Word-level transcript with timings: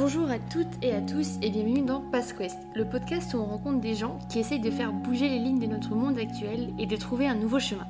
Bonjour 0.00 0.30
à 0.30 0.38
toutes 0.38 0.82
et 0.82 0.94
à 0.94 1.02
tous 1.02 1.36
et 1.42 1.50
bienvenue 1.50 1.82
dans 1.82 2.00
PassQuest, 2.00 2.56
le 2.74 2.86
podcast 2.86 3.34
où 3.34 3.36
on 3.36 3.44
rencontre 3.44 3.80
des 3.80 3.94
gens 3.94 4.18
qui 4.30 4.38
essayent 4.38 4.58
de 4.58 4.70
faire 4.70 4.94
bouger 4.94 5.28
les 5.28 5.38
lignes 5.38 5.58
de 5.58 5.66
notre 5.66 5.94
monde 5.94 6.18
actuel 6.18 6.72
et 6.78 6.86
de 6.86 6.96
trouver 6.96 7.28
un 7.28 7.34
nouveau 7.34 7.58
chemin. 7.60 7.86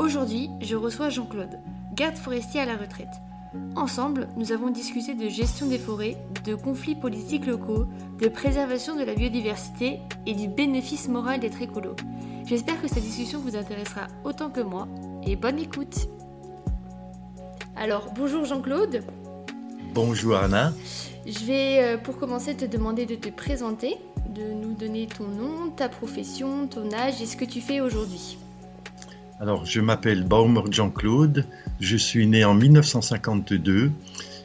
Aujourd'hui, 0.00 0.50
je 0.60 0.74
reçois 0.74 1.10
Jean-Claude, 1.10 1.60
garde 1.94 2.16
forestier 2.16 2.58
à 2.58 2.66
la 2.66 2.76
retraite. 2.76 3.20
Ensemble, 3.76 4.26
nous 4.36 4.50
avons 4.50 4.70
discuté 4.70 5.14
de 5.14 5.28
gestion 5.28 5.68
des 5.68 5.78
forêts, 5.78 6.16
de 6.44 6.56
conflits 6.56 6.96
politiques 6.96 7.46
locaux, 7.46 7.86
de 8.20 8.26
préservation 8.26 8.96
de 8.96 9.04
la 9.04 9.14
biodiversité 9.14 10.00
et 10.26 10.34
du 10.34 10.48
bénéfice 10.48 11.06
moral 11.06 11.38
d'être 11.38 11.62
écolo. 11.62 11.94
J'espère 12.46 12.82
que 12.82 12.88
cette 12.88 13.04
discussion 13.04 13.38
vous 13.38 13.54
intéressera 13.54 14.08
autant 14.24 14.50
que 14.50 14.60
moi 14.60 14.88
et 15.24 15.36
bonne 15.36 15.60
écoute. 15.60 16.08
Alors, 17.76 18.08
bonjour 18.16 18.44
Jean-Claude. 18.44 19.04
Bonjour 19.94 20.36
Anna. 20.36 20.72
Je 21.28 21.44
vais 21.44 21.82
euh, 21.82 21.98
pour 21.98 22.16
commencer 22.16 22.54
te 22.54 22.64
demander 22.64 23.04
de 23.04 23.14
te 23.14 23.28
présenter, 23.28 23.98
de 24.34 24.44
nous 24.44 24.72
donner 24.72 25.06
ton 25.06 25.24
nom, 25.24 25.68
ta 25.68 25.90
profession, 25.90 26.66
ton 26.66 26.90
âge 26.90 27.20
et 27.20 27.26
ce 27.26 27.36
que 27.36 27.44
tu 27.44 27.60
fais 27.60 27.82
aujourd'hui. 27.82 28.38
Alors, 29.38 29.66
je 29.66 29.82
m'appelle 29.82 30.24
Baumer 30.24 30.62
Jean-Claude, 30.70 31.44
je 31.80 31.96
suis 31.98 32.26
né 32.26 32.46
en 32.46 32.54
1952 32.54 33.92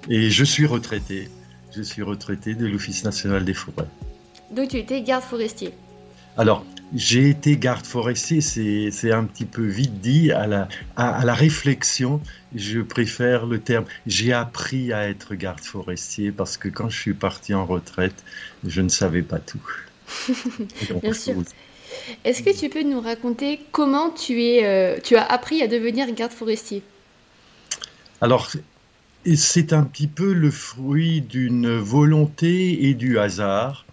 et 0.10 0.30
je 0.30 0.44
suis 0.44 0.66
retraité. 0.66 1.30
Je 1.74 1.82
suis 1.82 2.02
retraité 2.02 2.54
de 2.54 2.66
l'Office 2.66 3.06
national 3.06 3.46
des 3.46 3.54
forêts. 3.54 3.88
Donc 4.52 4.68
tu 4.68 4.78
étais 4.78 5.02
garde 5.04 5.24
forestier 5.24 5.74
Alors, 6.36 6.66
j'ai 6.96 7.30
été 7.30 7.58
garde 7.58 7.86
forestier, 7.86 8.42
c'est 8.42 9.12
un 9.12 9.24
petit 9.24 9.46
peu 9.46 9.66
vite 9.66 10.00
dit. 10.02 10.32
À 10.32 10.48
la, 10.48 10.68
à, 10.96 11.26
la 11.26 11.34
réflexion, 11.34 12.22
je 12.56 12.80
préfère 12.80 13.46
le 13.46 13.60
terme. 13.60 13.86
J'ai 14.06 14.34
appris 14.34 14.94
à 14.94 15.10
être 15.10 15.36
garde 15.36 15.62
forestier 15.62 16.32
parce 16.32 16.58
que 16.58 16.70
quand 16.70 16.90
je 16.90 17.00
suis 17.00 17.14
parti 17.14 17.54
en 17.54 17.66
retraite, 17.66 18.24
je 18.66 18.82
ne 18.82 18.90
savais 18.90 19.24
pas 19.24 19.40
tout. 19.40 19.62
Bien 21.02 21.14
sûr. 21.14 21.36
Est-ce 22.26 22.44
que 22.44 22.58
tu 22.58 22.70
peux 22.70 22.84
nous 22.84 23.02
raconter 23.02 23.60
comment 23.72 24.10
tu, 24.10 24.44
es, 24.44 24.66
euh, 24.66 25.00
tu 25.04 25.16
as 25.16 25.26
appris 25.26 25.62
à 25.62 25.68
devenir 25.68 26.12
garde 26.12 26.32
forestier? 26.32 26.84
Alors, 28.22 28.50
c'est 29.36 29.74
un 29.74 29.84
petit 29.84 30.08
peu 30.08 30.34
le 30.34 30.52
fruit 30.52 31.22
d'une 31.22 31.76
volonté 31.78 32.88
et 32.88 32.94
du 32.94 33.20
hasard. 33.20 33.86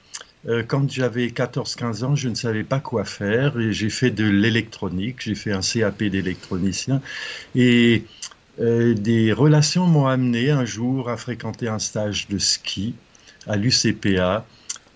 Euh, 0.49 0.63
quand 0.67 0.91
j'avais 0.91 1.27
14-15 1.29 2.05
ans, 2.05 2.15
je 2.15 2.29
ne 2.29 2.35
savais 2.35 2.65
pas 2.65 2.81
quoi 2.81 3.05
faire 3.05 3.59
et 3.61 3.73
j'ai 3.73 3.91
fait 3.91 4.11
de 4.11 4.25
l'électronique, 4.25 5.17
j'ai 5.21 5.35
fait 5.35 5.53
un 5.53 5.61
CAP 5.61 6.05
d'électronicien 6.05 7.03
et 7.55 8.05
euh, 8.61 8.95
des 8.95 9.33
relations 9.33 9.87
m'ont 9.87 10.07
amené 10.07 10.51
un 10.51 10.65
jour 10.65 11.11
à 11.11 11.17
fréquenter 11.17 11.69
un 11.69 11.79
stage 11.79 12.29
de 12.29 12.39
ski 12.39 12.95
à 13.47 13.57
l'UCPA. 13.57 14.47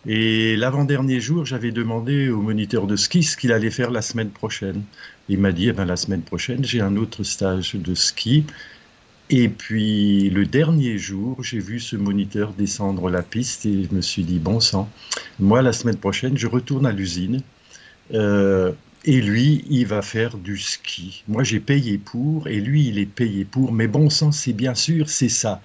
Et 0.06 0.56
l'avant-dernier 0.56 1.20
jour, 1.20 1.47
j'avais 1.47 1.72
demandé 1.72 2.28
au 2.28 2.42
moniteur 2.42 2.87
de 2.87 2.95
ski 2.95 3.22
ce 3.22 3.39
qu'il 3.39 3.53
allait 3.53 3.70
faire 3.70 3.91
la 3.91 4.03
semaine 4.03 4.31
prochaine. 4.31 4.83
Il 5.31 5.39
m'a 5.39 5.50
dit, 5.53 5.69
eh 5.69 5.72
ben, 5.72 5.87
la 5.87 5.97
semaine 5.97 6.20
prochaine, 6.20 6.62
j'ai 6.62 6.83
un 6.83 6.97
autre 6.97 7.22
stage 7.22 7.75
de 7.75 7.95
ski 7.95 8.45
et 9.30 9.48
puis 9.48 10.30
le 10.30 10.47
dernier 10.47 10.98
jour, 10.98 11.42
j'ai 11.42 11.58
vu 11.58 11.80
ce 11.80 11.97
moniteur 11.97 12.53
descendre 12.53 13.08
la 13.08 13.22
piste 13.22 13.66
et 13.66 13.84
je 13.84 13.94
me 13.94 14.00
suis 14.00 14.22
dit, 14.22 14.39
bon 14.39 14.61
sang, 14.61 14.89
moi 15.39 15.62
la 15.62 15.72
semaine 15.72 15.97
prochaine, 15.97 16.36
je 16.36 16.47
retourne 16.47 16.86
à 16.86 16.92
l'usine. 16.92 17.42
Euh, 18.12 18.72
et 19.06 19.20
lui, 19.20 19.64
il 19.69 19.86
va 19.86 20.00
faire 20.03 20.39
du 20.39 20.56
ski. 20.56 21.25
Moi, 21.28 21.42
j'ai 21.42 21.61
payé 21.61 21.98
pour, 21.98 22.48
et 22.48 22.61
lui, 22.61 22.89
il 22.89 22.98
est 22.98 23.06
payé 23.06 23.44
pour. 23.44 23.72
Mais 23.72 23.86
bon 23.86 24.08
sang, 24.08 24.33
c'est 24.33 24.55
bien 24.55 24.75
sûr, 24.75 25.11
c'est 25.11 25.28
ça. 25.28 25.61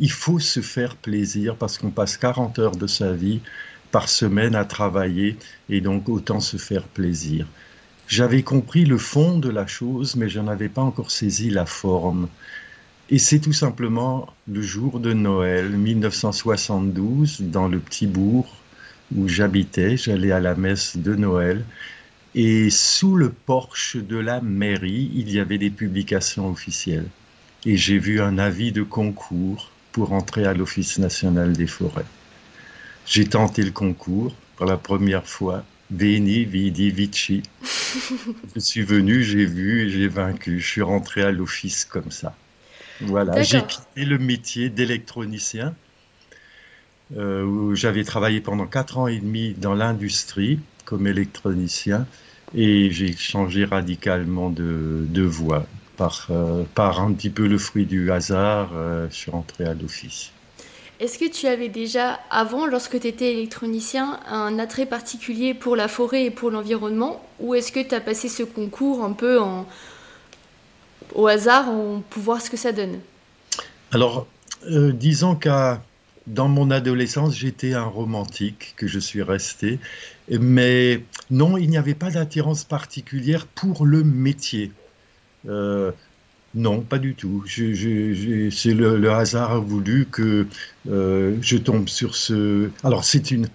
Il 0.00 0.10
faut 0.10 0.40
se 0.40 0.60
faire 0.60 0.96
plaisir 0.96 1.56
parce 1.56 1.78
qu'on 1.78 1.90
passe 1.90 2.16
40 2.16 2.58
heures 2.58 2.76
de 2.76 2.88
sa 2.88 3.12
vie 3.12 3.40
par 3.92 4.08
semaine 4.08 4.54
à 4.56 4.64
travailler, 4.64 5.36
et 5.68 5.80
donc 5.80 6.08
autant 6.08 6.40
se 6.40 6.56
faire 6.56 6.84
plaisir. 6.84 7.46
J'avais 8.08 8.42
compris 8.42 8.84
le 8.84 8.98
fond 8.98 9.38
de 9.38 9.48
la 9.48 9.66
chose, 9.66 10.16
mais 10.16 10.28
je 10.28 10.40
n'avais 10.40 10.68
pas 10.68 10.82
encore 10.82 11.10
saisi 11.10 11.50
la 11.50 11.66
forme. 11.66 12.28
Et 13.12 13.18
c'est 13.18 13.40
tout 13.40 13.52
simplement 13.52 14.26
le 14.48 14.62
jour 14.62 14.98
de 14.98 15.12
Noël 15.12 15.68
1972 15.68 17.42
dans 17.42 17.68
le 17.68 17.78
petit 17.78 18.06
bourg 18.06 18.56
où 19.14 19.28
j'habitais. 19.28 19.98
J'allais 19.98 20.32
à 20.32 20.40
la 20.40 20.54
messe 20.54 20.96
de 20.96 21.14
Noël. 21.14 21.62
Et 22.34 22.70
sous 22.70 23.14
le 23.14 23.28
porche 23.28 23.96
de 23.96 24.16
la 24.16 24.40
mairie, 24.40 25.10
il 25.14 25.30
y 25.30 25.40
avait 25.40 25.58
des 25.58 25.68
publications 25.68 26.48
officielles. 26.48 27.06
Et 27.66 27.76
j'ai 27.76 27.98
vu 27.98 28.22
un 28.22 28.38
avis 28.38 28.72
de 28.72 28.82
concours 28.82 29.70
pour 29.92 30.14
entrer 30.14 30.46
à 30.46 30.54
l'Office 30.54 30.98
national 30.98 31.52
des 31.52 31.66
forêts. 31.66 32.06
J'ai 33.04 33.26
tenté 33.26 33.62
le 33.62 33.72
concours 33.72 34.34
pour 34.56 34.64
la 34.64 34.78
première 34.78 35.26
fois. 35.26 35.66
Veni, 35.90 36.46
vidi, 36.46 36.90
vici. 36.90 37.42
Je 38.54 38.58
suis 38.58 38.80
venu, 38.80 39.22
j'ai 39.22 39.44
vu 39.44 39.82
et 39.82 39.90
j'ai 39.90 40.08
vaincu. 40.08 40.60
Je 40.60 40.66
suis 40.66 40.80
rentré 40.80 41.20
à 41.20 41.30
l'office 41.30 41.84
comme 41.84 42.10
ça. 42.10 42.34
Voilà, 43.00 43.42
j'ai 43.42 43.62
quitté 43.62 44.04
le 44.04 44.18
métier 44.18 44.68
d'électronicien, 44.68 45.74
euh, 47.16 47.44
où 47.44 47.74
j'avais 47.74 48.04
travaillé 48.04 48.40
pendant 48.40 48.66
quatre 48.66 48.98
ans 48.98 49.06
et 49.06 49.18
demi 49.18 49.54
dans 49.54 49.74
l'industrie 49.74 50.60
comme 50.84 51.06
électronicien, 51.06 52.06
et 52.54 52.90
j'ai 52.90 53.16
changé 53.16 53.64
radicalement 53.64 54.50
de, 54.50 55.22
voie. 55.22 55.66
Par, 55.96 56.26
euh, 56.30 56.64
par 56.74 57.00
un 57.02 57.12
petit 57.12 57.30
peu 57.30 57.46
le 57.46 57.58
fruit 57.58 57.84
du 57.84 58.10
hasard, 58.10 58.70
euh, 58.74 59.06
je 59.10 59.14
suis 59.14 59.30
rentré 59.30 59.64
à 59.64 59.74
l'office. 59.74 60.32
Est-ce 61.00 61.18
que 61.18 61.28
tu 61.28 61.46
avais 61.46 61.68
déjà, 61.68 62.20
avant, 62.30 62.66
lorsque 62.66 62.98
tu 63.00 63.08
étais 63.08 63.32
électronicien, 63.32 64.20
un 64.26 64.58
attrait 64.58 64.86
particulier 64.86 65.52
pour 65.52 65.76
la 65.76 65.88
forêt 65.88 66.24
et 66.24 66.30
pour 66.30 66.50
l'environnement 66.50 67.20
Ou 67.40 67.54
est-ce 67.54 67.72
que 67.72 67.80
tu 67.80 67.94
as 67.94 68.00
passé 68.00 68.28
ce 68.28 68.42
concours 68.42 69.04
un 69.04 69.12
peu 69.12 69.40
en, 69.40 69.66
au 71.14 71.26
hasard 71.26 71.66
pour 72.10 72.22
voir 72.22 72.40
ce 72.40 72.50
que 72.50 72.56
ça 72.56 72.72
donne 72.72 72.98
Alors, 73.92 74.26
euh, 74.70 74.92
disons 74.92 75.34
qu'à 75.34 75.82
dans 76.26 76.48
mon 76.48 76.70
adolescence, 76.70 77.36
j'étais 77.36 77.74
un 77.74 77.84
romantique, 77.84 78.74
que 78.76 78.86
je 78.86 78.98
suis 78.98 79.22
resté. 79.22 79.78
Mais 80.30 81.02
non, 81.30 81.56
il 81.56 81.68
n'y 81.68 81.76
avait 81.76 81.94
pas 81.94 82.10
d'attirance 82.10 82.64
particulière 82.64 83.46
pour 83.46 83.86
le 83.86 84.04
métier. 84.04 84.70
Euh, 85.48 85.90
non, 86.54 86.80
pas 86.80 86.98
du 86.98 87.14
tout. 87.14 87.44
c'est 87.48 88.74
le, 88.74 89.10
hasard 89.10 89.52
a 89.52 89.58
voulu 89.58 90.06
que 90.06 90.46
euh, 90.88 91.36
je 91.40 91.56
tombe 91.56 91.88
sur 91.88 92.14
ce. 92.14 92.70
Alors, 92.84 93.04
c'est 93.04 93.30
une, 93.30 93.48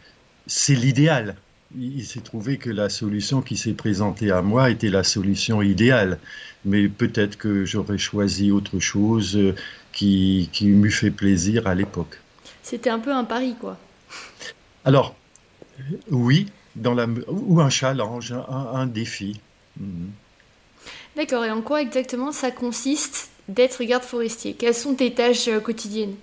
c'est 0.46 0.76
l'idéal 0.76 1.36
il 1.76 2.06
s'est 2.06 2.22
trouvé 2.22 2.58
que 2.58 2.70
la 2.70 2.90
solution 2.90 3.42
qui 3.42 3.58
s'est 3.58 3.74
présentée 3.74 4.32
à 4.32 4.42
moi 4.42 4.70
était 4.70 4.90
la 4.90 5.04
solution 5.04 5.62
idéale. 5.62 6.20
Mais 6.66 6.88
peut-être 6.88 7.38
que 7.38 7.66
j'aurais 7.66 7.98
choisi 7.98 8.52
autre 8.52 8.80
chose 8.80 9.36
euh, 9.36 9.56
qui, 9.94 10.50
qui 10.52 10.68
m'eût 10.68 10.92
fait 10.92 11.12
plaisir 11.12 11.68
à 11.68 11.76
l'époque. 11.76 12.20
C'était 12.64 12.90
un 12.90 13.00
peu 13.00 13.14
un 13.14 13.24
pari, 13.24 13.56
quoi. 13.60 13.78
Alors, 14.84 15.16
oui, 16.10 16.48
dans 16.76 16.94
la, 16.94 17.08
ou 17.28 17.62
un 17.62 17.70
challenge, 17.70 18.34
un, 18.50 18.88
défi. 18.88 19.40
Mhm. 19.80 20.10
D'accord, 21.16 21.46
et 21.46 21.52
en 21.52 21.62
quoi 21.62 21.82
exactement 21.82 22.32
ça 22.32 22.52
consiste 22.52 23.30
d'être 23.48 23.84
garde 23.84 24.04
forestier? 24.04 24.54
Quelles 24.54 24.76
sont 24.76 24.94
tes 24.96 25.14
tâches 25.14 25.48
euh, 25.48 25.60
quotidiennes? 25.60 26.16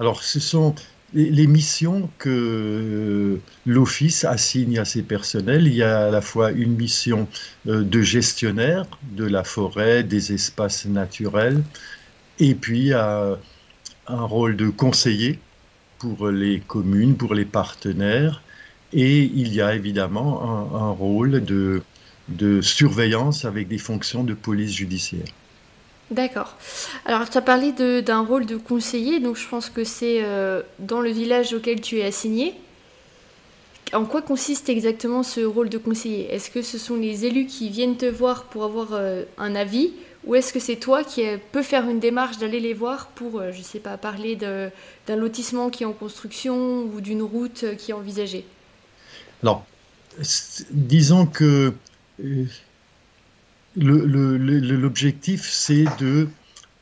Alors, 0.00 0.22
ce 0.22 0.40
sont 0.40 0.74
les 1.14 1.46
missions 1.46 2.08
que 2.18 3.38
l'Office 3.66 4.24
assigne 4.24 4.78
à 4.78 4.84
ses 4.84 5.02
personnels, 5.02 5.66
il 5.66 5.74
y 5.74 5.82
a 5.82 6.06
à 6.06 6.10
la 6.10 6.20
fois 6.20 6.52
une 6.52 6.74
mission 6.74 7.28
euh, 7.66 7.82
de 7.82 8.02
gestionnaire 8.02 8.86
de 9.12 9.24
la 9.24 9.44
forêt, 9.44 10.02
des 10.02 10.32
espaces 10.32 10.86
naturels, 10.86 11.62
et 12.38 12.54
puis 12.54 12.92
un 12.92 13.38
rôle 14.08 14.56
de 14.56 14.68
conseiller 14.68 15.38
pour 15.98 16.30
les 16.30 16.60
communes, 16.60 17.16
pour 17.16 17.34
les 17.34 17.44
partenaires, 17.44 18.42
et 18.92 19.22
il 19.22 19.54
y 19.54 19.60
a 19.60 19.74
évidemment 19.74 20.74
un, 20.74 20.90
rôle 20.90 21.42
de 21.44 22.60
surveillance 22.62 23.44
avec 23.44 23.68
des 23.68 23.78
fonctions 23.78 24.24
de 24.24 24.34
police 24.34 24.72
judiciaire. 24.72 25.26
D'accord. 26.12 26.58
Alors, 27.06 27.30
tu 27.30 27.38
as 27.38 27.40
parlé 27.40 27.72
d'un 27.72 28.20
rôle 28.20 28.44
de 28.44 28.58
conseiller, 28.58 29.18
donc 29.18 29.36
je 29.36 29.48
pense 29.48 29.70
que 29.70 29.82
c'est 29.82 30.22
euh, 30.22 30.60
dans 30.78 31.00
le 31.00 31.10
village 31.10 31.54
auquel 31.54 31.80
tu 31.80 32.00
es 32.00 32.04
assigné. 32.04 32.54
En 33.94 34.04
quoi 34.04 34.20
consiste 34.20 34.68
exactement 34.68 35.22
ce 35.22 35.40
rôle 35.40 35.70
de 35.70 35.78
conseiller? 35.78 36.30
Est-ce 36.30 36.50
que 36.50 36.60
ce 36.60 36.76
sont 36.76 36.96
les 36.96 37.24
élus 37.24 37.46
qui 37.46 37.70
viennent 37.70 37.96
te 37.96 38.04
voir 38.04 38.44
pour 38.44 38.64
avoir 38.64 38.88
euh, 38.92 39.24
un 39.38 39.54
avis? 39.54 39.92
Ou 40.26 40.34
est-ce 40.34 40.52
que 40.52 40.60
c'est 40.60 40.76
toi 40.76 41.02
qui 41.02 41.26
euh, 41.26 41.38
peux 41.50 41.62
faire 41.62 41.88
une 41.88 41.98
démarche 41.98 42.36
d'aller 42.36 42.60
les 42.60 42.74
voir 42.74 43.06
pour, 43.06 43.42
je 43.50 43.58
ne 43.58 43.64
sais 43.64 43.80
pas, 43.80 43.96
parler 43.96 44.36
d'un 44.36 45.16
lotissement 45.16 45.70
qui 45.70 45.84
est 45.84 45.86
en 45.86 45.94
construction 45.94 46.82
ou 46.94 47.00
d'une 47.00 47.22
route 47.22 47.64
qui 47.78 47.92
est 47.92 47.94
envisagée? 47.94 48.44
Alors, 49.42 49.64
disons 50.70 51.24
que 51.24 51.72
l'objectif, 53.76 55.48
c'est 55.50 55.84
de 55.98 56.28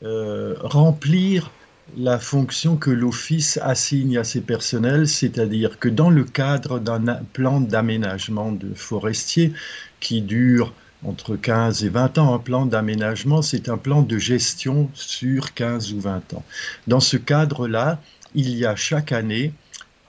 euh, 0.03 0.55
remplir 0.59 1.51
la 1.97 2.19
fonction 2.19 2.77
que 2.77 2.89
l'Office 2.89 3.59
assigne 3.61 4.17
à 4.17 4.23
ses 4.23 4.41
personnels, 4.41 5.07
c'est-à-dire 5.07 5.77
que 5.79 5.89
dans 5.89 6.09
le 6.09 6.23
cadre 6.23 6.79
d'un 6.79 7.15
plan 7.33 7.59
d'aménagement 7.59 8.57
forestier 8.75 9.53
qui 9.99 10.21
dure 10.21 10.73
entre 11.03 11.35
15 11.35 11.83
et 11.83 11.89
20 11.89 12.17
ans, 12.19 12.33
un 12.33 12.39
plan 12.39 12.65
d'aménagement, 12.65 13.41
c'est 13.41 13.69
un 13.69 13.77
plan 13.77 14.01
de 14.03 14.17
gestion 14.17 14.89
sur 14.93 15.53
15 15.53 15.93
ou 15.93 15.99
20 15.99 16.33
ans. 16.35 16.43
Dans 16.87 16.99
ce 16.99 17.17
cadre-là, 17.17 17.99
il 18.35 18.49
y 18.55 18.65
a 18.65 18.75
chaque 18.75 19.11
année 19.11 19.53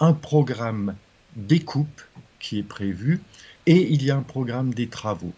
un 0.01 0.13
programme 0.13 0.95
découpe 1.37 2.03
qui 2.39 2.59
est 2.59 2.65
prévu 2.65 3.21
et 3.67 3.93
il 3.93 4.05
y 4.05 4.11
a 4.11 4.17
un 4.17 4.23
programme 4.23 4.75
des 4.75 4.89
travaux. 4.89 5.33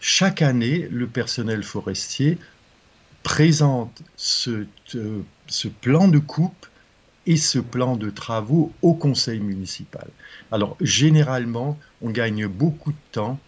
Chaque 0.00 0.42
année, 0.42 0.88
le 0.90 1.06
personnel 1.06 1.62
forestier 1.62 2.38
présente 3.22 4.02
ce, 4.16 4.66
euh, 4.94 5.20
ce 5.46 5.68
plan 5.68 6.08
de 6.08 6.18
coupe 6.18 6.66
et 7.26 7.36
ce 7.36 7.58
plan 7.58 7.96
de 7.96 8.10
travaux 8.10 8.72
au 8.82 8.94
conseil 8.94 9.40
municipal. 9.40 10.08
Alors, 10.50 10.76
généralement, 10.80 11.78
on 12.00 12.10
gagne 12.10 12.46
beaucoup 12.46 12.90
de 12.90 12.96
temps 13.12 13.38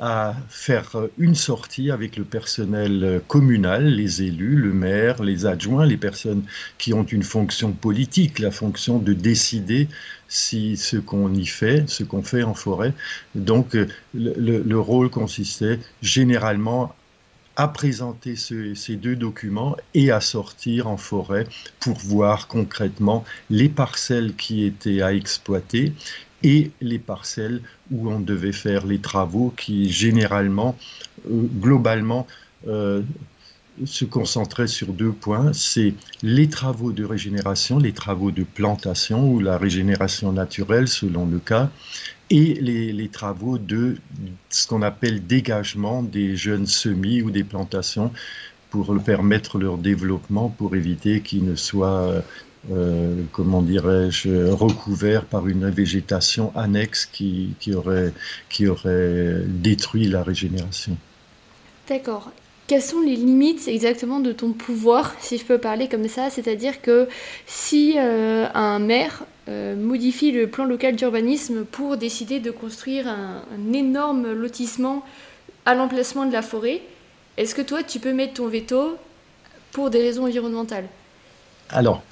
à 0.00 0.34
faire 0.48 0.96
une 1.18 1.34
sortie 1.34 1.90
avec 1.90 2.16
le 2.16 2.24
personnel 2.24 3.20
communal, 3.28 3.84
les 3.84 4.22
élus, 4.22 4.56
le 4.56 4.72
maire, 4.72 5.22
les 5.22 5.44
adjoints, 5.44 5.84
les 5.84 5.98
personnes 5.98 6.42
qui 6.78 6.94
ont 6.94 7.04
une 7.04 7.22
fonction 7.22 7.72
politique, 7.72 8.38
la 8.38 8.50
fonction 8.50 8.98
de 8.98 9.12
décider 9.12 9.88
si 10.26 10.78
ce 10.78 10.96
qu'on 10.96 11.34
y 11.34 11.44
fait, 11.44 11.88
ce 11.88 12.02
qu'on 12.02 12.22
fait 12.22 12.44
en 12.44 12.54
forêt. 12.54 12.94
Donc 13.34 13.76
le, 14.14 14.78
rôle 14.78 15.10
consistait 15.10 15.78
généralement 16.00 16.94
à 17.56 17.68
présenter 17.68 18.36
ces 18.36 18.96
deux 18.96 19.16
documents 19.16 19.76
et 19.92 20.10
à 20.10 20.22
sortir 20.22 20.86
en 20.86 20.96
forêt 20.96 21.46
pour 21.78 21.98
voir 21.98 22.48
concrètement 22.48 23.22
les 23.50 23.68
parcelles 23.68 24.34
qui 24.34 24.64
étaient 24.64 25.02
à 25.02 25.12
exploiter 25.12 25.92
et 26.42 26.70
les 26.80 26.98
parcelles 26.98 27.60
où 27.90 28.10
on 28.10 28.20
devait 28.20 28.52
faire 28.52 28.86
les 28.86 28.98
travaux 28.98 29.52
qui 29.56 29.90
généralement, 29.90 30.76
euh, 31.30 31.42
globalement, 31.60 32.26
euh, 32.66 33.02
se 33.84 34.04
concentraient 34.04 34.66
sur 34.66 34.92
deux 34.92 35.12
points, 35.12 35.52
c'est 35.52 35.94
les 36.22 36.48
travaux 36.48 36.92
de 36.92 37.04
régénération, 37.04 37.78
les 37.78 37.92
travaux 37.92 38.30
de 38.30 38.42
plantation 38.42 39.30
ou 39.30 39.40
la 39.40 39.56
régénération 39.56 40.32
naturelle 40.32 40.88
selon 40.88 41.26
le 41.26 41.38
cas, 41.38 41.70
et 42.28 42.54
les, 42.60 42.92
les 42.92 43.08
travaux 43.08 43.58
de 43.58 43.96
ce 44.50 44.66
qu'on 44.66 44.82
appelle 44.82 45.26
dégagement 45.26 46.02
des 46.02 46.36
jeunes 46.36 46.66
semis 46.66 47.22
ou 47.22 47.30
des 47.30 47.44
plantations 47.44 48.12
pour 48.70 48.94
permettre 49.02 49.58
leur 49.58 49.78
développement, 49.78 50.48
pour 50.48 50.76
éviter 50.76 51.22
qu'ils 51.22 51.44
ne 51.44 51.56
soient 51.56 52.22
euh, 52.70 53.22
comment 53.32 53.62
dirais-je, 53.62 54.50
recouvert 54.50 55.24
par 55.24 55.48
une 55.48 55.70
végétation 55.70 56.52
annexe 56.54 57.06
qui, 57.06 57.54
qui, 57.58 57.74
aurait, 57.74 58.12
qui 58.48 58.66
aurait 58.66 59.42
détruit 59.46 60.06
la 60.08 60.22
régénération. 60.22 60.96
D'accord. 61.88 62.30
Quelles 62.66 62.82
sont 62.82 63.00
les 63.00 63.16
limites 63.16 63.66
exactement 63.66 64.20
de 64.20 64.30
ton 64.32 64.52
pouvoir, 64.52 65.14
si 65.20 65.38
je 65.38 65.44
peux 65.44 65.58
parler 65.58 65.88
comme 65.88 66.06
ça? 66.06 66.30
C'est-à-dire 66.30 66.82
que 66.82 67.08
si 67.46 67.94
euh, 67.96 68.46
un 68.54 68.78
maire 68.78 69.24
euh, 69.48 69.74
modifie 69.74 70.30
le 70.30 70.46
plan 70.46 70.66
local 70.66 70.94
d'urbanisme 70.94 71.64
pour 71.64 71.96
décider 71.96 72.38
de 72.38 72.50
construire 72.50 73.08
un, 73.08 73.42
un 73.56 73.72
énorme 73.72 74.32
lotissement 74.32 75.04
à 75.66 75.74
l'emplacement 75.74 76.26
de 76.26 76.32
la 76.32 76.42
forêt, 76.42 76.82
est-ce 77.36 77.54
que 77.54 77.62
toi, 77.62 77.82
tu 77.82 77.98
peux 77.98 78.12
mettre 78.12 78.34
ton 78.34 78.48
veto 78.48 78.96
pour 79.72 79.90
des 79.90 80.02
raisons 80.02 80.26
environnementales? 80.26 80.86
Alors, 81.70 82.02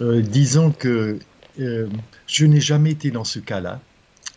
euh, 0.00 0.20
disons 0.20 0.72
que 0.72 1.18
euh, 1.60 1.88
je 2.26 2.44
n'ai 2.44 2.60
jamais 2.60 2.90
été 2.90 3.10
dans 3.10 3.24
ce 3.24 3.38
cas-là. 3.38 3.80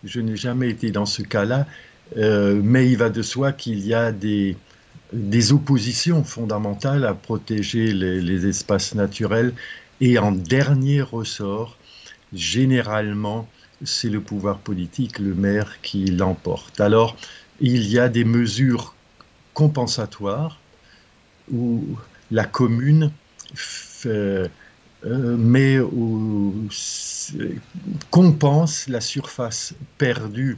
Je 0.03 0.21
n'ai 0.21 0.37
jamais 0.37 0.69
été 0.69 0.91
dans 0.91 1.05
ce 1.05 1.21
cas-là, 1.21 1.67
euh, 2.17 2.59
mais 2.63 2.89
il 2.89 2.97
va 2.97 3.09
de 3.09 3.21
soi 3.21 3.51
qu'il 3.51 3.85
y 3.85 3.93
a 3.93 4.11
des, 4.11 4.55
oppositions 5.51 6.23
fondamentales 6.23 7.05
à 7.05 7.13
protéger 7.13 7.91
les, 7.93 8.47
espaces 8.47 8.95
naturels. 8.95 9.53
Et 9.99 10.17
en 10.17 10.31
dernier 10.31 11.01
ressort, 11.01 11.77
généralement, 12.31 13.49
c'est 13.83 14.09
le 14.09 14.21
pouvoir 14.21 14.59
politique, 14.59 15.19
le 15.19 15.35
maire, 15.35 15.81
qui 15.81 16.05
l'emporte. 16.05 16.79
Alors, 16.79 17.17
il 17.59 17.85
y 17.85 17.99
a 17.99 18.07
des 18.07 18.23
mesures 18.23 18.95
compensatoires 19.53 20.61
où 21.51 21.83
la 22.31 22.45
commune 22.45 23.11
mais 25.05 25.77
compense 28.09 28.87
la 28.87 29.01
surface 29.01 29.73
perdue 29.97 30.57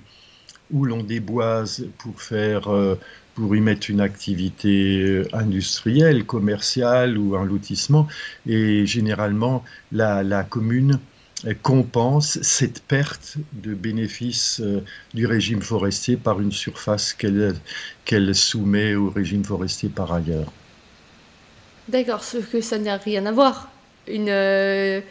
où 0.72 0.86
l'on 0.86 1.04
déboise 1.04 1.86
pour 1.98 2.22
faire 2.22 2.70
euh, 2.70 2.96
pour 3.36 3.56
y 3.56 3.62
mettre 3.62 3.90
une 3.90 4.02
activité 4.02 5.24
industrielle, 5.34 6.26
commerciale 6.26 7.18
ou 7.18 7.36
un 7.36 7.46
lotissement. 7.46 8.08
Et 8.46 8.86
généralement, 8.86 9.64
la, 9.92 10.44
commune 10.44 11.00
compense 11.64 12.40
cette 12.42 12.84
perte 12.84 13.38
de 13.54 13.74
bénéfices 13.74 14.60
euh, 14.62 14.84
du 15.14 15.26
régime 15.26 15.62
forestier 15.62 16.18
par 16.18 16.40
une 16.40 16.52
surface 16.52 17.14
qu'elle 17.14 18.36
soumet 18.36 18.96
au 18.96 19.10
régime 19.10 19.44
forestier 19.44 19.90
par 19.90 20.14
ailleurs. 20.14 20.52
D'accord, 21.88 22.24
ce 22.24 22.38
que 22.38 22.62
ça 22.62 22.78
n'a 22.78 22.98
rien 22.98 23.26
à 23.26 23.32
voir 23.32 23.71
une, 24.12 24.30
euh, 24.30 25.02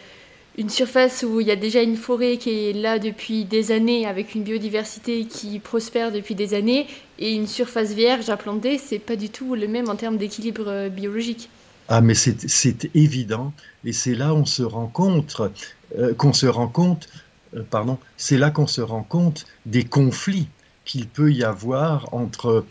une 0.58 0.68
surface 0.68 1.24
où 1.26 1.40
il 1.40 1.46
y 1.46 1.50
a 1.50 1.56
déjà 1.56 1.82
une 1.82 1.96
forêt 1.96 2.36
qui 2.36 2.50
est 2.50 2.72
là 2.72 2.98
depuis 2.98 3.44
des 3.44 3.72
années, 3.72 4.06
avec 4.06 4.34
une 4.34 4.42
biodiversité 4.42 5.24
qui 5.24 5.58
prospère 5.58 6.12
depuis 6.12 6.34
des 6.34 6.54
années, 6.54 6.86
et 7.18 7.32
une 7.32 7.46
surface 7.46 7.92
vierge 7.92 8.28
à 8.30 8.36
planter, 8.36 8.78
c'est 8.78 8.98
pas 8.98 9.16
du 9.16 9.30
tout 9.30 9.54
le 9.54 9.68
même 9.68 9.88
en 9.88 9.96
termes 9.96 10.16
d'équilibre 10.16 10.68
euh, 10.68 10.88
biologique. 10.88 11.48
Ah, 11.88 12.00
mais 12.00 12.14
c'est 12.14 12.94
évident, 12.94 13.52
et 13.84 13.92
c'est 13.92 14.14
là 14.14 14.32
on 14.32 14.44
se 14.44 14.62
rend 14.62 14.86
compte 14.86 15.40
euh, 15.98 16.14
qu'on 16.14 16.32
se 16.32 16.46
rend 16.46 16.68
compte, 16.68 17.08
pardon, 17.70 17.98
c'est 18.16 18.38
là 18.38 18.50
qu'on 18.50 18.68
se 18.68 18.80
rend 18.80 19.02
compte 19.02 19.44
des 19.66 19.82
conflits 19.82 20.46
qu'il 20.84 21.08
peut 21.08 21.32
y 21.32 21.42
avoir 21.42 22.14
entre 22.14 22.64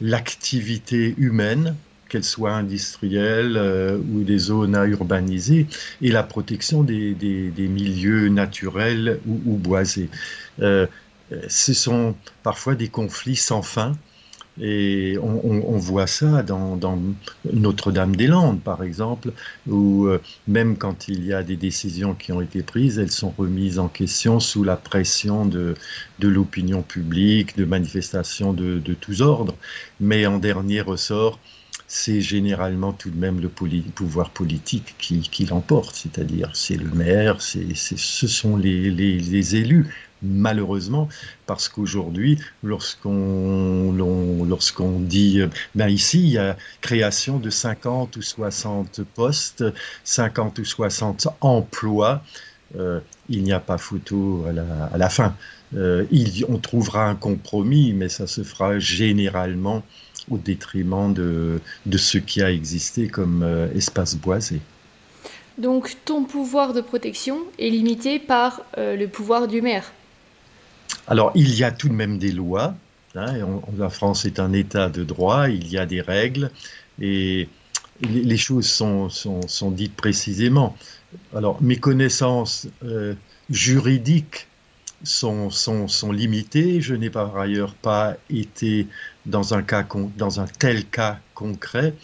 l'activité 0.00 1.14
humaine 1.16 1.76
qu'elles 2.08 2.24
soient 2.24 2.52
industrielles 2.52 3.56
euh, 3.56 3.98
ou 3.98 4.22
des 4.22 4.38
zones 4.38 4.74
à 4.74 4.86
urbaniser, 4.86 5.66
et 6.02 6.10
la 6.10 6.22
protection 6.22 6.82
des, 6.82 7.14
des, 7.14 7.68
milieux 7.68 8.28
naturels 8.28 9.20
ou, 9.26 9.56
boisés. 9.56 10.08
Euh, 10.60 10.86
ce 11.48 11.74
sont 11.74 12.14
parfois 12.42 12.74
des 12.74 12.88
conflits 12.88 13.36
sans 13.36 13.62
fin. 13.62 13.92
Et 14.60 15.16
on, 15.22 15.76
voit 15.76 16.08
ça 16.08 16.42
dans, 16.42 16.74
dans 16.74 16.98
Notre-Dame-des-Landes, 17.52 18.60
par 18.60 18.82
exemple, 18.82 19.30
où 19.68 20.06
euh, 20.06 20.20
même 20.48 20.76
quand 20.76 21.06
il 21.06 21.24
y 21.24 21.32
a 21.32 21.44
des 21.44 21.54
décisions 21.54 22.14
qui 22.14 22.32
ont 22.32 22.40
été 22.40 22.64
prises, 22.64 22.98
elles 22.98 23.12
sont 23.12 23.32
remises 23.38 23.78
en 23.78 23.86
question 23.86 24.40
sous 24.40 24.64
la 24.64 24.74
pression 24.74 25.46
de, 25.46 25.74
de 26.18 26.28
l'opinion 26.28 26.82
publique, 26.82 27.56
de 27.56 27.64
manifestations 27.64 28.52
de, 28.52 28.80
de 28.80 28.94
tous 28.94 29.22
ordres. 29.22 29.54
Mais 30.00 30.26
en 30.26 30.40
dernier 30.40 30.80
ressort, 30.80 31.38
c'est 31.88 32.20
généralement 32.20 32.92
tout 32.92 33.08
de 33.08 33.18
même 33.18 33.40
le 33.40 33.48
pouvoir 33.48 34.28
politique 34.28 34.94
qui, 34.98 35.46
l'emporte, 35.46 35.96
c'est-à-dire 35.96 36.50
c'est 36.54 36.76
le 36.76 36.90
maire, 36.90 37.40
c'est, 37.40 37.74
ce 37.74 38.28
sont 38.28 38.58
les, 38.58 39.56
élus, 39.56 39.86
malheureusement, 40.22 41.08
parce 41.46 41.70
qu'aujourd'hui, 41.70 42.38
lorsqu'on, 42.62 43.90
dit, 45.00 45.40
ben 45.74 45.88
ici, 45.88 46.20
il 46.20 46.30
y 46.32 46.38
a 46.38 46.58
création 46.82 47.38
de 47.38 47.48
50 47.48 48.16
ou 48.16 48.22
60 48.22 49.02
postes, 49.14 49.64
50 50.04 50.58
ou 50.58 50.64
60 50.66 51.28
emplois, 51.40 52.22
euh, 52.76 53.00
il 53.30 53.44
n'y 53.44 53.52
a 53.52 53.60
pas 53.60 53.78
photo 53.78 54.44
à 54.92 54.98
la, 54.98 55.08
fin. 55.08 55.34
Euh, 55.74 56.04
on 56.50 56.58
trouvera 56.58 57.06
un 57.06 57.14
compromis, 57.14 57.94
mais 57.94 58.10
ça 58.10 58.26
se 58.26 58.42
fera 58.42 58.78
généralement 58.78 59.82
au 60.30 60.38
détriment 60.38 61.12
de, 61.12 61.60
de 61.86 61.98
ce 61.98 62.18
qui 62.18 62.42
a 62.42 62.50
existé 62.50 63.08
comme 63.08 63.42
euh, 63.42 63.72
espace 63.74 64.16
boisé. 64.16 64.60
Donc 65.58 65.96
ton 66.04 66.24
pouvoir 66.24 66.72
de 66.72 66.80
protection 66.80 67.38
est 67.58 67.70
limité 67.70 68.18
par 68.18 68.62
euh, 68.78 68.96
le 68.96 69.08
pouvoir 69.08 69.48
du 69.48 69.60
maire 69.60 69.92
Alors 71.08 71.32
il 71.34 71.54
y 71.54 71.64
a 71.64 71.72
tout 71.72 71.88
de 71.88 71.94
même 71.94 72.18
des 72.18 72.32
lois. 72.32 72.74
Hein, 73.14 73.40
on, 73.42 73.62
la 73.76 73.90
France 73.90 74.24
est 74.24 74.38
un 74.38 74.52
État 74.52 74.88
de 74.88 75.02
droit, 75.02 75.48
il 75.48 75.68
y 75.68 75.78
a 75.78 75.86
des 75.86 76.00
règles 76.00 76.50
et 77.00 77.48
les, 78.02 78.22
les 78.22 78.36
choses 78.36 78.68
sont, 78.68 79.08
sont, 79.08 79.46
sont, 79.48 79.72
dites 79.72 79.96
précisément. 79.96 80.76
Alors 81.34 81.60
mes 81.60 81.76
connaissances 81.76 82.68
euh, 82.84 83.14
juridiques 83.50 84.46
sont, 85.02 85.50
sont, 85.50 85.88
sont 85.88 86.12
limitées. 86.12 86.80
Je 86.80 86.94
n'ai 86.94 87.10
par 87.10 87.36
ailleurs 87.36 87.74
pas 87.74 88.16
été 88.30 88.86
dans 89.28 89.54
un, 89.54 89.62
cas, 89.62 89.86
dans 90.16 90.40
un 90.40 90.46
tel 90.46 90.84
cas 90.86 91.18
concret, 91.34 91.94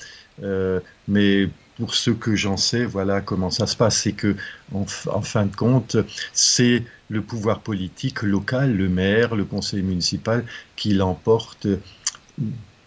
euh, 0.42 0.80
mais 1.08 1.48
pour 1.76 1.94
ce 1.94 2.10
que 2.10 2.36
j'en 2.36 2.56
sais, 2.56 2.84
voilà 2.84 3.20
comment 3.20 3.50
ça 3.50 3.66
se 3.66 3.76
passe. 3.76 3.98
C'est 4.02 4.12
que, 4.12 4.36
en, 4.72 4.86
fin 4.86 5.46
de 5.46 5.56
compte, 5.56 5.96
c'est 6.32 6.84
le 7.08 7.20
pouvoir 7.20 7.60
politique 7.60 8.22
local, 8.22 8.76
le 8.76 8.88
maire, 8.88 9.34
le 9.34 9.44
conseil 9.44 9.82
municipal, 9.82 10.44
qui 10.76 10.94
l'emporte 10.94 11.66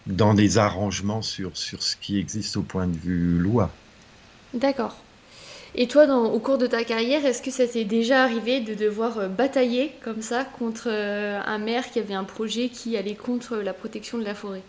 dans 0.06 0.32
des 0.32 0.56
arrangements 0.56 1.22
sur, 1.22 1.56
sur 1.56 1.82
ce 1.82 1.96
qui 1.96 2.18
existe 2.18 2.56
au 2.56 2.62
point 2.62 2.86
de 2.86 2.96
vue 2.96 3.38
loi. 3.38 3.70
D'accord. 4.54 4.96
Et 5.74 5.86
toi, 5.86 6.06
au 6.06 6.38
cours 6.38 6.58
de 6.58 6.66
ta 6.66 6.84
carrière, 6.84 7.24
est-ce 7.24 7.42
que 7.42 7.50
ça 7.50 7.66
t'est 7.66 7.84
déjà 7.84 8.24
arrivé 8.24 8.60
de 8.60 8.74
devoir 8.74 9.18
euh, 9.18 9.28
batailler 9.28 9.92
comme 10.02 10.22
ça 10.22 10.44
contre 10.44 10.88
euh, 10.88 11.40
un 11.44 11.58
maire 11.58 11.90
qui 11.90 11.98
avait 11.98 12.14
un 12.14 12.24
projet 12.24 12.68
qui 12.68 12.96
allait 12.96 13.14
contre 13.14 13.56
la 13.56 13.72
protection 13.72 14.18
de 14.18 14.24
la 14.24 14.34
forêt? 14.34 14.62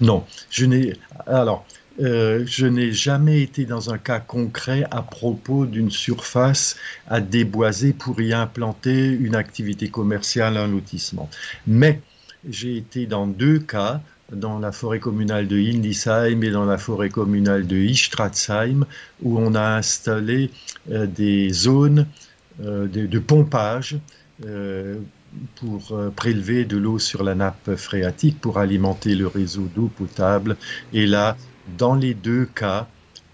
Non, 0.00 0.24
je 0.48 0.64
n'ai. 0.64 0.94
Alors, 1.26 1.66
euh, 2.00 2.44
je 2.46 2.66
n'ai 2.66 2.92
jamais 2.92 3.42
été 3.42 3.66
dans 3.66 3.92
un 3.92 3.98
cas 3.98 4.20
concret 4.20 4.84
à 4.90 5.02
propos 5.02 5.66
d'une 5.66 5.90
surface 5.90 6.76
à 7.06 7.20
déboiser 7.20 7.92
pour 7.92 8.20
y 8.20 8.32
implanter 8.32 9.08
une 9.08 9.34
activité 9.34 9.88
commerciale, 9.88 10.56
un 10.56 10.68
lotissement. 10.68 11.28
Mais 11.66 12.00
j'ai 12.48 12.76
été 12.76 13.06
dans 13.06 13.26
deux 13.26 13.58
cas 13.58 14.00
dans 14.32 14.58
la 14.58 14.72
forêt 14.72 15.00
communale 15.00 15.48
de 15.48 15.58
Hildesheim 15.58 16.42
et 16.42 16.50
dans 16.50 16.64
la 16.64 16.78
forêt 16.78 17.08
communale 17.08 17.66
de 17.66 17.76
Istratzheim, 17.76 18.86
où 19.22 19.38
on 19.38 19.54
a 19.54 19.76
installé 19.76 20.50
euh, 20.90 21.06
des 21.06 21.50
zones 21.50 22.06
euh, 22.62 22.86
de, 22.86 23.18
pompage 23.18 23.98
euh, 24.44 24.96
pour 25.56 25.96
prélever 26.16 26.64
de 26.64 26.76
l'eau 26.76 26.98
sur 26.98 27.22
la 27.22 27.34
nappe 27.34 27.74
phréatique 27.76 28.40
pour 28.40 28.58
alimenter 28.58 29.14
le 29.14 29.26
réseau 29.26 29.68
d'eau 29.74 29.88
potable. 29.88 30.56
Et 30.92 31.06
là, 31.06 31.36
dans 31.78 31.94
les 31.94 32.14
deux 32.14 32.46
cas, 32.46 32.88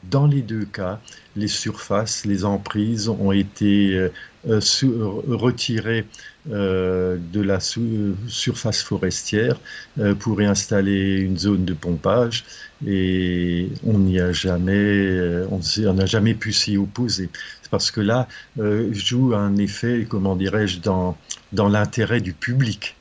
dans 0.04 0.26
les 0.26 0.42
deux 0.42 0.66
cas, 0.66 1.00
les 1.36 1.48
surfaces, 1.48 2.26
les 2.26 2.44
emprises 2.44 3.08
ont 3.08 3.32
été 3.32 4.10
retirées 4.44 6.06
de 6.48 7.40
la 7.40 7.58
surface 7.60 8.82
forestière 8.82 9.60
euh, 9.98 10.14
pour 10.14 10.40
y 10.40 10.46
installer 10.46 11.16
une 11.16 11.36
zone 11.36 11.64
de 11.64 11.74
pompage 11.74 12.44
et 12.86 13.70
on 13.84 13.98
n'y 13.98 14.20
a 14.20 14.32
jamais, 14.32 14.72
euh, 14.74 15.48
on 15.50 15.94
n'a 15.94 16.06
jamais 16.06 16.34
pu 16.34 16.52
s'y 16.52 16.76
opposer. 16.76 17.30
Parce 17.70 17.90
que 17.90 18.00
là, 18.00 18.28
joue 18.92 19.34
un 19.34 19.56
effet, 19.56 20.06
comment 20.08 20.36
dirais-je, 20.36 20.80
dans, 20.80 21.18
dans 21.52 21.68
l'intérêt 21.68 22.20
du 22.20 22.32
public. 22.32 22.96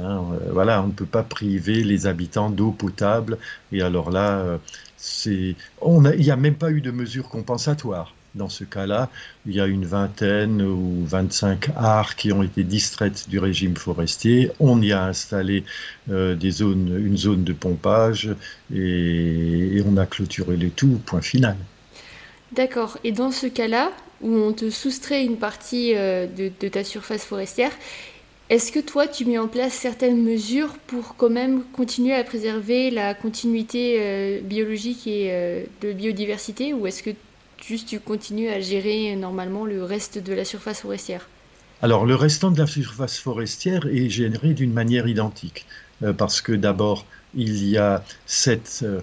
Hein, 0.00 0.38
voilà, 0.50 0.82
on 0.82 0.88
ne 0.88 0.92
peut 0.92 1.06
pas 1.06 1.22
priver 1.22 1.82
les 1.84 2.06
habitants 2.06 2.50
d'eau 2.50 2.72
potable. 2.72 3.38
Et 3.72 3.82
alors 3.82 4.10
là, 4.10 4.58
c'est, 4.96 5.56
il 5.84 6.20
n'y 6.20 6.30
a 6.30 6.36
même 6.36 6.56
pas 6.56 6.70
eu 6.70 6.80
de 6.80 6.90
mesures 6.90 7.28
compensatoires. 7.28 8.15
Dans 8.36 8.50
ce 8.50 8.64
cas-là, 8.64 9.08
il 9.46 9.54
y 9.54 9.60
a 9.60 9.66
une 9.66 9.86
vingtaine 9.86 10.60
ou 10.60 11.06
25 11.06 11.70
arts 11.74 12.16
qui 12.16 12.32
ont 12.32 12.42
été 12.42 12.64
distraites 12.64 13.30
du 13.30 13.38
régime 13.38 13.74
forestier. 13.76 14.50
On 14.60 14.82
y 14.82 14.92
a 14.92 15.04
installé 15.04 15.64
euh, 16.10 16.36
une 16.38 17.16
zone 17.16 17.44
de 17.44 17.54
pompage 17.54 18.28
et, 18.74 19.82
on 19.86 19.96
a 19.96 20.04
clôturé 20.04 20.58
les 20.58 20.68
tout, 20.68 21.00
point 21.06 21.22
final. 21.22 21.56
D'accord. 22.52 22.98
Et 23.04 23.12
dans 23.12 23.30
ce 23.30 23.46
cas-là, 23.46 23.90
où 24.20 24.36
on 24.36 24.52
te 24.52 24.68
soustrait 24.68 25.24
une 25.24 25.38
partie 25.38 25.94
euh, 25.94 26.26
de, 26.26 26.68
ta 26.68 26.84
surface 26.84 27.24
forestière, 27.24 27.72
est-ce 28.50 28.70
que 28.70 28.80
toi, 28.80 29.06
tu 29.06 29.24
mets 29.24 29.38
en 29.38 29.48
place 29.48 29.72
certaines 29.72 30.22
mesures 30.22 30.74
pour 30.86 31.16
quand 31.16 31.30
même 31.30 31.62
continuer 31.72 32.14
à 32.14 32.22
préserver 32.22 32.90
la 32.90 33.14
continuité 33.14 33.96
euh, 33.98 34.40
biologique 34.42 35.06
et 35.06 35.64
de 35.80 35.92
biodiversité 35.94 36.74
ou 36.74 36.86
est-ce 36.86 37.02
que 37.02 37.10
juste 37.66 37.88
tu 37.88 37.98
continues 37.98 38.48
à 38.48 38.60
gérer 38.60 39.16
normalement 39.16 39.64
le 39.64 39.82
reste 39.82 40.18
de 40.18 40.32
la 40.32 40.44
surface 40.44 40.80
forestière 40.80 41.28
Alors 41.82 42.06
le 42.06 42.14
restant 42.14 42.50
de 42.50 42.58
la 42.58 42.66
surface 42.66 43.18
forestière 43.18 43.86
est 43.86 44.08
géré 44.08 44.54
d'une 44.54 44.72
manière 44.72 45.08
identique, 45.08 45.66
euh, 46.02 46.12
parce 46.12 46.40
que 46.40 46.52
d'abord 46.52 47.06
il 47.34 47.64
y 47.68 47.76
a 47.76 48.04
cette, 48.24 48.84
euh, 48.84 49.00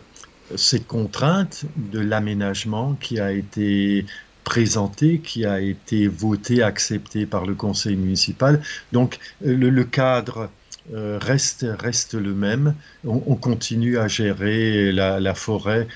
contrainte 0.87 1.65
de 1.75 1.99
l'aménagement 1.99 2.95
qui 3.01 3.19
a 3.19 3.31
été 3.31 4.05
présentée, 4.43 5.19
qui 5.19 5.45
a 5.45 5.59
été 5.59 6.07
votée, 6.07 6.63
acceptée 6.63 7.25
par 7.25 7.45
le 7.45 7.55
conseil 7.55 7.95
municipal. 7.95 8.61
Donc 8.91 9.19
euh, 9.45 9.55
le, 9.55 9.83
cadre 9.83 10.49
reste, 10.91 11.65
reste 11.79 12.13
le 12.13 12.33
même. 12.33 12.75
On, 13.05 13.35
continue 13.35 13.97
à 13.97 14.07
gérer 14.07 14.91
la 14.91 15.33
forêt 15.33 15.87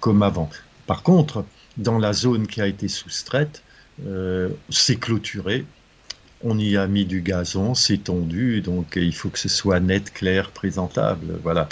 comme 0.00 0.22
avant. 0.22 0.50
Par 0.86 1.02
contre, 1.02 1.44
dans 1.76 1.98
la 1.98 2.12
zone 2.12 2.46
qui 2.46 2.60
a 2.60 2.66
été 2.66 2.88
soustraite, 2.88 3.62
euh, 4.06 4.50
c'est 4.70 4.96
clôturé. 4.96 5.64
On 6.42 6.58
y 6.58 6.76
a 6.76 6.86
mis 6.86 7.04
du 7.04 7.22
gazon, 7.22 7.74
c'est 7.74 8.04
tendu, 8.04 8.60
donc 8.60 8.94
il 8.96 9.14
faut 9.14 9.30
que 9.30 9.38
ce 9.38 9.48
soit 9.48 9.80
net, 9.80 10.12
clair, 10.12 10.50
présentable. 10.50 11.38
Voilà, 11.42 11.68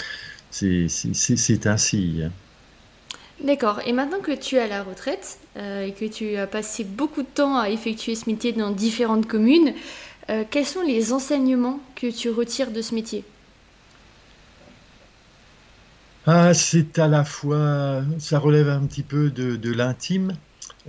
c'est 0.49 0.87
ainsi. 1.65 2.21
Hein. 2.23 2.31
D'accord. 3.43 3.81
Et 3.85 3.93
maintenant 3.93 4.19
que 4.19 4.31
tu 4.31 4.55
es 4.55 4.59
à 4.59 4.67
la 4.67 4.83
retraite 4.83 5.37
euh, 5.57 5.85
et 5.85 5.91
que 5.91 6.05
tu 6.05 6.37
as 6.37 6.47
passé 6.47 6.83
beaucoup 6.83 7.21
de 7.21 7.27
temps 7.27 7.57
à 7.57 7.69
effectuer 7.69 8.15
ce 8.15 8.29
métier 8.29 8.53
dans 8.53 8.71
différentes 8.71 9.27
communes, 9.27 9.73
euh, 10.29 10.43
quels 10.49 10.65
sont 10.65 10.81
les 10.81 11.11
enseignements 11.11 11.79
que 11.95 12.07
tu 12.07 12.29
retires 12.29 12.71
de 12.71 12.81
ce 12.81 12.95
métier? 12.95 13.25
Ah, 16.25 16.53
c'est 16.53 16.99
à 16.99 17.09
la 17.09 17.25
fois, 17.25 18.01
ça 18.17 18.39
relève 18.39 18.69
un 18.69 18.85
petit 18.85 19.03
peu 19.03 19.29
de, 19.29 19.71
l'intime. 19.73 20.37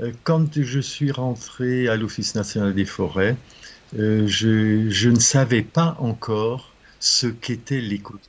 Euh, 0.00 0.12
quand 0.22 0.62
je 0.62 0.78
suis 0.78 1.10
rentré 1.10 1.88
à 1.88 1.96
l'Office 1.96 2.36
national 2.36 2.72
des 2.72 2.84
forêts, 2.84 3.36
euh, 3.98 4.28
je, 4.28 5.08
ne 5.08 5.18
savais 5.18 5.62
pas 5.62 5.96
encore 5.98 6.72
ce 7.00 7.26
qu'était 7.26 7.80
l'écologie. 7.80 8.22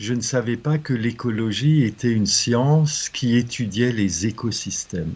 Je 0.00 0.14
ne 0.14 0.22
savais 0.22 0.56
pas 0.56 0.78
que 0.78 0.94
l'écologie 0.94 1.84
était 1.84 2.10
une 2.10 2.26
science 2.26 3.10
qui 3.10 3.36
étudiait 3.36 3.92
les 3.92 4.26
écosystèmes. 4.26 5.14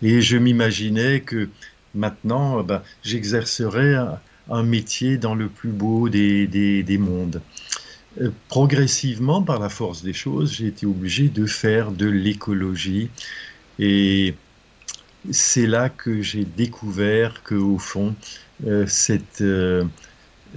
Et 0.00 0.20
je 0.20 0.36
m'imaginais 0.36 1.22
que 1.22 1.48
maintenant, 1.96 2.60
euh, 2.60 2.62
ben, 2.62 2.82
j'exercerais 3.02 3.96
un, 4.48 4.62
métier 4.62 5.16
dans 5.16 5.34
le 5.34 5.48
plus 5.48 5.70
beau 5.70 6.08
des, 6.08 6.46
des 6.46 6.98
mondes. 6.98 7.40
Euh, 8.20 8.30
progressivement, 8.48 9.42
par 9.42 9.58
la 9.58 9.68
force 9.68 10.02
des 10.02 10.12
choses, 10.12 10.52
j'ai 10.52 10.66
été 10.66 10.86
obligé 10.86 11.28
de 11.28 11.46
faire 11.46 11.92
de 11.92 12.06
l'écologie. 12.06 13.08
Et 13.78 14.34
c'est 15.30 15.66
là 15.66 15.88
que 15.88 16.20
j'ai 16.20 16.44
découvert 16.44 17.42
que, 17.42 17.54
au 17.54 17.78
fond, 17.78 18.14
euh, 18.66 18.86
euh, 19.40 19.84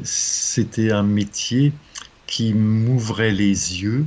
c'était 0.03 0.91
un 0.91 1.03
métier 1.03 1.71
qui 2.27 2.53
m'ouvrait 2.53 3.31
les 3.31 3.81
yeux 3.81 4.05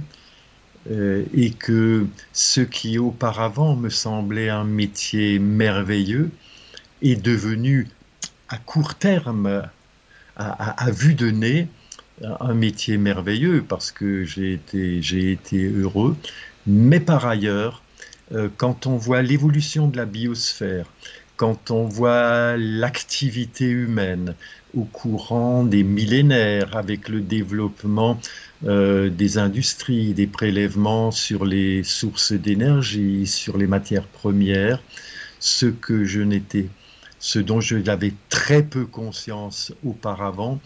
et 1.35 1.50
que 1.50 2.07
ce 2.33 2.62
qui 2.62 2.99
auparavant 2.99 3.76
me 3.76 3.90
semblait 3.90 4.49
un 4.49 4.64
métier 4.64 5.38
merveilleux 5.38 6.31
est 7.02 7.23
devenu 7.23 7.88
à 8.49 8.57
court 8.57 8.95
terme, 8.95 9.69
à 10.37 10.90
vue 10.90 11.14
de 11.14 11.31
nez, 11.31 11.69
un 12.40 12.54
métier 12.54 12.98
merveilleux 12.98 13.64
parce 13.66 13.90
que 13.90 14.25
j'ai 14.25 14.52
été, 14.52 15.66
heureux, 15.66 16.16
mais 16.66 17.00
par 17.00 17.26
ailleurs, 17.26 17.82
euh, 18.32 18.48
quand 18.56 18.87
on 18.87 18.96
voit 18.96 19.22
l'évolution 19.22 19.88
de 19.88 19.96
la 19.96 20.04
biosphère, 20.04 20.87
quand 21.37 21.70
on 21.70 21.84
voit 21.84 22.56
l'activité 22.56 23.66
humaine 23.66 24.34
au 24.76 24.82
courant 24.82 25.62
des 25.64 25.84
millénaires 25.84 26.76
avec 26.76 27.08
le 27.08 27.20
développement 27.20 28.18
euh, 28.66 29.08
des 29.08 29.38
industries, 29.38 30.14
des 30.14 30.26
prélèvements 30.26 31.10
sur 31.10 31.44
les 31.44 31.84
sources 31.84 32.32
d'énergie, 32.32 33.26
sur 33.26 33.56
les 33.56 33.68
matières 33.68 34.08
premières, 34.08 34.82
ce 35.38 35.66
que 35.66 36.04
je 36.04 36.20
n'étais, 36.20 36.68
ce 37.20 37.38
dont 37.38 37.60
je 37.60 37.76
n'avais 37.76 38.14
très 38.28 38.64
peu 38.64 38.84
conscience 38.84 39.72
auparavant, 39.84 40.60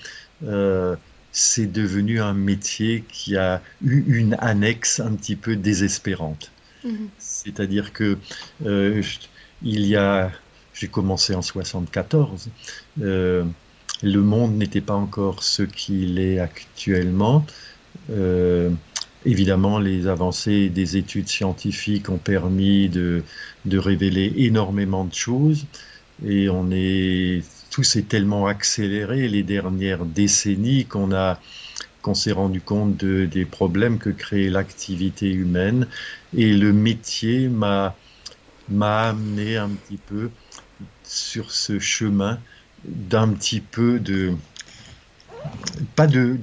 euh, 0.44 0.97
c'est 1.33 1.71
devenu 1.71 2.21
un 2.21 2.35
métier 2.35 3.05
qui 3.11 3.37
a 3.37 3.62
eu 3.83 4.05
une 4.07 4.37
annexe 4.39 5.01
un 5.01 5.15
petit 5.15 5.37
peu 5.37 5.57
désespérante. 5.57 6.53
Mhm. 6.85 7.09
C'est-à-dire 7.19 7.93
que 7.93 8.19
euh, 8.67 9.03
il 9.62 9.87
y 9.87 9.97
a, 9.97 10.31
j'ai 10.75 10.89
commencé 10.89 11.35
en 11.35 11.43
74, 11.43 12.49
euh, 13.01 13.45
le 14.03 14.21
monde 14.21 14.57
n'était 14.57 14.81
pas 14.81 14.95
encore 14.95 15.43
ce 15.43 15.62
qu'il 15.62 16.19
est 16.19 16.39
actuellement. 16.39 17.47
Euh, 18.11 18.71
évidemment, 19.25 19.79
les 19.79 20.09
avancées 20.09 20.69
des 20.69 20.97
études 20.97 21.29
scientifiques 21.29 22.11
ont 22.11 22.19
permis 22.19 22.89
de, 22.89 23.23
de 23.65 23.79
révéler 23.79 24.33
énormément 24.37 25.05
de 25.05 25.15
choses 25.15 25.67
et 26.27 26.49
on 26.51 26.71
est 26.71 27.43
tout 27.73 27.83
s'est 27.83 28.02
tellement 28.02 28.47
accéléré 28.47 29.29
les 29.29 29.43
dernières 29.43 30.05
décennies 30.05 30.85
qu'on 30.85 31.12
a 31.12 31.41
qu'on 32.02 32.14
s'est 32.14 32.33
rendu 32.33 32.61
compte 32.61 32.97
de, 32.97 33.26
des 33.26 33.45
problèmes 33.45 33.99
que 33.99 34.11
crée 34.11 34.50
l'activité 34.50 35.33
humaine. 35.33 35.87
Et 36.37 36.52
le 36.52 36.73
métier 36.73 37.49
m'a 37.49 37.97
m'a 38.69 39.09
amené 39.09 39.57
un 39.57 39.71
petit 39.71 39.97
peu 39.97 40.31
sur 41.02 41.50
ce 41.50 41.79
chemin 41.79 42.38
d'un 42.85 43.29
petit 43.29 43.61
peu 43.61 43.99
de 43.99 44.35
pas 45.97 46.07
de, 46.07 46.38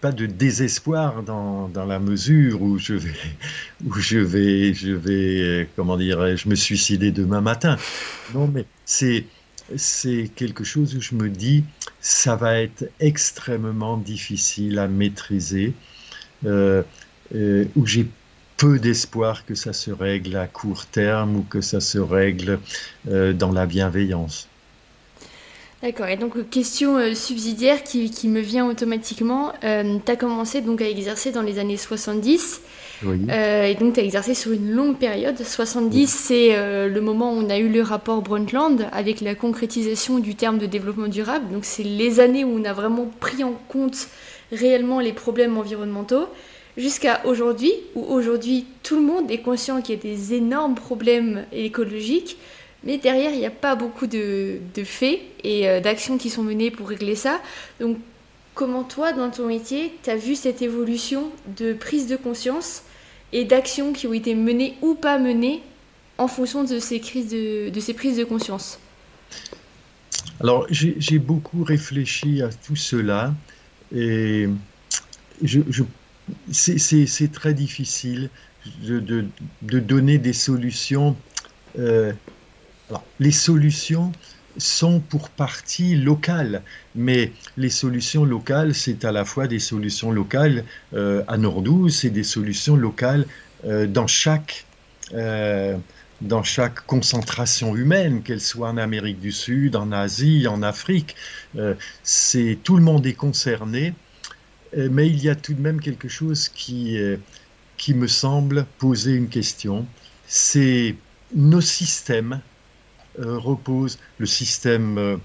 pas 0.00 0.12
de 0.12 0.26
désespoir 0.26 1.22
dans, 1.22 1.68
dans, 1.68 1.84
la 1.84 1.98
mesure 1.98 2.62
où 2.62 2.78
je 2.78 2.94
vais 2.94 3.14
où 3.84 3.94
je 3.94 4.18
vais 4.18 4.72
je 4.72 4.92
vais 4.92 5.68
comment 5.76 5.96
dirais-je 5.96 6.48
me 6.48 6.54
suicider 6.54 7.10
demain 7.10 7.42
matin 7.42 7.76
non 8.34 8.48
mais 8.48 8.64
c'est 8.86 9.26
c'est 9.76 10.30
quelque 10.34 10.64
chose 10.64 10.94
où 10.94 11.00
je 11.00 11.14
me 11.14 11.28
dis 11.28 11.64
ça 12.00 12.36
va 12.36 12.60
être 12.60 12.84
extrêmement 13.00 13.96
difficile 13.96 14.78
à 14.78 14.86
maîtriser 14.86 15.74
euh, 16.44 16.82
euh, 17.34 17.64
où 17.74 17.86
j'ai 17.86 18.06
peu 18.56 18.78
d'espoir 18.78 19.44
que 19.44 19.54
ça 19.54 19.72
se 19.72 19.90
règle 19.90 20.36
à 20.36 20.46
court 20.46 20.86
terme 20.86 21.36
ou 21.36 21.42
que 21.42 21.60
ça 21.60 21.80
se 21.80 21.98
règle 21.98 22.58
euh, 23.10 23.32
dans 23.32 23.52
la 23.52 23.66
bienveillance. 23.66 24.48
D'accord, 25.82 26.06
et 26.06 26.16
donc 26.16 26.48
question 26.48 27.14
subsidiaire 27.14 27.84
qui, 27.84 28.10
qui, 28.10 28.28
me 28.28 28.40
vient 28.40 28.66
automatiquement, 28.66 29.52
euh, 29.62 29.98
tu 30.04 30.10
as 30.10 30.16
commencé 30.16 30.62
donc 30.62 30.80
à 30.80 30.88
exercer 30.88 31.32
dans 31.32 31.42
les 31.42 31.58
années 31.58 31.76
70, 31.76 32.62
oui. 33.04 33.20
et 33.30 33.74
donc 33.74 33.94
tu 33.94 34.00
as 34.00 34.02
exercé 34.02 34.34
sur 34.34 34.52
une 34.52 34.70
longue 34.70 34.96
période. 34.96 35.38
70, 35.42 36.06
c'est 36.06 36.88
le 36.88 37.00
moment 37.00 37.32
où 37.32 37.36
on 37.36 37.50
a 37.50 37.58
eu 37.58 37.68
le 37.68 37.82
rapport 37.82 38.22
Brundtland 38.22 38.88
avec 38.92 39.20
la 39.20 39.34
concrétisation 39.34 40.18
du 40.18 40.34
terme 40.34 40.58
de 40.58 40.66
développement 40.66 41.08
durable, 41.08 41.52
donc 41.52 41.64
c'est 41.64 41.82
les 41.82 42.20
années 42.20 42.44
où 42.44 42.58
on 42.58 42.64
a 42.64 42.72
vraiment 42.72 43.10
pris 43.20 43.44
en 43.44 43.54
compte 43.68 44.08
réellement 44.52 45.00
les 45.00 45.12
problèmes 45.12 45.56
environnementaux 45.58 46.28
jusqu'à 46.76 47.22
aujourd'hui, 47.24 47.72
où 47.94 48.04
aujourd'hui 48.04 48.66
tout 48.82 48.96
le 48.96 49.02
monde 49.02 49.30
est 49.30 49.38
conscient 49.38 49.80
qu'il 49.80 49.96
y 49.96 49.98
a 49.98 50.02
des 50.02 50.34
énormes 50.34 50.74
problèmes 50.74 51.44
écologiques, 51.52 52.36
mais 52.84 52.98
derrière 52.98 53.32
il 53.32 53.38
n'y 53.38 53.46
a 53.46 53.50
pas 53.50 53.74
beaucoup 53.74 54.06
de, 54.06 54.58
faits 54.84 55.20
et 55.42 55.68
euh, 55.68 55.80
d'actions 55.80 56.18
qui 56.18 56.30
sont 56.30 56.42
menées 56.42 56.70
pour 56.70 56.88
régler 56.88 57.14
ça. 57.14 57.40
Donc 57.80 57.96
comment 58.54 58.84
toi, 58.84 59.12
dans 59.12 59.30
ton 59.30 59.46
métier, 59.46 59.92
tu 60.02 60.10
as 60.10 60.16
vu 60.16 60.34
cette 60.34 60.62
évolution 60.62 61.30
de 61.56 61.72
prise 61.72 62.06
de 62.06 62.16
conscience 62.16 62.82
et 63.32 63.44
d'actions 63.44 63.92
qui 63.92 64.06
ont 64.06 64.12
été 64.12 64.34
menées 64.34 64.74
ou 64.82 64.94
pas 64.94 65.18
menées 65.18 65.62
en 66.18 66.28
fonction 66.28 66.64
de 66.64 66.78
ces, 66.78 67.00
crises 67.00 67.30
de, 67.30 67.80
ces 67.80 67.94
prises 67.94 68.16
de 68.16 68.24
conscience 68.24 68.78
Alors 70.40 70.66
j'ai 70.70 71.18
beaucoup 71.18 71.64
réfléchi 71.64 72.42
à 72.42 72.48
tout 72.48 72.76
cela 72.76 73.34
et 73.94 74.48
c'est 76.50 77.32
très 77.32 77.54
difficile 77.54 78.30
de, 78.82 79.24
donner 79.62 80.18
des 80.18 80.32
solutions. 80.32 81.16
Euh, 81.78 82.12
les 83.18 83.32
solutions 83.32 84.12
sont 84.58 85.00
pour 85.00 85.30
partie 85.30 85.96
locales, 85.96 86.62
mais 86.94 87.32
les 87.56 87.70
solutions 87.70 88.24
locales, 88.24 88.74
c'est 88.74 89.04
à 89.04 89.12
la 89.12 89.24
fois 89.24 89.46
des 89.46 89.58
solutions 89.58 90.10
locales 90.10 90.64
euh, 90.94 91.22
à 91.28 91.36
Nordou, 91.36 91.88
c'est 91.88 92.10
des 92.10 92.24
solutions 92.24 92.76
locales 92.76 93.26
euh, 93.64 93.86
dans 93.86 94.06
chaque 94.06 94.64
dans 96.20 96.42
chaque 96.42 96.84
concentration 96.86 97.76
humaine, 97.76 98.22
qu'elle 98.24 98.40
soit 98.40 98.70
en 98.70 98.76
Amérique 98.76 99.20
du 99.20 99.30
Sud, 99.30 99.76
en 99.76 99.92
Asie, 99.92 100.48
en 100.48 100.60
Afrique. 100.62 101.14
c'est 102.02 102.58
tout 102.64 102.76
le 102.76 102.82
monde 102.82 103.06
est 103.06 103.12
concerné 103.12 103.94
euh, 104.76 104.88
mais 104.90 105.08
il 105.08 105.22
y 105.22 105.28
a 105.28 105.34
tout 105.34 105.54
de 105.54 105.60
même 105.60 105.80
quelque 105.80 106.08
chose 106.08 106.48
qui, 106.48 106.98
euh, 106.98 107.16
qui 107.76 107.94
me 107.94 108.06
semble 108.06 108.66
poser 108.78 109.12
une 109.12 109.28
question. 109.28 109.86
C'est 110.26 110.96
nos 111.34 111.60
systèmes 111.60 112.40
euh, 113.20 113.38
reposent, 113.38 113.98
le 114.18 114.26
système 114.26 115.18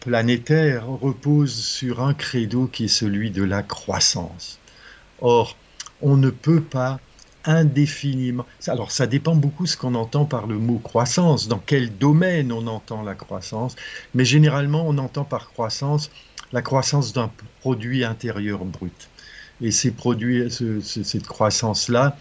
planétaire 0.00 0.86
repose 0.86 1.54
sur 1.54 2.02
un 2.02 2.14
credo 2.14 2.66
qui 2.66 2.84
est 2.84 2.88
celui 2.88 3.30
de 3.30 3.42
la 3.42 3.62
croissance. 3.62 4.58
Or, 5.20 5.56
on 6.02 6.16
ne 6.16 6.30
peut 6.30 6.60
pas 6.60 7.00
indéfiniment. 7.44 8.44
Alors, 8.66 8.90
ça 8.90 9.06
dépend 9.06 9.34
beaucoup 9.34 9.64
de 9.64 9.68
ce 9.68 9.76
qu'on 9.76 9.94
entend 9.94 10.24
par 10.24 10.46
le 10.46 10.58
mot 10.58 10.78
croissance, 10.78 11.48
dans 11.48 11.62
quel 11.64 11.96
domaine 11.96 12.52
on 12.52 12.66
entend 12.66 13.02
la 13.02 13.14
croissance, 13.14 13.76
mais 14.14 14.24
généralement, 14.24 14.84
on 14.86 14.98
entend 14.98 15.24
par 15.24 15.52
croissance 15.52 16.10
la 16.52 16.62
croissance 16.62 17.12
d'un 17.12 17.30
produit 17.60 18.04
intérieur 18.04 18.64
brut. 18.64 19.08
Et 19.60 19.70
ces 19.70 19.90
produits, 19.90 20.50
cette 20.82 21.26
croissance-là 21.26 22.16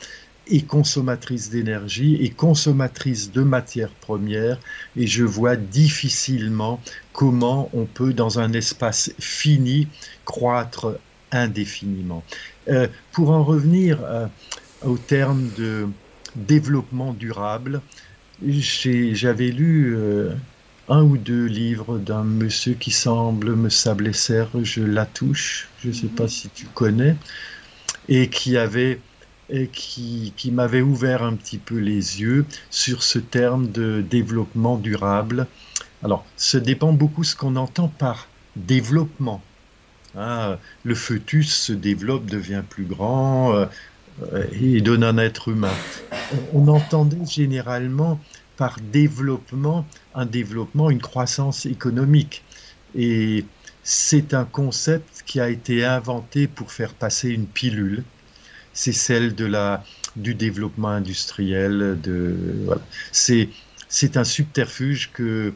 est 0.47 0.65
consommatrice 0.65 1.49
d'énergie 1.49 2.15
et 2.15 2.29
consommatrice 2.29 3.31
de 3.31 3.41
matières 3.41 3.93
premières 4.01 4.59
et 4.95 5.07
je 5.07 5.23
vois 5.23 5.55
difficilement 5.55 6.81
comment 7.13 7.69
on 7.73 7.85
peut 7.85 8.13
dans 8.13 8.39
un 8.39 8.53
espace 8.53 9.11
fini 9.19 9.87
croître 10.25 10.99
indéfiniment. 11.31 12.23
Euh, 12.67 12.87
pour 13.11 13.31
en 13.31 13.43
revenir 13.43 13.99
euh, 14.03 14.27
au 14.83 14.97
terme 14.97 15.49
de 15.57 15.87
développement 16.35 17.13
durable, 17.13 17.81
j'avais 18.45 19.49
lu 19.49 19.95
euh, 19.95 20.33
un 20.89 21.03
ou 21.03 21.17
deux 21.17 21.45
livres 21.45 21.97
d'un 21.97 22.23
monsieur 22.23 22.73
qui 22.73 22.91
semble 22.91 23.55
me 23.55 23.69
sabler 23.69 24.13
Serge 24.13 24.77
Latouche, 24.77 25.69
je 25.81 25.89
ne 25.89 25.93
sais 25.93 26.07
pas 26.07 26.27
si 26.27 26.49
tu 26.49 26.65
connais, 26.67 27.15
et 28.07 28.29
qui 28.29 28.57
avait 28.57 28.99
qui, 29.71 30.33
m'avait 30.51 30.81
ouvert 30.81 31.23
un 31.23 31.33
petit 31.33 31.57
peu 31.57 31.77
les 31.77 32.21
yeux 32.21 32.45
sur 32.69 33.03
ce 33.03 33.19
terme 33.19 33.71
de 33.71 34.01
développement 34.01 34.77
durable. 34.77 35.47
Alors, 36.03 36.25
ça 36.35 36.59
dépend 36.59 36.93
beaucoup 36.93 37.23
ce 37.23 37.35
qu'on 37.35 37.55
entend 37.55 37.87
par 37.87 38.27
développement. 38.55 39.41
Hein, 40.17 40.57
le 40.83 40.95
fœtus 40.95 41.53
se 41.53 41.73
développe, 41.73 42.25
devient 42.25 42.63
plus 42.67 42.85
grand 42.85 43.53
euh, 43.53 43.65
et 44.53 44.81
donne 44.81 45.03
un 45.03 45.17
être 45.17 45.49
humain. 45.49 45.73
On 46.53 46.67
entendait 46.67 47.25
généralement 47.25 48.19
par 48.57 48.77
développement, 48.79 49.85
un 50.13 50.25
développement, 50.25 50.89
une 50.89 51.01
croissance 51.01 51.65
économique. 51.65 52.43
Et 52.95 53.45
c'est 53.83 54.33
un 54.33 54.45
concept 54.45 55.23
qui 55.25 55.39
a 55.39 55.49
été 55.49 55.83
inventé 55.83 56.47
pour 56.47 56.71
faire 56.71 56.93
passer 56.93 57.29
une 57.29 57.45
pilule. 57.45 58.03
C'est 58.75 58.93
celle 58.93 59.33
de 59.33 59.45
la, 59.45 59.83
du 60.15 60.35
développement 60.35 60.89
industriel. 60.89 61.97
De, 62.03 62.35
c'est, 63.11 63.49
un 64.15 64.23
subterfuge 64.23 65.11
que 65.13 65.53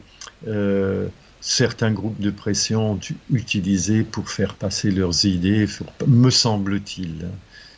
euh, 0.48 1.06
certains 1.40 1.92
groupes 1.92 2.20
de 2.20 2.30
pression 2.30 2.92
ont 2.92 3.00
utilisé 3.30 4.02
pour 4.02 4.28
faire 4.28 4.54
passer 4.54 4.90
leurs 4.90 5.24
idées, 5.24 5.66
me 6.06 6.30
semble-t-il. 6.30 7.28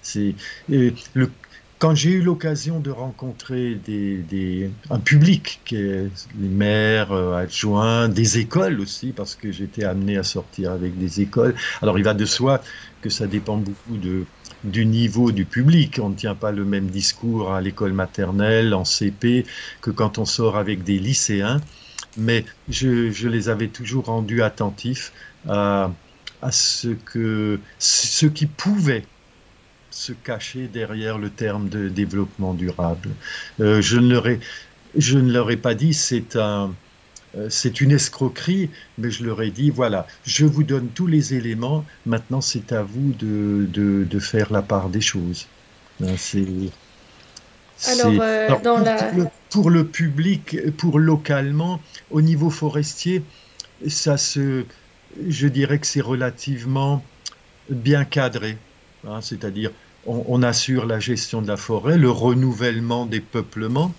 C'est, 0.01 0.35
quand 1.83 1.97
j'ai 1.97 2.11
eu 2.11 2.23
l'occasion 2.23 2.79
de 2.79 2.91
rencontrer 2.91 3.75
des, 3.75 4.71
un 4.91 5.01
public, 5.01 5.61
qui 5.65 5.75
les 5.75 6.09
maires 6.39 7.11
euh, 7.11 7.35
adjoints, 7.35 8.09
des 8.09 8.39
écoles 8.39 8.81
aussi, 8.81 9.09
parce 9.09 9.35
que 9.35 9.51
j'étais 9.51 9.83
amené 9.83 10.17
à 10.17 10.23
sortir 10.23 10.71
avec 10.71 10.97
des 10.97 11.21
écoles. 11.21 11.57
Alors 11.83 11.99
il 11.99 12.05
va 12.05 12.15
de 12.15 12.25
soi 12.25 12.63
que 13.01 13.11
ça 13.11 13.27
dépend 13.27 13.57
beaucoup 13.57 13.97
de, 13.97 14.25
du 14.65 14.87
niveau 14.87 15.33
du 15.33 15.45
public. 15.45 15.99
On 16.03 16.11
ne 16.11 16.15
tient 16.15 16.35
pas 16.35 16.53
le 16.53 16.65
même 16.65 16.89
discours 16.89 17.53
à 17.53 17.61
l'école 17.61 17.93
maternelle, 17.93 18.75
en 18.75 18.85
CP, 18.85 19.47
que 19.81 19.91
quand 19.91 20.19
on 20.19 20.25
sort 20.25 20.57
avec 20.57 20.85
des 20.85 20.99
lycéens. 20.99 21.61
Mais 22.17 22.45
je, 22.69 23.11
je 23.11 23.29
les 23.29 23.49
avais 23.49 23.69
toujours 23.69 24.07
rendus 24.07 24.43
attentifs 24.43 25.13
à, 25.49 25.91
à 26.43 26.53
ce 26.53 26.89
que 26.89 27.59
ce 27.79 28.27
qui 28.27 28.47
pouvait 28.47 29.05
se 29.91 30.13
cacher 30.13 30.69
derrière 30.69 31.19
le 31.19 31.31
terme 31.31 31.69
de 31.69 31.89
développement 31.89 32.55
durable. 32.55 33.11
Euh, 33.61 33.81
je, 33.81 33.99
ne 33.99 34.13
leur 34.13 34.27
ai, 34.29 34.41
je 34.97 35.19
ne 35.19 35.33
leur 35.33 35.51
ai 35.51 35.57
pas 35.57 35.75
dit 35.75 35.95
c'est 35.95 36.37
un, 36.37 36.65
euh, 36.65 36.69
c'est 37.49 37.81
une 37.81 37.93
escroquerie, 37.93 38.71
mais 38.99 39.11
je 39.11 39.25
leur 39.25 39.41
ai 39.43 39.51
dit 39.51 39.71
voilà, 39.71 40.07
je 40.25 40.45
vous 40.45 40.65
donne 40.65 40.89
tous 40.89 41.07
les 41.07 41.35
éléments, 41.35 41.85
maintenant 42.05 42.41
c'est 42.41 42.73
à 42.73 42.83
vous 42.83 43.13
de, 43.19 43.67
de, 43.73 44.05
de, 44.05 44.19
faire 44.19 44.53
la 44.53 44.63
part 44.63 44.89
des 44.89 45.01
choses. 45.01 45.47
Hein, 46.03 46.15
c'est, 46.17 46.47
alors, 47.87 48.13
euh, 48.21 48.49
dans 48.63 48.77
pour, 48.77 48.85
la... 48.85 49.13
le, 49.13 49.27
pour 49.51 49.71
le 49.71 49.87
public, 49.87 50.71
pour 50.77 50.99
localement, 50.99 51.81
au 52.11 52.21
niveau 52.21 52.51
forestier, 52.51 53.23
ça 53.89 54.17
se, 54.17 54.65
je 55.29 55.49
dirais 55.49 55.79
que 55.79 55.87
c'est 55.87 56.01
relativement 56.01 57.05
bien 57.69 58.05
cadré. 58.05 58.57
Hein, 59.07 59.21
c'est-à-dire 59.21 59.71
on, 60.07 60.43
assure 60.43 60.87
la 60.87 60.99
gestion 60.99 61.43
de 61.43 61.49
la 61.49 61.57
forêt, 61.57 61.97
le 61.97 62.11
renouvellement 62.11 63.07
des 63.07 63.21
peuplements. 63.21 63.95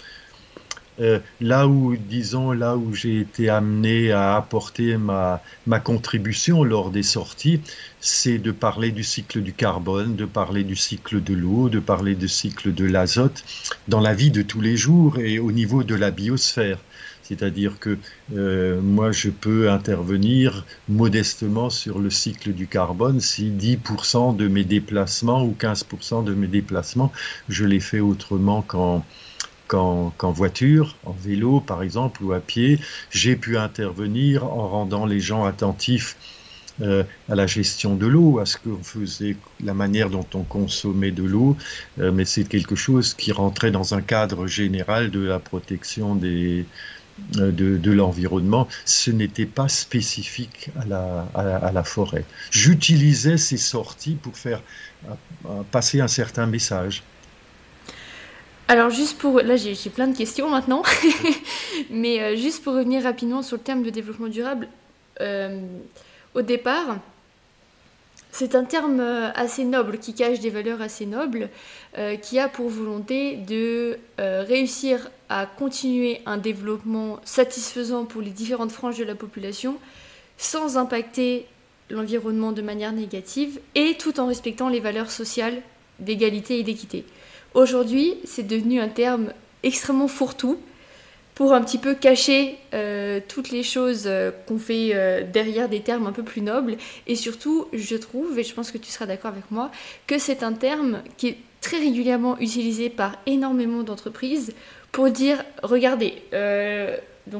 Euh, 0.99 1.19
là 1.39 1.67
où, 1.67 1.95
disons, 1.95 2.51
là 2.51 2.77
où 2.77 2.93
j'ai 2.93 3.19
été 3.19 3.49
amené 3.49 4.11
à 4.11 4.35
apporter 4.35 4.97
ma, 4.97 5.41
ma 5.65 5.79
contribution 5.79 6.63
lors 6.63 6.91
des 6.91 7.03
sorties, 7.03 7.61
c'est 7.99 8.37
de 8.37 8.51
parler 8.51 8.91
du 8.91 9.03
cycle 9.03 9.41
du 9.41 9.53
carbone, 9.53 10.15
de 10.15 10.25
parler 10.25 10.63
du 10.63 10.75
cycle 10.75 11.21
de 11.23 11.33
l'eau, 11.33 11.69
de 11.69 11.79
parler 11.79 12.15
du 12.15 12.27
cycle 12.27 12.73
de 12.73 12.85
l'azote 12.85 13.43
dans 13.87 13.99
la 13.99 14.13
vie 14.13 14.31
de 14.31 14.41
tous 14.41 14.61
les 14.61 14.77
jours 14.77 15.19
et 15.19 15.39
au 15.39 15.51
niveau 15.51 15.83
de 15.83 15.95
la 15.95 16.11
biosphère. 16.11 16.79
C'est-à-dire 17.23 17.79
que 17.79 17.97
euh, 18.35 18.81
moi, 18.81 19.11
je 19.11 19.29
peux 19.29 19.71
intervenir 19.71 20.65
modestement 20.89 21.69
sur 21.69 21.99
le 21.99 22.09
cycle 22.09 22.53
du 22.53 22.67
carbone 22.67 23.19
si 23.21 23.49
10% 23.51 24.35
de 24.35 24.47
mes 24.49 24.65
déplacements 24.65 25.43
ou 25.43 25.55
15% 25.57 26.23
de 26.25 26.33
mes 26.33 26.47
déplacements, 26.47 27.11
je 27.47 27.65
les 27.65 27.79
fais 27.79 28.01
autrement 28.01 28.61
qu'en 28.61 29.05
qu'en 29.67 30.31
voiture, 30.31 30.97
en 31.05 31.13
vélo 31.13 31.59
par 31.59 31.83
exemple, 31.83 32.23
ou 32.23 32.33
à 32.33 32.39
pied. 32.39 32.79
J'ai 33.09 33.35
pu 33.35 33.57
intervenir 33.57 34.43
en 34.45 34.67
rendant 34.67 35.05
les 35.05 35.19
gens 35.19 35.45
attentifs 35.45 36.15
euh, 36.81 37.03
à 37.29 37.35
la 37.35 37.45
gestion 37.45 37.95
de 37.95 38.07
l'eau, 38.07 38.39
à 38.39 38.47
ce 38.47 38.57
qu'on 38.57 38.81
faisait, 38.81 39.37
la 39.63 39.75
manière 39.75 40.09
dont 40.09 40.25
on 40.33 40.41
consommait 40.41 41.11
de 41.11 41.21
l'eau, 41.21 41.55
euh, 41.99 42.11
mais 42.11 42.25
c'est 42.25 42.45
quelque 42.45 42.75
chose 42.75 43.13
qui 43.13 43.31
rentrait 43.31 43.69
dans 43.69 43.93
un 43.93 44.01
cadre 44.01 44.47
général 44.47 45.11
de 45.11 45.19
la 45.19 45.37
protection 45.37 46.19
euh, 46.23 46.63
de, 47.51 47.91
l'environnement, 47.91 48.67
ce 48.85 49.11
n'était 49.11 49.45
pas 49.45 49.67
spécifique 49.67 50.71
à 50.81 50.85
la, 50.85 51.27
à 51.35 51.71
la 51.71 51.83
forêt. 51.83 52.25
J'utilisais 52.49 53.37
ces 53.37 53.57
sorties 53.57 54.15
pour 54.15 54.35
faire 54.35 54.63
passer 55.71 56.01
un 56.01 56.07
certain 56.07 56.47
message. 56.47 57.03
Alors 58.67 58.89
juste 58.89 59.17
pour... 59.17 59.41
Là 59.41 59.55
j'ai 59.57 59.89
plein 59.89 60.07
de 60.07 60.17
questions 60.17 60.49
maintenant, 60.49 60.83
mais 61.89 62.21
euh, 62.21 62.35
juste 62.35 62.63
pour 62.63 62.73
revenir 62.73 63.03
rapidement 63.03 63.41
sur 63.41 63.57
le 63.57 63.63
terme 63.63 63.83
de 63.83 63.89
développement 63.89 64.27
durable, 64.27 64.67
euh, 65.21 65.59
au 66.33 66.41
départ, 66.41 66.97
c'est 68.31 68.55
un 68.55 68.63
terme 68.63 68.99
euh, 68.99 69.31
assez 69.35 69.65
noble, 69.65 69.99
qui 69.99 70.13
cache 70.13 70.39
des 70.39 70.49
valeurs 70.49 70.81
assez 70.81 71.05
nobles, 71.05 71.49
qui 72.23 72.39
a 72.39 72.49
pour 72.49 72.69
volonté 72.69 73.35
de 73.35 73.99
réussir 74.17 75.11
à 75.29 75.45
continuer 75.45 76.21
un 76.25 76.37
développement 76.37 77.19
satisfaisant 77.23 78.05
pour 78.05 78.23
les 78.23 78.31
différentes 78.31 78.71
franges 78.71 78.97
de 78.97 79.03
la 79.03 79.13
population, 79.13 79.77
sans 80.39 80.75
impacter 80.77 81.45
l'environnement 81.91 82.51
de 82.51 82.63
manière 82.63 82.93
négative, 82.93 83.59
et 83.75 83.93
tout 83.99 84.19
en 84.19 84.25
respectant 84.25 84.69
les 84.69 84.79
valeurs 84.79 85.11
sociales 85.11 85.61
d'égalité 85.99 86.57
et 86.57 86.63
d'équité. 86.63 87.05
Aujourd'hui, 87.53 88.15
c'est 88.23 88.47
devenu 88.47 88.79
un 88.79 88.87
terme 88.87 89.31
extrêmement 89.61 90.07
fourre-tout 90.07 90.57
pour 91.35 91.53
un 91.53 91.61
petit 91.61 91.77
peu 91.77 91.95
cacher 91.95 92.57
euh, 92.73 93.19
toutes 93.27 93.51
les 93.51 93.63
choses 93.63 94.03
euh, 94.05 94.31
qu'on 94.47 94.57
fait 94.57 94.91
euh, 94.93 95.23
derrière 95.23 95.69
des 95.69 95.81
termes 95.81 96.07
un 96.07 96.11
peu 96.11 96.23
plus 96.23 96.41
nobles. 96.41 96.77
Et 97.07 97.15
surtout, 97.15 97.67
je 97.73 97.95
trouve, 97.95 98.37
et 98.37 98.43
je 98.43 98.53
pense 98.53 98.71
que 98.71 98.77
tu 98.77 98.91
seras 98.91 99.05
d'accord 99.05 99.31
avec 99.31 99.49
moi, 99.51 99.71
que 100.07 100.17
c'est 100.17 100.43
un 100.43 100.53
terme 100.53 101.01
qui 101.17 101.27
est 101.29 101.37
très 101.61 101.77
régulièrement 101.77 102.37
utilisé 102.39 102.89
par 102.89 103.17
énormément 103.25 103.83
d'entreprises 103.83 104.53
pour 104.91 105.09
dire, 105.09 105.43
regardez, 105.63 106.21
le, 106.31 106.97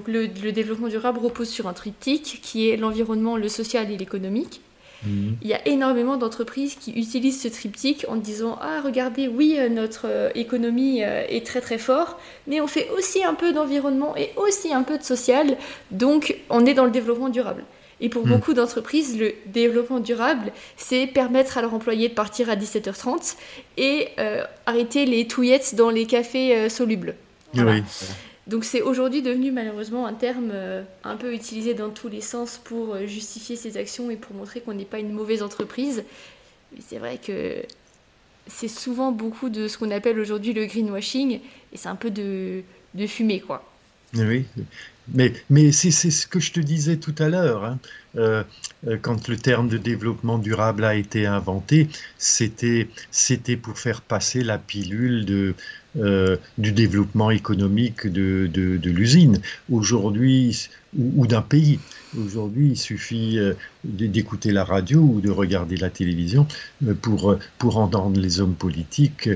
le, 0.08 0.52
développement 0.52 0.88
durable 0.88 1.20
repose 1.20 1.50
sur 1.50 1.68
un 1.68 1.74
triptyque 1.74 2.40
qui 2.42 2.70
est 2.70 2.78
l'environnement, 2.78 3.36
le 3.36 3.50
social 3.50 3.92
et 3.92 3.98
l'économique. 3.98 4.62
Mhm. 5.06 5.38
Il 5.42 5.48
y 5.48 5.54
a 5.54 5.68
énormément 5.68 6.18
d'entreprises 6.18 6.76
qui 6.76 6.92
utilisent 6.92 7.42
ce 7.42 7.48
triptyque 7.48 8.06
en 8.08 8.16
disant 8.16 8.58
Ah, 8.62 8.82
regardez, 8.82 9.28
oui, 9.28 9.56
euh, 9.58 9.70
notre 9.70 10.08
euh, 10.08 10.30
économie 10.36 11.04
euh, 11.04 11.24
est 11.28 11.46
très 11.46 11.62
très 11.62 11.78
fort, 11.78 12.20
mais 12.48 12.62
on 12.62 12.68
fait 12.68 12.90
aussi 12.98 13.24
un 13.24 13.34
peu 13.34 13.54
d'environnement 13.54 14.16
et 14.16 14.32
aussi 14.38 14.74
un 14.74 14.84
peu 14.84 14.98
de 14.98 15.04
social, 15.04 15.58
donc 15.92 16.36
on 16.50 16.66
est 16.66 16.74
dans 16.74 16.86
le 16.86 16.92
développement 16.92 17.30
durable. 17.30 17.64
Et 18.02 18.10
pour 18.10 18.26
mhm. 18.26 18.34
beaucoup 18.34 18.54
d'entreprises, 18.54 19.18
le 19.18 19.34
développement 19.46 20.00
durable, 20.00 20.52
c'est 20.78 21.08
permettre 21.08 21.58
à 21.58 21.62
leurs 21.62 21.74
employés 21.74 22.10
de 22.10 22.14
partir 22.14 22.50
à 22.50 22.56
17h30 22.56 23.36
et 23.78 24.10
arrêter 24.66 25.06
les 25.06 25.26
touillettes 25.26 25.76
dans 25.76 25.90
les 25.90 26.06
cafés 26.06 26.70
solubles. 26.70 27.16
Oui. 27.56 27.82
Donc 28.48 28.66
c'est 28.66 28.82
aujourd'hui 28.82 29.22
devenu 29.22 29.52
malheureusement 29.52 30.06
un 30.06 30.14
terme 30.14 30.52
euh, 30.52 30.84
un 31.04 31.16
peu 31.16 31.34
utilisé 31.34 31.74
dans 31.74 31.90
tous 31.90 32.10
les 32.10 32.22
sens 32.22 32.60
pour 32.62 32.94
euh, 32.94 33.06
justifier 33.06 33.56
ses 33.56 33.78
actions 33.78 34.10
et 34.12 34.18
pour 34.18 34.36
montrer 34.36 34.60
qu'on 34.60 34.74
n'est 34.74 34.84
pas 34.86 35.00
une 35.00 35.14
mauvaise 35.14 35.42
entreprise. 35.42 36.04
Mais 36.74 36.82
c'est 36.86 36.98
vrai 36.98 37.20
que 37.26 37.64
c'est 38.48 38.68
souvent 38.68 39.12
beaucoup 39.12 39.50
de 39.50 39.70
ce 39.70 39.78
qu'on 39.78 39.92
appelle 39.92 40.20
aujourd'hui 40.20 40.52
le 40.52 40.66
greenwashing 40.66 41.40
et 41.72 41.78
c'est 41.78 41.88
un 41.88 41.96
peu 41.96 42.12
de, 42.12 42.64
de 42.96 43.08
fumée 43.08 43.40
quoi. 43.40 43.64
Oui, 44.16 44.46
mais, 45.08 45.34
mais 45.50 45.72
c'est 45.72 45.92
ce 45.92 46.28
que 46.28 46.40
je 46.40 46.52
te 46.52 46.60
disais 46.60 46.98
tout 46.98 47.16
à 47.18 47.30
l'heure. 47.30 47.66
Hein. 47.66 47.80
Euh, 48.16 48.44
quand 49.02 49.28
le 49.28 49.38
terme 49.38 49.68
de 49.68 49.78
développement 49.78 50.38
durable 50.38 50.84
a 50.84 50.94
été 50.94 51.26
inventé, 51.26 51.88
c'était 52.20 52.88
pour 53.60 53.80
faire 53.80 54.02
passer 54.02 54.44
la 54.44 54.60
pilule 54.60 55.26
de, 55.26 55.56
euh, 55.96 56.38
du 56.58 56.72
développement 56.72 57.30
économique 57.30 58.08
de, 58.08 58.50
de, 58.52 58.90
l'usine 58.90 59.40
aujourd'hui 59.72 60.70
ou, 60.98 61.28
d'un 61.28 61.44
pays. 61.44 61.80
Aujourd'hui, 62.18 62.70
il 62.70 62.78
suffit 62.78 63.38
euh, 63.38 63.54
d'écouter 63.84 64.52
la 64.52 64.64
radio 64.64 65.02
ou 65.02 65.22
de 65.22 65.30
regarder 65.30 65.78
la 65.78 65.92
télévision 65.92 66.48
euh, 66.88 66.96
pour, 66.96 67.38
pour 67.60 67.78
entendre 67.78 68.20
les 68.20 68.42
hommes 68.42 68.56
politiques 68.56 69.30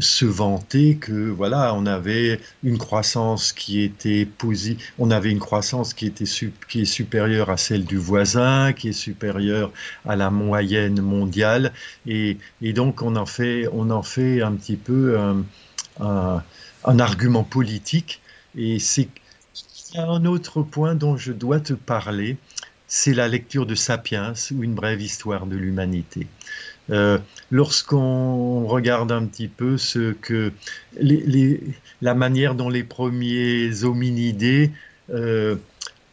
se 0.00 0.24
vanter 0.24 0.96
que 0.96 1.30
voilà, 1.30 1.74
on 1.74 1.86
avait 1.86 2.40
une 2.64 2.78
croissance 2.78 3.52
qui 3.52 3.80
était 3.82 4.28
on 4.98 5.10
avait 5.12 5.30
une 5.30 5.38
croissance 5.38 5.94
qui 5.94 6.06
était 6.06 6.24
qui 6.68 6.82
est 6.82 6.84
supérieure 6.86 7.50
à 7.50 7.56
celle 7.56 7.84
du 7.84 7.98
voisin, 7.98 8.72
qui 8.72 8.88
est 8.88 8.92
supérieure 8.92 9.72
à 10.04 10.16
la 10.16 10.30
moyenne 10.30 11.00
mondiale, 11.00 11.72
et, 12.06 12.38
et 12.62 12.72
donc 12.72 13.02
on 13.02 13.16
en 13.16 13.26
fait 13.26 13.68
on 13.72 13.90
en 13.90 14.02
fait 14.02 14.42
un 14.42 14.52
petit 14.52 14.76
peu 14.76 15.18
un, 15.18 15.44
argument 16.00 17.44
politique. 17.44 18.20
Et 18.56 18.78
c'est 18.78 19.08
un 19.96 20.24
autre 20.24 20.62
point 20.62 20.94
dont 20.94 21.16
je 21.16 21.32
dois 21.32 21.60
te 21.60 21.72
parler, 21.72 22.36
c'est 22.86 23.14
la 23.14 23.28
lecture 23.28 23.66
de 23.66 23.74
Sapiens 23.74 24.34
ou 24.52 24.62
une 24.62 24.74
brève 24.74 25.00
histoire 25.00 25.46
de 25.46 25.56
l'humanité. 25.56 26.26
Euh, 26.90 27.18
lorsqu'on 27.50 28.66
regarde 28.66 29.10
un 29.10 29.24
petit 29.24 29.48
peu 29.48 29.78
ce 29.78 30.12
que 30.12 30.52
les, 30.96 31.60
la 32.02 32.14
manière 32.14 32.54
dont 32.54 32.68
les 32.68 32.84
premiers 32.84 33.84
hominidés 33.84 34.70
euh, 35.10 35.56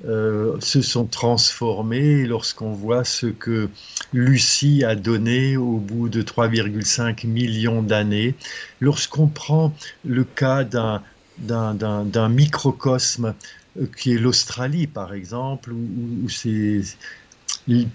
euh, 0.05 0.59
se 0.59 0.81
sont 0.81 1.05
transformés 1.05 2.25
lorsqu'on 2.25 2.71
voit 2.71 3.03
ce 3.03 3.27
que 3.27 3.69
Lucie 4.13 4.83
a 4.83 4.95
donné 4.95 5.57
au 5.57 5.77
bout 5.77 6.09
de 6.09 6.23
3,5 6.23 7.27
millions 7.27 7.83
d'années. 7.83 8.33
Lorsqu'on 8.79 9.27
prend 9.27 9.75
le 10.03 10.23
cas 10.23 10.63
d'un 10.63 12.29
microcosme 12.29 13.35
euh, 13.79 13.85
qui 13.95 14.13
est 14.13 14.17
l'Australie, 14.17 14.87
par 14.87 15.13
exemple, 15.13 15.71
où, 15.71 16.29
c'est 16.29 16.81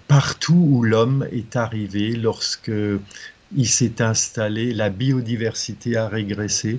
partout 0.07 0.69
où 0.71 0.85
l'homme 0.85 1.27
est 1.33 1.57
arrivé, 1.57 2.15
lorsque 2.15 2.73
il 3.57 3.69
s'est 3.69 4.01
installé, 4.01 4.73
la 4.73 4.91
biodiversité 4.91 5.97
a 5.97 6.09
régressé 6.09 6.79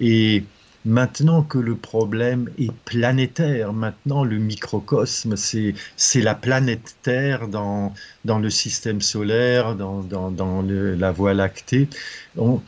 et 0.00 0.44
Maintenant 0.86 1.42
que 1.42 1.58
le 1.58 1.74
problème 1.74 2.48
est 2.58 2.70
planétaire, 2.84 3.72
maintenant 3.72 4.22
le 4.22 4.38
microcosme, 4.38 5.34
c'est, 5.34 5.74
la 6.14 6.36
planète 6.36 6.96
Terre 7.02 7.48
dans, 7.48 7.92
dans 8.24 8.38
le 8.38 8.50
système 8.50 9.00
solaire, 9.00 9.74
dans, 9.74 10.02
dans, 10.02 10.62
la 10.62 11.10
Voie 11.10 11.34
lactée, 11.34 11.88
on, 12.36 12.62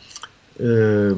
euh, 0.60 1.14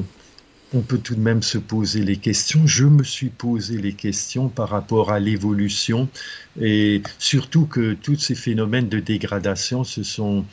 on 0.75 0.81
peut 0.81 0.99
tout 0.99 1.15
de 1.15 1.21
même 1.21 1.41
se 1.41 1.57
poser 1.57 2.03
les 2.03 2.17
questions. 2.17 2.67
Je 2.67 2.85
me 2.85 3.03
suis 3.03 3.29
posé 3.29 3.79
les 3.79 3.93
questions 3.93 4.47
par 4.47 4.69
rapport 4.69 5.11
à 5.11 5.19
l'évolution 5.19 6.07
et 6.61 7.01
surtout 7.17 7.65
que 7.65 7.93
tous 7.95 8.17
ces 8.17 8.35
phénomènes 8.35 8.89
de 8.89 8.99
dégradation 8.99 9.83
se 9.83 10.03
sont 10.03 10.45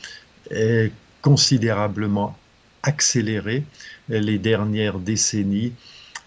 eh, 0.49 0.91
considérablement 1.21 2.35
accélérés 2.81 3.63
les 4.07 4.39
dernières 4.39 4.97
décennies 4.97 5.73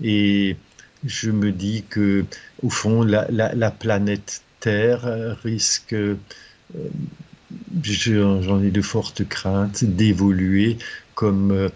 et 0.03 0.57
je 1.05 1.31
me 1.31 1.53
dis 1.53 1.85
que, 1.89 2.25
au 2.63 2.71
fond, 2.71 3.03
la, 3.03 3.71
planète 3.71 4.43
Terre 4.61 5.37
risque, 5.43 5.95
euh, 5.95 6.17
j'en 7.83 8.63
ai 8.63 8.71
de 8.71 8.83
fortes 8.83 9.27
craintes, 9.29 9.85
d'évoluer 9.85 10.79
comme, 11.15 11.51
euh, 11.51 11.69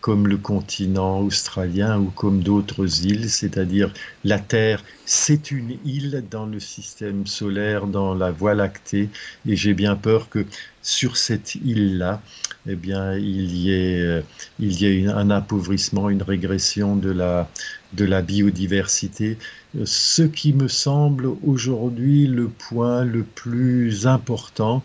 comme 0.00 0.26
le 0.26 0.36
continent 0.36 1.20
australien 1.20 1.98
ou 2.00 2.10
comme 2.10 2.42
d'autres 2.42 3.04
îles, 3.04 3.30
c'est-à-dire 3.30 3.92
la 4.24 4.40
Terre, 4.40 4.84
c'est 5.06 5.50
une 5.52 5.78
île 5.84 6.24
dans 6.28 6.46
le 6.46 6.58
système 6.58 7.26
solaire, 7.26 7.86
dans 7.86 8.14
la 8.14 8.32
Voie 8.32 8.54
lactée, 8.54 9.10
et 9.46 9.56
j'ai 9.56 9.74
bien 9.74 9.94
peur 9.94 10.28
que 10.28 10.44
sur 10.82 11.16
cette 11.16 11.54
île-là, 11.54 12.20
eh 12.66 12.74
bien, 12.74 13.16
il 13.16 13.56
y 13.56 13.72
ait, 13.72 14.00
euh, 14.00 14.22
il 14.58 15.08
un 15.08 15.30
appauvrissement, 15.30 16.10
une 16.10 16.22
régression 16.22 16.96
de 16.96 17.10
la, 17.10 17.48
de 17.92 18.04
la 18.04 18.22
biodiversité. 18.22 19.38
Ce 19.84 20.22
qui 20.22 20.52
me 20.52 20.68
semble 20.68 21.28
aujourd'hui 21.44 22.26
le 22.26 22.48
point 22.48 23.04
le 23.04 23.22
plus 23.22 24.06
important, 24.06 24.82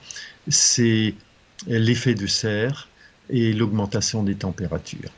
c'est 0.48 1.16
l'effet 1.68 2.16
de 2.16 2.28
serre 2.28 2.88
et 3.30 3.54
l'augmentation 3.54 4.24
des 4.24 4.36
températures. 4.36 5.12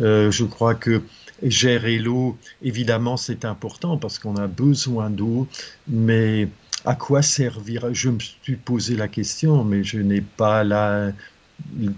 Euh, 0.00 0.30
je 0.30 0.44
crois 0.44 0.74
que 0.74 1.02
gérer 1.42 1.98
l'eau, 1.98 2.36
évidemment, 2.62 3.16
c'est 3.16 3.44
important 3.44 3.96
parce 3.96 4.18
qu'on 4.18 4.36
a 4.36 4.46
besoin 4.46 5.10
d'eau, 5.10 5.48
mais 5.88 6.48
à 6.86 6.94
quoi 6.94 7.20
servira 7.20 7.92
Je 7.92 8.10
me 8.10 8.18
suis 8.20 8.56
posé 8.56 8.96
la 8.96 9.08
question, 9.08 9.64
mais 9.64 9.84
je 9.84 9.98
n'ai 9.98 10.20
pas 10.20 10.64
là 10.64 11.12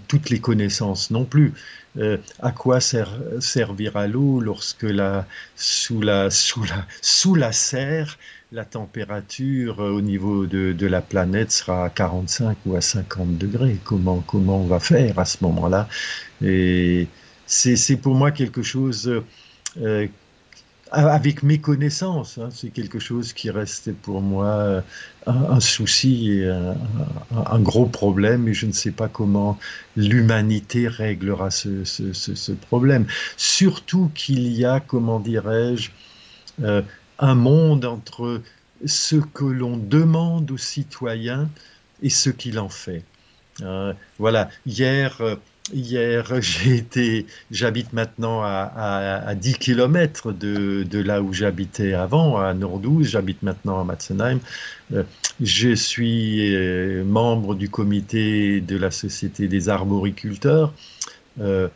toutes 0.07 0.29
les 0.29 0.39
connaissances 0.39 1.11
non 1.11 1.25
plus. 1.25 1.53
Euh, 1.97 2.17
à 2.39 2.51
quoi 2.51 2.79
servira 2.79 4.07
l'eau 4.07 4.39
lorsque 4.39 4.83
la, 4.83 5.25
sous, 5.55 6.01
la, 6.01 6.29
la, 6.29 6.85
la 7.35 7.51
serre, 7.51 8.17
la 8.51 8.65
température 8.65 9.81
euh, 9.81 9.91
au 9.91 10.01
niveau 10.01 10.45
de, 10.45 10.85
la 10.85 11.01
planète 11.01 11.51
sera 11.51 11.85
à 11.85 11.89
45 11.89 12.57
ou 12.65 12.75
à 12.75 12.81
50 12.81 13.37
degrés? 13.37 13.77
Comment, 13.83 14.23
on 14.33 14.65
va 14.65 14.79
faire 14.79 15.19
à 15.19 15.25
ce 15.25 15.37
moment-là? 15.43 15.87
C'est 16.41 17.97
pour 18.01 18.15
moi 18.15 18.31
quelque 18.31 18.61
chose 18.61 19.23
euh, 19.81 20.07
avec 20.91 21.43
mes 21.43 21.59
connaissances. 21.59 22.37
Hein, 22.37 22.49
c'est 22.51 22.69
quelque 22.69 22.99
chose 22.99 23.33
qui 23.33 23.49
reste 23.49 23.93
pour 23.93 24.21
moi 24.21 24.47
euh, 24.47 24.81
un, 25.27 25.59
souci 25.59 26.31
et 26.31 26.47
un, 26.47 27.59
gros 27.59 27.85
problème 27.85 28.47
et 28.47 28.53
je 28.53 28.65
ne 28.65 28.71
sais 28.71 28.91
pas 28.91 29.07
comment 29.07 29.59
l'humanité 29.95 30.87
réglera 30.87 31.51
ce, 31.51 32.51
problème. 32.53 33.05
Surtout 33.37 34.09
qu'il 34.15 34.47
y 34.47 34.65
a, 34.65 34.79
comment 34.79 35.19
dirais-je, 35.19 35.91
euh, 36.63 36.81
un 37.19 37.35
monde 37.35 37.85
entre 37.85 38.41
ce 38.85 39.17
que 39.17 39.45
l'on 39.45 39.77
demande 39.77 40.49
aux 40.51 40.57
citoyens 40.57 41.49
et 42.01 42.09
ce 42.09 42.29
qu'il 42.29 42.59
en 42.59 42.69
fait. 42.69 43.03
Euh, 43.61 43.93
voilà, 44.17 44.49
hier, 44.65 45.21
Hier, 45.71 46.25
j'habite 47.51 47.93
maintenant 47.93 48.41
à, 48.41 49.23
à, 49.25 49.35
10 49.35 49.53
km 49.59 50.31
de, 50.31 50.99
là 50.99 51.21
où 51.21 51.33
j'habitais 51.33 51.93
avant, 51.93 52.37
à 52.37 52.53
Nordous, 52.53 53.03
j'habite 53.03 53.43
maintenant 53.43 53.79
à 53.79 53.83
Matzenheim. 53.83 54.39
Euh, 54.93 55.03
je 55.41 55.75
suis 55.75 56.55
euh, 56.55 57.03
membre 57.03 57.55
du 57.55 57.69
comité 57.69 58.61
de 58.61 58.77
la 58.77 58.89
Société 58.89 59.47
des 59.47 59.69
arboriculteurs. 59.69 60.73
Euh, 61.39 61.67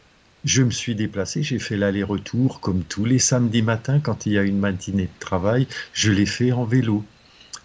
je 0.44 0.64
me 0.64 0.72
suis 0.72 0.96
déplacé, 0.96 1.44
j'ai 1.44 1.60
fait 1.60 1.78
l'aller-retour 1.78 2.62
comme 2.62 2.84
tous 2.84 3.06
les 3.06 3.20
samedis 3.20 3.62
matins 3.62 4.00
quand 4.00 4.26
il 4.26 4.34
y 4.34 4.38
a 4.38 4.44
une 4.44 4.60
matinée 4.60 5.04
de 5.04 5.20
travail, 5.20 5.68
je 5.94 6.12
l'ai 6.12 6.26
fait 6.26 6.52
en 6.52 6.66
vélo 6.66 7.04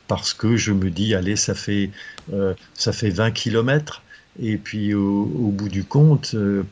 parce 0.06 0.32
que 0.34 0.56
je 0.56 0.72
me 0.72 0.90
dis, 0.90 1.14
allez, 1.14 1.36
ça 1.36 1.54
fait, 1.54 1.90
ça 2.74 2.92
fait 2.92 3.10
20 3.10 3.32
kilomètres 3.32 4.02
et 4.40 4.56
puis 4.56 4.94
au, 4.94 5.24
bout 5.24 5.68
du 5.68 5.84
compte, 5.84 6.32
euh, 6.34 6.64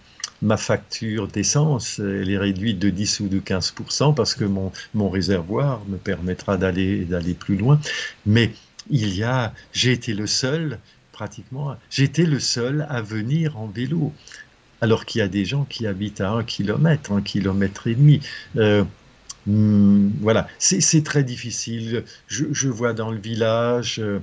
ma 0.43 0.57
facture 0.57 1.29
d'essence, 1.29 1.99
elle 1.99 2.31
est 2.31 2.39
réduite 2.39 2.79
de 2.79 2.91
10 2.91 3.21
ou 3.21 3.29
de 3.29 3.41
15% 3.41 4.15
parce 4.15 4.35
que 4.35 4.45
mon, 4.45 4.73
mon 4.95 5.09
réservoir 5.09 5.83
me 5.89 5.97
permettra 5.97 6.57
d'aller 6.57 7.05
d'aller 7.05 7.35
plus 7.35 7.57
loin. 7.57 7.81
Mais 8.27 8.53
il 8.91 9.15
y 9.15 9.23
a, 9.25 9.53
j'ai 9.73 9.93
été 9.93 10.15
le 10.15 10.27
seul, 10.27 10.79
pratiquement, 11.13 11.77
été 11.99 12.27
le 12.27 12.39
seul 12.39 12.87
à 12.89 13.03
venir 13.03 13.59
en 13.59 13.67
vélo. 13.67 14.13
Alors 14.83 15.07
qu'il 15.07 15.21
y 15.21 15.23
a 15.23 15.29
des 15.29 15.47
gens 15.47 15.65
qui 15.65 15.87
habitent 15.87 16.21
à 16.21 16.31
un 16.31 16.45
kilomètre, 16.45 17.11
un 17.13 17.23
kilomètre 17.23 17.87
et 17.87 17.95
demi. 17.95 18.21
Euh, 18.57 18.85
Hmm, 19.47 20.11
voilà, 20.21 20.49
c'est 20.59 21.05
très 21.05 21.23
difficile. 21.23 22.05
Je, 22.27 22.69
vois 22.69 22.93
dans 22.93 23.13
le 23.13 23.19
village, 23.19 24.01
euh, 24.01 24.19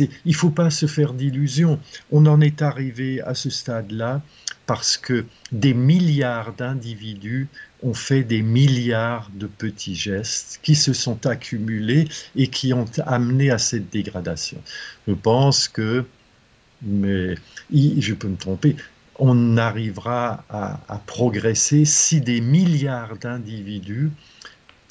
il 0.00 0.08
ne 0.24 0.32
faut 0.32 0.50
pas 0.50 0.70
se 0.70 0.86
faire 0.86 1.12
d'illusions. 1.12 1.78
On 2.10 2.26
en 2.26 2.40
est 2.40 2.60
arrivé 2.60 3.20
à 3.20 3.34
ce 3.34 3.50
stade-là 3.50 4.20
parce 4.66 4.96
que 4.96 5.26
des 5.52 5.74
milliards 5.74 6.54
d'individus 6.54 7.48
ont 7.84 7.94
fait 7.94 8.24
des 8.24 8.42
milliards 8.42 9.30
de 9.34 9.46
petits 9.46 9.94
gestes 9.94 10.58
qui 10.62 10.74
se 10.74 10.92
sont 10.92 11.24
accumulés 11.26 12.08
et 12.34 12.48
qui 12.48 12.72
ont 12.72 12.86
amené 13.06 13.50
à 13.50 13.58
cette 13.58 13.90
dégradation. 13.90 14.60
Je 15.06 15.12
pense 15.12 15.68
que, 15.68 16.04
mais 16.82 17.36
je 17.72 18.14
peux 18.14 18.28
me 18.28 18.36
tromper, 18.36 18.74
on 19.20 19.56
arrivera 19.56 20.44
à 20.48 21.00
progresser 21.06 21.84
si 21.84 22.20
des 22.20 22.40
milliards 22.40 23.16
d'individus 23.16 24.10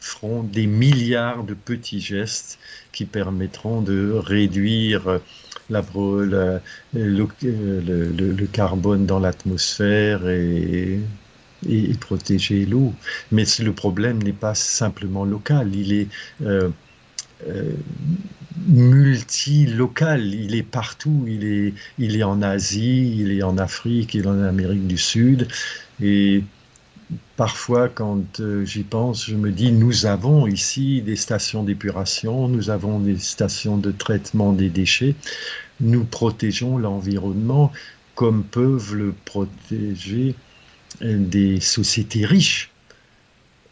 feront 0.04 0.44
des 0.44 0.68
milliards 0.68 1.44
de 1.46 1.54
petits 1.54 2.02
gestes 2.02 2.60
qui 2.92 3.06
permettront 3.06 3.82
de 3.82 4.12
réduire 4.12 5.22
la, 5.70 5.82
le, 5.96 6.62
le, 6.94 8.46
carbone 8.48 9.06
dans 9.06 9.20
l'atmosphère 9.20 10.28
et, 10.28 11.00
et, 11.70 11.94
protéger 12.00 12.66
l'eau. 12.66 12.94
Mais 13.32 13.46
le 13.60 13.72
problème 13.72 14.22
n'est 14.22 14.34
pas 14.34 14.56
simplement 14.56 15.24
local, 15.24 15.74
il 15.74 15.94
est 15.94 16.08
euh, 16.42 16.70
euh, 17.48 17.72
multilocal, 18.68 20.22
il 20.22 20.54
est 20.56 20.64
partout, 20.64 21.24
il 21.28 21.46
est, 21.46 21.74
il 21.98 22.18
est 22.18 22.24
en 22.24 22.42
Asie, 22.42 23.20
il 23.20 23.32
est 23.32 23.44
en 23.44 23.58
Afrique, 23.58 24.16
il 24.16 24.26
est 24.26 24.28
en 24.28 24.44
Amérique 24.44 24.86
du 24.86 24.98
Sud. 24.98 25.48
Et 26.02 26.44
parfois, 27.36 27.90
quand 27.90 28.40
euh, 28.40 28.66
j'y 28.66 28.84
pense, 28.84 29.26
je 29.26 29.36
me 29.36 29.52
dis, 29.52 29.72
nous 29.72 30.06
avons 30.06 30.48
ici 30.48 31.02
des 31.02 31.16
stations 31.16 31.64
d'épuration, 31.64 32.48
nous 32.48 32.70
avons 32.70 33.00
des 33.00 33.18
stations 33.18 33.78
de 33.78 33.92
traitement 33.92 34.54
des 34.54 34.70
déchets, 34.70 35.16
nous 35.80 36.04
protégeons 36.04 36.78
l'environnement 36.78 37.72
comme 38.16 38.44
peuvent 38.44 38.96
le 38.96 39.14
protéger 39.26 40.36
euh, 41.02 41.18
des 41.18 41.60
sociétés 41.60 42.26
riches. 42.26 42.72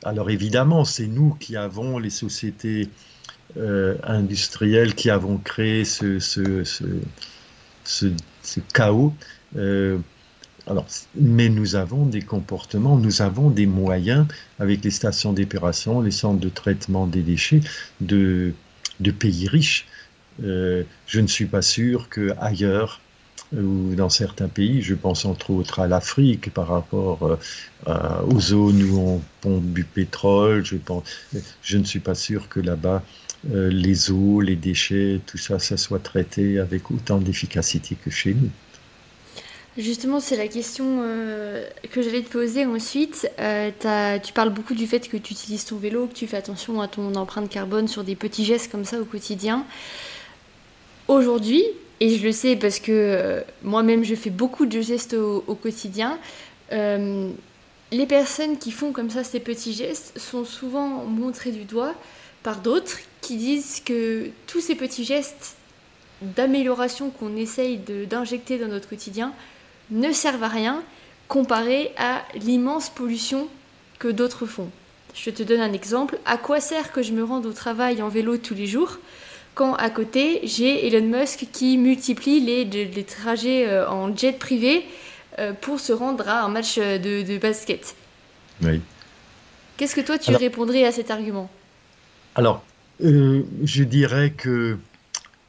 Alors 0.03 0.29
évidemment, 0.29 0.83
c'est 0.85 1.07
nous 1.07 1.35
qui 1.35 1.55
avons 1.55 1.99
les 1.99 2.09
sociétés 2.09 2.89
euh, 3.57 3.97
industrielles 4.03 4.95
qui 4.95 5.09
avons 5.09 5.37
créé 5.37 5.85
ce, 5.85 6.17
chaos. 8.73 9.13
Alors, 10.67 10.85
mais 11.15 11.49
nous 11.49 11.75
avons 11.75 12.05
des 12.05 12.21
comportements, 12.21 12.97
nous 12.97 13.21
avons 13.21 13.49
des 13.49 13.65
moyens 13.65 14.27
avec 14.59 14.83
les 14.83 14.91
stations 14.91 15.33
d'épuration, 15.33 16.01
les 16.01 16.11
centres 16.11 16.39
de 16.39 16.49
traitement 16.49 17.07
des 17.07 17.21
déchets 17.21 17.61
de, 17.99 18.53
pays 19.19 19.47
riches. 19.47 19.87
Euh, 20.43 20.83
je 21.07 21.19
ne 21.19 21.27
suis 21.27 21.45
pas 21.45 21.61
sûr 21.61 22.09
qu'ailleurs 22.09 23.01
ou 23.53 23.95
dans 23.95 24.09
certains 24.09 24.47
pays, 24.47 24.81
je 24.81 24.95
pense 24.95 25.25
entre 25.25 25.51
autres 25.51 25.79
à 25.79 25.87
l'Afrique 25.87 26.53
par 26.53 26.67
rapport 26.67 27.37
euh, 27.87 28.21
aux 28.27 28.39
zones 28.39 28.81
où 28.83 28.99
on 28.99 29.21
pompe 29.41 29.73
du 29.73 29.83
pétrole, 29.83 30.63
je, 30.63 31.77
ne 31.77 31.83
suis 31.83 31.99
pas 31.99 32.15
sûr 32.15 32.47
que 32.47 32.59
là-bas 32.59 33.03
euh, 33.51 33.69
les 33.69 34.11
eaux, 34.11 34.39
les 34.39 34.55
déchets, 34.55 35.19
tout 35.25 35.37
ça, 35.37 35.59
ça 35.59 35.75
soit 35.75 35.99
traité 35.99 36.59
avec 36.59 36.91
autant 36.91 37.19
d'efficacité 37.19 37.95
que 37.95 38.09
chez 38.09 38.33
nous. 38.33 38.49
Justement, 39.77 40.19
c'est 40.19 40.35
la 40.35 40.49
question 40.49 40.99
euh, 41.01 41.65
que 41.91 42.01
j'allais 42.01 42.23
te 42.23 42.29
poser 42.29 42.65
ensuite. 42.65 43.31
Euh, 43.39 43.71
tu 44.21 44.33
parles 44.33 44.49
beaucoup 44.49 44.73
du 44.73 44.85
fait 44.85 45.07
que 45.07 45.15
tu 45.15 45.31
utilises 45.31 45.63
ton 45.63 45.77
vélo, 45.77 46.07
que 46.07 46.13
tu 46.13 46.27
fais 46.27 46.35
attention 46.35 46.81
à 46.81 46.89
ton 46.89 47.15
empreinte 47.15 47.49
carbone 47.49 47.87
sur 47.87 48.03
des 48.03 48.15
petits 48.15 48.43
gestes 48.43 48.69
comme 48.69 48.83
ça 48.83 48.99
au 48.99 49.05
quotidien. 49.05 49.65
Aujourd'hui, 51.07 51.63
et 52.01 52.17
je 52.17 52.23
le 52.23 52.33
sais 52.33 52.57
parce 52.57 52.79
que 52.79 52.91
euh, 52.91 53.41
moi-même 53.63 54.03
je 54.03 54.13
fais 54.13 54.29
beaucoup 54.29 54.65
de 54.65 54.81
gestes 54.81 55.13
au, 55.13 55.55
quotidien, 55.55 56.19
les 56.71 58.05
personnes 58.07 58.57
qui 58.57 58.71
font 58.71 58.91
comme 58.91 59.09
ça 59.09 59.23
ces 59.23 59.41
petits 59.41 59.73
gestes 59.73 60.17
sont 60.17 60.45
souvent 60.45 61.05
montrées 61.05 61.51
du 61.51 61.65
doigt 61.65 61.93
par 62.43 62.57
d'autres 62.57 62.97
qui 63.19 63.35
disent 63.35 63.81
que 63.85 64.29
tous 64.47 64.61
ces 64.61 64.75
petits 64.75 65.03
gestes 65.03 65.57
d'amélioration 66.21 67.09
qu'on 67.09 67.35
essaye 67.35 67.77
d'injecter 67.77 68.57
dans 68.57 68.67
notre 68.67 68.87
quotidien 68.87 69.33
ne 69.91 70.11
servent 70.11 70.43
à 70.43 70.47
rien 70.47 70.83
comparé 71.27 71.91
à 71.97 72.23
l'immense 72.35 72.89
pollution 72.89 73.47
que 73.99 74.07
d'autres 74.07 74.45
font. 74.45 74.69
Je 75.13 75.29
te 75.29 75.43
donne 75.43 75.61
un 75.61 75.73
exemple. 75.73 76.17
À 76.25 76.37
quoi 76.37 76.59
sert 76.59 76.91
que 76.91 77.01
je 77.01 77.11
me 77.11 77.23
rende 77.23 77.45
au 77.45 77.53
travail 77.53 78.01
en 78.01 78.09
vélo 78.09 78.37
tous 78.37 78.53
les 78.53 78.67
jours 78.67 78.97
quand 79.53 79.75
à 79.75 79.89
côté 79.89 80.39
j'ai 80.43 80.87
Elon 80.87 81.05
Musk 81.05 81.47
qui 81.51 81.77
multiplie 81.77 82.39
les, 82.39 83.03
trajets 83.03 83.67
euh, 83.67 83.89
en 83.89 84.15
jet 84.15 84.37
privé 84.37 84.85
euh, 85.39 85.53
pour 85.53 85.79
se 85.79 85.91
rendre 85.91 86.27
à 86.27 86.43
un 86.43 86.49
match 86.49 86.77
de, 86.77 87.37
basket? 87.37 87.95
Oui. 88.61 88.81
Qu'est-ce 89.77 89.95
que 89.95 90.01
toi 90.01 90.17
tu 90.17 90.35
répondrais 90.35 90.85
à 90.85 90.91
cet 90.91 91.11
argument? 91.11 91.49
Alors, 92.35 92.63
euh, 93.03 93.43
je 93.63 93.83
dirais 93.83 94.31
que 94.31 94.77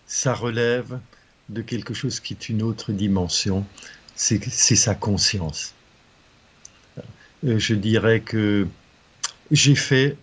ça 0.06 0.34
relève 0.34 0.98
de 1.48 1.62
quelque 1.62 1.94
chose 1.94 2.18
qui 2.20 2.34
est 2.34 2.48
une 2.48 2.62
autre 2.62 2.92
dimension 2.92 3.64
c'est 4.22 4.76
sa 4.76 4.94
conscience. 4.94 5.74
Euh, 7.44 7.58
je 7.58 7.74
dirais 7.74 8.20
que 8.20 8.68
j'ai 9.50 9.74
fait 9.74 10.16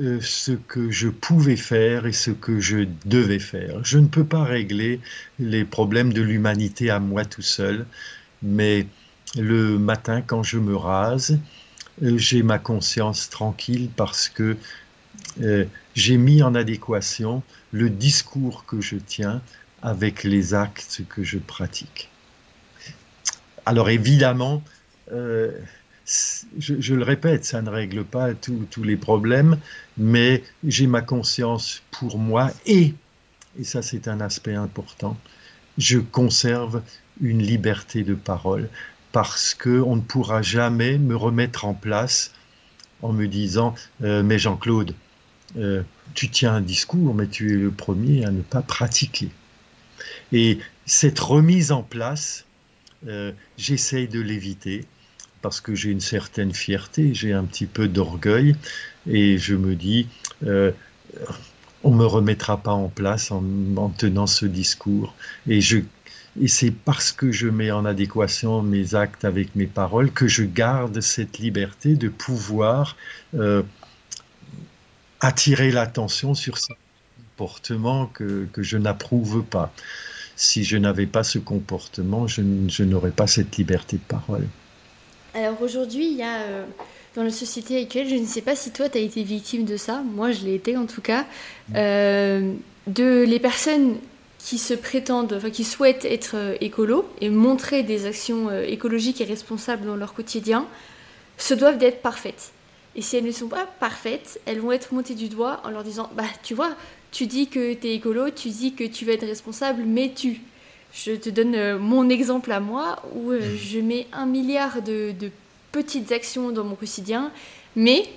euh, 0.00 0.18
ce 0.20 0.52
que 0.52 0.90
je 0.90 1.08
pouvais 1.08 1.56
faire 1.56 2.06
et 2.06 2.12
ce 2.12 2.32
que 2.32 2.58
je 2.58 2.88
devais 3.04 3.38
faire. 3.38 3.84
Je 3.84 3.98
ne 3.98 4.08
peux 4.08 4.24
pas 4.24 4.42
régler 4.42 5.00
les 5.38 5.64
problèmes 5.64 6.12
de 6.12 6.22
l'humanité 6.22 6.90
à 6.90 6.98
moi 6.98 7.24
tout 7.24 7.42
seul, 7.42 7.86
mais 8.42 8.86
le 9.36 9.78
matin 9.78 10.20
quand 10.20 10.42
je 10.42 10.58
me 10.58 10.74
rase, 10.74 11.38
euh, 12.02 12.18
j'ai 12.18 12.42
ma 12.42 12.58
conscience 12.58 13.30
tranquille 13.30 13.90
parce 13.94 14.28
que 14.28 14.56
j'ai 15.94 16.16
mis 16.16 16.42
en 16.42 16.54
adéquation 16.54 17.42
le 17.72 17.90
discours 17.90 18.64
que 18.66 18.80
je 18.80 18.96
tiens 18.96 19.40
avec 19.82 20.24
les 20.24 20.54
actes 20.54 21.02
que 21.08 21.22
je 21.22 21.38
pratique. 21.38 22.08
Alors 23.68 23.90
évidemment, 23.90 24.62
euh, 25.12 25.52
je, 26.56 26.94
le 26.94 27.02
répète, 27.02 27.44
ça 27.44 27.60
ne 27.60 27.68
règle 27.68 28.02
pas 28.02 28.32
tous 28.32 28.82
les 28.82 28.96
problèmes, 28.96 29.58
mais 29.98 30.42
j'ai 30.64 30.86
ma 30.86 31.02
conscience 31.02 31.82
pour 31.90 32.16
moi 32.16 32.50
et, 32.64 32.94
et 33.60 33.64
ça 33.64 33.82
c'est 33.82 34.08
un 34.08 34.22
aspect 34.22 34.54
important, 34.54 35.18
je 35.76 35.98
conserve 35.98 36.80
une 37.20 37.42
liberté 37.42 38.04
de 38.04 38.14
parole 38.14 38.70
parce 39.12 39.52
qu'on 39.52 39.96
ne 39.96 40.00
pourra 40.00 40.40
jamais 40.40 40.96
me 40.96 41.14
remettre 41.14 41.66
en 41.66 41.74
place 41.74 42.32
en 43.02 43.12
me 43.12 43.26
disant 43.26 43.74
euh, 44.02 44.22
Mais 44.22 44.38
Jean-Claude, 44.38 44.94
euh, 45.58 45.82
tu 46.14 46.30
tiens 46.30 46.54
un 46.54 46.62
discours, 46.62 47.14
mais 47.14 47.26
tu 47.26 47.52
es 47.52 47.56
le 47.56 47.70
premier 47.70 48.24
à 48.24 48.30
ne 48.30 48.40
pas 48.40 48.62
pratiquer. 48.62 49.28
Et 50.32 50.58
cette 50.86 51.18
remise 51.18 51.70
en 51.70 51.82
place, 51.82 52.46
j'essaye 53.56 54.08
de 54.08 54.20
l'éviter 54.20 54.84
parce 55.42 55.60
que 55.60 55.74
j'ai 55.74 55.90
une 55.90 56.00
certaine 56.00 56.52
fierté, 56.52 57.14
j'ai 57.14 57.32
un 57.32 57.44
petit 57.44 57.66
peu 57.66 57.88
d'orgueil 57.88 58.56
et 59.06 59.38
je 59.38 59.54
me 59.54 59.76
dis, 59.76 60.08
on 61.84 61.90
ne 61.90 61.96
me 61.96 62.06
remettra 62.06 62.56
pas 62.56 62.72
en 62.72 62.88
place 62.88 63.30
en, 63.30 63.44
en 63.76 63.88
tenant 63.88 64.26
ce 64.26 64.46
discours. 64.46 65.14
Et 65.48 65.60
c'est 66.46 66.70
parce 66.70 67.12
que 67.12 67.32
je 67.32 67.48
mets 67.48 67.70
en 67.70 67.84
adéquation 67.84 68.62
mes 68.62 68.94
actes 68.94 69.24
avec 69.24 69.54
mes 69.54 69.66
paroles 69.66 70.12
que 70.12 70.28
je 70.28 70.44
garde 70.44 71.00
cette 71.00 71.38
liberté 71.38 71.94
de 71.94 72.08
pouvoir 72.08 72.96
euh, 73.34 73.62
attirer 75.20 75.70
l'attention 75.70 76.34
sur 76.34 76.58
ce 76.58 76.72
comportement 77.36 78.06
que, 78.06 78.46
que 78.52 78.62
je 78.62 78.76
n'approuve 78.76 79.42
pas. 79.42 79.72
Si 80.40 80.62
je 80.62 80.76
n'avais 80.76 81.06
pas 81.06 81.24
ce 81.24 81.40
comportement, 81.40 82.28
je, 82.28 82.42
je 82.68 82.84
n'aurais 82.84 83.10
pas 83.10 83.26
cette 83.26 83.56
liberté 83.56 83.96
de 83.96 84.02
parole. 84.02 84.46
Alors 85.34 85.60
aujourd'hui, 85.60 86.06
il 86.06 86.16
y 86.16 86.22
a 86.22 86.42
euh, 86.42 86.64
dans 87.16 87.24
la 87.24 87.30
société 87.30 87.82
actuelle, 87.82 88.08
je 88.08 88.14
ne 88.14 88.24
sais 88.24 88.40
pas 88.40 88.54
si 88.54 88.70
toi 88.70 88.88
tu 88.88 88.98
as 88.98 89.00
été 89.00 89.24
victime 89.24 89.64
de 89.64 89.76
ça, 89.76 90.00
moi 90.00 90.30
je 90.30 90.44
l'ai 90.44 90.54
été 90.54 90.76
en 90.76 90.86
tout 90.86 91.00
cas, 91.00 91.26
euh, 91.74 92.52
de 92.86 93.24
les 93.26 93.40
personnes 93.40 93.96
qui 94.38 94.58
se 94.58 94.74
prétendent, 94.74 95.32
enfin 95.32 95.50
qui 95.50 95.64
souhaitent 95.64 96.04
être 96.04 96.36
euh, 96.36 96.54
écolos 96.60 97.04
et 97.20 97.30
montrer 97.30 97.82
des 97.82 98.06
actions 98.06 98.48
écologiques 98.62 99.20
et 99.20 99.24
responsables 99.24 99.86
dans 99.86 99.96
leur 99.96 100.14
quotidien, 100.14 100.68
se 101.36 101.52
doivent 101.52 101.78
d'être 101.78 102.00
parfaites. 102.00 102.52
Et 102.94 103.02
si 103.02 103.16
elles 103.16 103.24
ne 103.24 103.32
sont 103.32 103.48
pas 103.48 103.66
parfaites, 103.80 104.40
elles 104.46 104.60
vont 104.60 104.70
être 104.70 104.94
montées 104.94 105.16
du 105.16 105.28
doigt 105.28 105.60
en 105.64 105.70
leur 105.70 105.82
disant 105.82 106.10
Bah, 106.16 106.24
tu 106.44 106.54
vois, 106.54 106.76
tu 107.12 107.26
dis 107.26 107.48
que 107.48 107.74
tu 107.74 107.86
es 107.86 107.94
écolo, 107.94 108.30
tu 108.30 108.48
dis 108.48 108.74
que 108.74 108.84
tu 108.84 109.04
vas 109.04 109.12
être 109.12 109.26
responsable, 109.26 109.82
mais 109.84 110.12
tu. 110.14 110.40
Je 110.92 111.12
te 111.12 111.28
donne 111.28 111.54
euh, 111.54 111.78
mon 111.78 112.08
exemple 112.08 112.50
à 112.50 112.60
moi 112.60 113.02
où 113.14 113.32
je 113.32 113.78
mets 113.78 114.06
un 114.12 114.24
milliard 114.24 114.80
de, 114.80 115.12
de 115.12 115.30
petites 115.70 116.12
actions 116.12 116.50
dans 116.50 116.64
mon 116.64 116.76
quotidien, 116.76 117.30
mais 117.76 118.08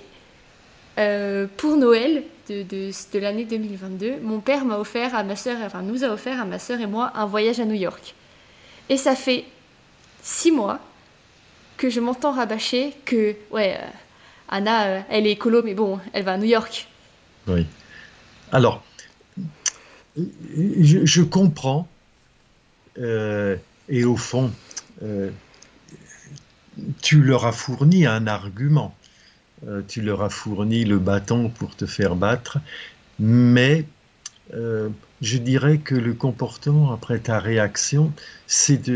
euh, 0.98 1.46
pour 1.56 1.76
Noël 1.76 2.24
de, 2.48 2.62
de, 2.62 3.18
l'année 3.18 3.44
2022, 3.44 4.16
mon 4.22 4.40
père 4.40 4.64
m'a 4.64 4.78
offert 4.78 5.14
à 5.14 5.22
ma 5.22 5.36
soeur, 5.36 5.56
enfin 5.64 5.82
nous 5.82 6.04
a 6.04 6.08
offert 6.08 6.40
à 6.40 6.44
ma 6.44 6.58
soeur 6.58 6.80
et 6.80 6.86
moi 6.86 7.12
un 7.14 7.24
voyage 7.24 7.60
à 7.60 7.64
New 7.64 7.74
York. 7.74 8.14
Et 8.88 8.96
ça 8.96 9.14
fait 9.14 9.44
six 10.22 10.52
mois 10.52 10.80
que 11.78 11.88
je 11.88 12.00
m'entends 12.00 12.32
rabâcher 12.32 12.92
que, 13.04 13.34
ouais, 13.50 13.78
euh, 13.80 13.86
Anna, 14.48 14.86
euh, 14.86 15.00
elle 15.08 15.26
est 15.26 15.32
écolo, 15.32 15.62
mais 15.62 15.74
bon, 15.74 15.98
elle 16.12 16.24
va 16.24 16.32
à 16.32 16.38
New 16.38 16.44
York. 16.44 16.86
Oui. 17.46 17.66
Alors, 18.52 18.84
je, 20.16 21.22
comprends, 21.22 21.88
et 22.96 24.04
au 24.04 24.16
fond, 24.16 24.52
tu 27.00 27.22
leur 27.22 27.46
as 27.46 27.52
fourni 27.52 28.06
un 28.06 28.26
argument 28.26 28.94
euh, 29.68 29.80
tu 29.86 30.02
leur 30.02 30.22
as 30.22 30.28
fourni 30.28 30.84
le 30.84 30.98
bâton 30.98 31.48
pour 31.48 31.76
te 31.76 31.86
faire 31.86 32.16
battre, 32.16 32.58
mais 33.20 33.84
euh, 34.54 34.88
je 35.20 35.38
dirais 35.38 35.78
que 35.78 35.94
le 35.94 36.14
comportement 36.14 36.92
après 36.92 37.20
ta 37.20 37.38
réaction, 37.38 38.12
c'est 38.48 38.90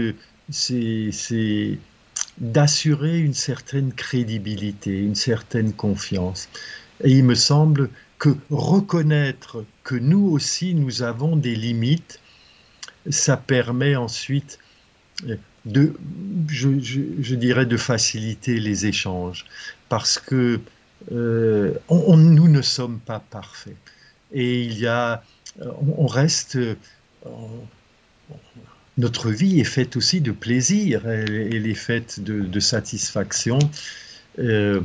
d'assurer 2.38 3.18
une 3.20 3.34
certaine 3.34 3.92
crédibilité, 3.92 4.98
une 4.98 5.14
certaine 5.14 5.72
confiance. 5.72 6.48
Et 7.04 7.12
il 7.12 7.24
me 7.24 7.36
semble 7.36 7.88
que 8.18 8.30
reconnaître 8.50 9.64
que 9.84 9.94
nous 9.94 10.28
aussi 10.28 10.74
nous 10.74 11.02
avons 11.02 11.36
des 11.36 11.54
limites, 11.54 12.20
ça 13.10 13.36
permet 13.36 13.96
ensuite 13.96 14.58
de, 15.64 15.94
je, 16.48 17.34
dirais, 17.34 17.66
de 17.66 17.76
faciliter 17.76 18.58
les 18.60 18.86
échanges, 18.86 19.44
parce 19.88 20.18
que 20.18 20.60
euh, 21.12 21.74
nous 21.90 22.48
ne 22.48 22.62
sommes 22.62 22.98
pas 23.00 23.20
parfaits. 23.20 23.76
Et 24.32 24.62
il 24.62 24.78
y 24.78 24.86
a, 24.86 25.22
on 25.60 26.06
reste, 26.06 26.56
euh, 26.56 26.74
notre 28.98 29.30
vie 29.30 29.60
est 29.60 29.64
faite 29.64 29.96
aussi 29.96 30.20
de 30.20 30.32
plaisir, 30.32 31.08
elle, 31.08 31.66
est 31.66 31.74
faite 31.74 32.20
de, 32.20 32.60
satisfaction. 32.60 33.58
Euh, 34.38 34.80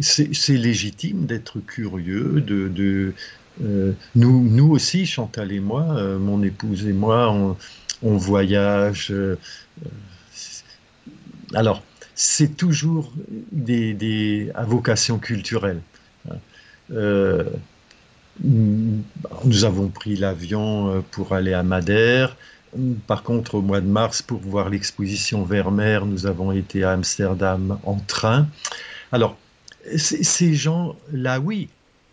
c'est 0.00 0.56
légitime 0.56 1.26
d'être 1.26 1.60
curieux, 1.60 2.40
de, 2.40 3.12
nous, 3.60 4.42
nous 4.48 4.70
aussi, 4.70 5.06
Chantal 5.06 5.52
et 5.52 5.60
moi, 5.60 6.18
mon 6.18 6.42
épouse 6.42 6.86
et 6.86 6.92
moi, 6.92 7.32
on, 8.02 8.16
voyage 8.16 9.12
alors, 11.54 11.82
c'est 12.14 12.56
toujours 12.56 13.12
des, 13.52 14.50
à 14.54 14.64
vocation 14.64 15.18
culturelle. 15.18 15.80
Euh, 16.92 17.44
nous 18.42 19.64
avons 19.64 19.88
pris 19.88 20.16
l'avion 20.16 20.88
euh, 20.88 21.00
pour 21.12 21.32
aller 21.32 21.52
à 21.52 21.62
Madère. 21.62 22.36
Par 23.06 23.22
contre, 23.22 23.54
au 23.54 23.62
mois 23.62 23.80
de 23.80 23.86
mars, 23.86 24.22
pour 24.22 24.40
voir 24.40 24.68
l'exposition 24.68 25.44
Vermeer, 25.44 26.04
nous 26.04 26.26
avons 26.26 26.50
été 26.50 26.82
à 26.82 26.92
Amsterdam 26.92 27.78
en 27.84 27.94
train. 27.94 28.48
Alors, 29.12 29.36
ces 29.96 30.54
gens-là, 30.54 31.40
oui, 31.40 31.68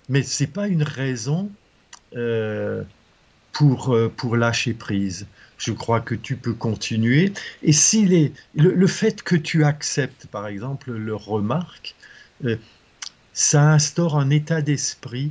mais 0.10 0.24
ce 0.24 0.44
n'est 0.44 0.50
pas 0.50 0.68
une 0.68 0.84
raison 0.84 1.50
euh, 2.16 2.84
pour, 3.54 3.98
pour 4.18 4.36
lâcher 4.36 4.74
prise 4.74 5.28
je 5.62 5.72
crois 5.72 6.02
que 6.02 6.16
tu 6.16 6.36
peux 6.36 6.54
continuer. 6.54 7.34
Et 7.62 7.72
si 7.72 8.06
les, 8.06 8.34
le, 8.56 8.88
fait 8.88 9.22
que 9.22 9.36
tu 9.36 9.64
acceptes, 9.64 10.26
par 10.26 10.48
exemple, 10.48 10.92
leur 10.92 11.24
remarque, 11.24 11.96
euh, 12.46 12.58
ça 13.34 13.72
instaure 13.72 14.18
un 14.18 14.32
état 14.32 14.64
d'esprit, 14.64 15.30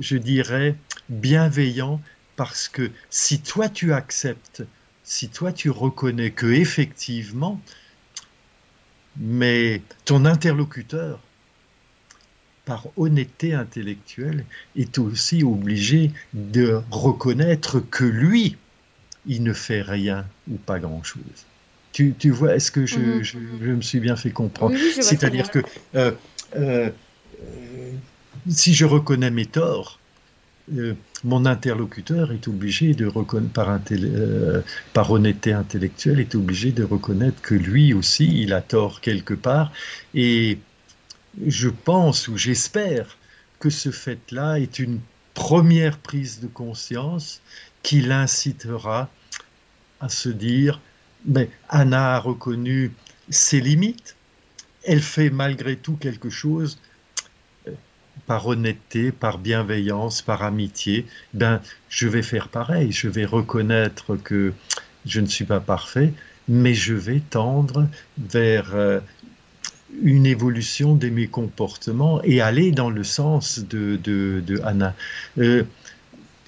je 0.00 0.16
dirais, 0.16 0.74
bienveillant, 1.08 2.00
parce 2.34 2.68
que 2.68 2.90
si 3.08 3.40
toi 3.40 3.68
tu 3.68 3.92
acceptes, 3.92 4.64
si 5.04 5.28
toi 5.28 5.52
tu 5.52 5.70
reconnais 5.70 6.32
que 6.32 6.46
effectivement, 6.46 7.60
mais 9.16 9.80
ton 10.04 10.24
interlocuteur, 10.24 11.20
par 12.70 12.86
honnêteté 12.96 13.52
intellectuelle, 13.52 14.44
est 14.76 14.96
aussi 15.00 15.42
obligé 15.42 16.12
de 16.34 16.80
reconnaître 16.92 17.80
que 17.80 18.04
lui, 18.04 18.56
il 19.26 19.42
ne 19.42 19.52
fait 19.52 19.82
rien 19.82 20.24
ou 20.48 20.54
pas 20.54 20.78
grand-chose. 20.78 21.40
Tu, 21.92 22.14
vois, 22.30 22.54
est-ce 22.54 22.70
que 22.70 22.86
je, 22.86 23.00
mhm. 23.36 23.74
me 23.78 23.80
suis 23.80 23.98
bien 23.98 24.14
fait 24.14 24.30
comprendre? 24.30 24.76
C'est-à-dire 25.00 25.50
que 25.50 25.58
euh, 25.96 26.12
euh, 26.54 26.90
si 28.48 28.72
je 28.72 28.84
reconnais 28.84 29.32
mes 29.32 29.46
torts, 29.46 29.98
euh, 30.72 30.94
mon 31.24 31.46
interlocuteur 31.46 32.30
est 32.30 32.46
obligé 32.46 32.94
de 32.94 33.06
reconnaître, 33.06 33.52
par, 33.52 33.80
par, 34.92 35.10
honnêteté 35.10 35.52
intellectuelle, 35.52 36.20
est 36.20 36.36
obligé 36.36 36.70
de 36.70 36.84
reconnaître 36.84 37.42
que 37.42 37.56
lui 37.56 37.94
aussi, 37.94 38.42
il 38.42 38.52
a 38.52 38.60
tort 38.60 39.00
quelque 39.00 39.34
part. 39.34 39.72
Et 40.14 40.58
je 41.46 41.68
pense 41.68 42.28
ou 42.28 42.36
j'espère 42.36 43.18
que 43.58 43.70
ce 43.70 43.90
fait-là 43.90 44.58
est 44.58 44.78
une 44.78 45.00
première 45.34 45.98
prise 45.98 46.40
de 46.40 46.46
conscience 46.46 47.40
qui 47.82 48.00
l'incitera 48.00 49.08
à 50.00 50.08
se 50.08 50.28
dire, 50.28 50.80
mais 51.26 51.50
Anna 51.68 52.16
a 52.16 52.18
reconnu 52.18 52.92
ses 53.28 53.60
limites, 53.60 54.16
elle 54.84 55.02
fait 55.02 55.30
malgré 55.30 55.76
tout 55.76 55.96
quelque 55.96 56.30
chose. 56.30 56.78
par 58.26 58.46
honnêteté, 58.46 59.12
par 59.12 59.38
bienveillance, 59.38 60.22
par 60.22 60.42
amitié, 60.42 61.06
ben, 61.34 61.60
je 61.88 62.06
vais 62.06 62.22
faire 62.22 62.48
pareil. 62.48 62.92
Je 62.92 63.08
vais 63.08 63.24
reconnaître 63.24 64.16
que 64.16 64.52
je 65.06 65.20
ne 65.20 65.26
suis 65.26 65.46
pas 65.46 65.58
parfait, 65.58 66.12
mais 66.46 66.74
je 66.74 66.94
vais 66.94 67.20
tendre 67.20 67.88
vers 68.18 68.74
euh, 68.74 69.00
une 70.02 70.26
évolution 70.26 70.94
de 70.94 71.08
mes 71.08 71.26
comportements 71.26 72.22
et 72.22 72.40
aller 72.40 72.70
dans 72.70 72.90
le 72.90 73.04
sens 73.04 73.58
de, 73.58 73.96
de, 73.96 74.60
Anna. 74.64 74.94
Euh, 75.38 75.64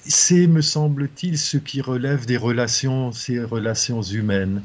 c'est, 0.05 0.47
me 0.47 0.63
semble-t-il, 0.63 1.39
ce 1.39 1.57
qui 1.57 1.81
relève 1.81 2.27
des 2.27 2.37
relations, 2.37 3.13
ces 3.13 3.43
relations 3.43 4.03
humaines. 4.03 4.63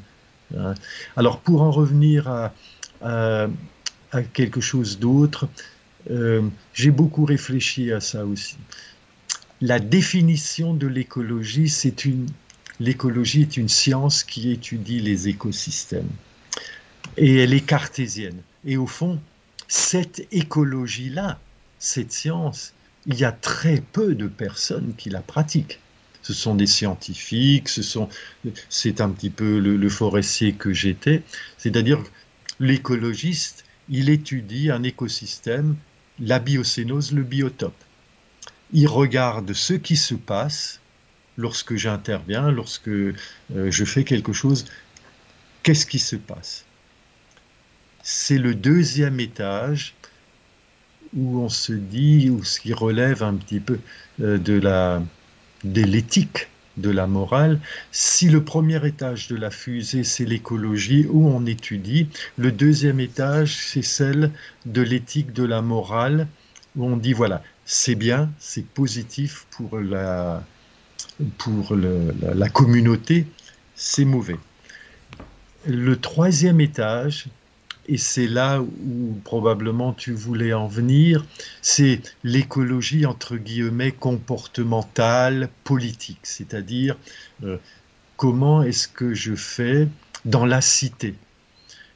Hein. 0.57 0.73
Alors, 1.15 1.39
pour 1.39 1.61
en 1.61 1.71
revenir 1.71 2.27
à, 2.27 2.53
à, 3.01 3.47
quelque 4.33 4.61
chose 4.61 4.99
d'autre, 4.99 5.47
euh, 6.09 6.41
j'ai 6.73 6.91
beaucoup 6.91 7.25
réfléchi 7.25 7.91
à 7.91 7.99
ça 7.99 8.25
aussi. 8.25 8.57
La 9.61 9.79
définition 9.79 10.73
de 10.73 10.87
l'écologie, 10.87 11.69
c'est 11.69 12.05
une 12.05 12.27
l'écologie 12.79 13.41
est 13.41 13.57
une 13.57 13.69
science 13.69 14.23
qui 14.23 14.51
étudie 14.51 14.99
les 14.99 15.27
écosystèmes 15.27 16.09
et 17.17 17.37
elle 17.37 17.53
est 17.53 17.65
cartésienne. 17.65 18.39
Et 18.67 18.75
au 18.75 18.85
fond, 18.85 19.19
cette 19.69 20.27
écologie-là, 20.31 21.39
cette 21.79 22.11
science, 22.11 22.73
il 23.05 23.15
y 23.15 23.23
a 23.23 23.31
très 23.31 23.79
peu 23.79 24.13
de 24.13 24.27
personnes 24.27 24.93
qui 24.97 25.09
la 25.09 25.21
pratiquent. 25.21 25.79
Ce 26.21 26.33
sont 26.33 26.53
des 26.53 26.67
scientifiques, 26.67 27.69
ce 27.69 27.81
sont, 27.81 28.09
c'est 28.67 28.99
un 28.99 29.09
petit 29.09 29.29
peu 29.29 29.59
le, 29.59 29.89
forestier 29.89 30.51
que 30.51 30.73
j'étais. 30.73 31.23
C'est-à-dire, 31.57 32.03
l'écologiste, 32.59 33.63
il 33.87 34.09
étudie 34.09 34.69
un 34.69 34.83
écosystème, 34.83 35.77
la 36.19 36.39
biocénose, 36.39 37.13
le 37.13 37.23
biotope. 37.23 37.81
Il 38.73 38.87
regarde 38.87 39.53
ce 39.53 39.73
qui 39.73 39.95
se 39.95 40.15
passe 40.15 40.81
lorsque 41.37 41.77
j'interviens, 41.77 42.51
lorsque 42.51 42.89
euh, 42.89 43.13
je 43.49 43.85
fais 43.85 44.03
quelque 44.03 44.33
chose. 44.33 44.65
Qu'est-ce 45.63 45.85
qui 45.85 45.99
se 45.99 46.17
passe? 46.17 46.66
C'est 48.09 48.37
le 48.37 48.55
deuxième 48.55 49.19
étage 49.19 49.93
où 51.13 51.41
on 51.41 51.49
se 51.49 51.73
dit, 51.73 52.29
ou 52.29 52.41
ce 52.41 52.61
qui 52.61 52.71
relève 52.71 53.21
un 53.21 53.33
petit 53.33 53.59
peu 53.59 53.79
euh, 54.21 54.37
de 54.37 54.53
la 54.53 55.03
de 55.65 55.81
l'éthique, 55.81 56.47
de 56.77 56.89
la 56.89 57.05
morale. 57.05 57.59
Si 57.91 58.29
le 58.29 58.41
premier 58.45 58.87
étage 58.87 59.27
de 59.27 59.35
la 59.35 59.51
fusée, 59.51 60.05
c'est 60.05 60.23
l'écologie, 60.23 61.05
où 61.09 61.27
on 61.27 61.45
étudie, 61.45 62.07
le 62.37 62.53
deuxième 62.53 63.01
étage, 63.01 63.57
c'est 63.57 63.81
celle 63.81 64.31
de 64.65 64.81
l'éthique, 64.81 65.33
de 65.33 65.43
la 65.43 65.61
morale, 65.61 66.29
où 66.77 66.85
on 66.85 66.95
dit, 66.95 67.11
voilà, 67.11 67.43
c'est 67.65 67.95
bien, 67.95 68.31
c'est 68.39 68.65
positif 68.65 69.47
pour 69.51 69.79
la, 69.79 70.41
pour 71.37 71.75
la 71.75 72.47
communauté, 72.47 73.27
c'est 73.75 74.05
mauvais. 74.05 74.39
Le 75.65 75.97
troisième 75.97 76.61
étage, 76.61 77.27
et 77.87 77.97
c'est 77.97 78.27
là 78.27 78.61
où 78.61 79.17
probablement 79.23 79.93
tu 79.93 80.11
voulais 80.11 80.53
en 80.53 80.67
venir, 80.67 81.25
c'est 81.61 82.01
l'écologie 82.23 83.05
entre 83.05 83.37
guillemets 83.37 83.91
comportementale, 83.91 85.49
politique, 85.63 86.19
c'est-à-dire 86.23 86.97
euh, 87.43 87.57
comment 88.17 88.63
est-ce 88.63 88.87
que 88.87 89.13
je 89.13 89.35
fais 89.35 89.87
dans 90.25 90.45
la 90.45 90.61
cité? 90.61 91.15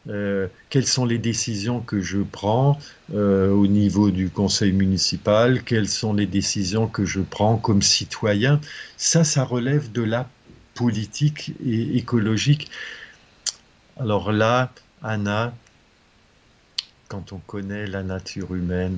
Euh, 0.10 0.48
quelles 0.70 0.88
sont 0.88 1.06
les 1.06 1.20
décisions 1.20 1.80
que 1.80 2.02
je 2.02 2.18
prends 2.20 2.80
euh, 3.14 3.52
au 3.52 3.68
niveau 3.68 4.10
du 4.10 4.30
conseil 4.30 4.72
municipal, 4.72 5.62
quelles 5.64 5.90
sont 5.90 6.14
les 6.14 6.26
décisions 6.26 6.88
que 6.88 7.06
je 7.06 7.20
prends 7.20 7.58
comme 7.58 7.84
citoyen? 7.84 8.60
Ça, 8.98 9.24
ça 9.24 9.44
relève 9.44 9.92
de 9.92 10.02
la 10.02 10.28
politique 10.74 11.54
et 11.64 11.98
écologique. 11.98 12.72
Alors 14.00 14.32
là, 14.32 14.74
Anna, 15.04 15.54
quand 17.12 17.34
on 17.34 17.40
connaît 17.40 17.88
la 17.88 18.04
nature 18.04 18.56
humaine, 18.56 18.98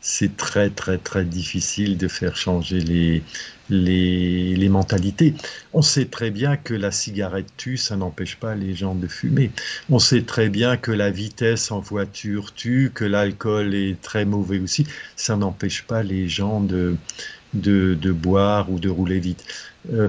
c'est 0.00 0.36
très 0.36 0.68
très 0.68 0.98
très 0.98 1.24
difficile 1.24 1.96
de 1.96 2.08
faire 2.08 2.34
changer 2.34 2.80
les, 2.80 3.22
les, 3.70 4.68
mentalités. 4.68 5.34
On 5.72 5.80
sait 5.80 6.06
très 6.06 6.32
bien 6.32 6.56
que 6.56 6.74
la 6.74 6.90
cigarette 6.90 7.46
tue, 7.56 7.76
ça 7.76 7.94
n'empêche 7.94 8.34
pas 8.34 8.56
les 8.56 8.74
gens 8.74 8.96
de 8.96 9.06
fumer. 9.06 9.52
On 9.90 10.00
sait 10.00 10.22
très 10.22 10.48
bien 10.48 10.76
que 10.76 10.90
la 10.90 11.12
vitesse 11.12 11.70
en 11.70 11.78
voiture 11.78 12.52
tue, 12.52 12.90
que 12.92 13.04
l'alcool 13.04 13.76
est 13.76 14.00
très 14.02 14.24
mauvais 14.24 14.58
aussi, 14.58 14.84
ça 15.14 15.36
n'empêche 15.36 15.84
pas 15.84 16.02
les 16.02 16.28
gens 16.28 16.60
de, 16.60 16.96
de, 17.54 17.94
de, 17.94 18.10
boire 18.10 18.72
ou 18.72 18.80
de 18.80 18.88
rouler 18.88 19.20
vite. 19.20 19.44
Euh, 19.92 20.08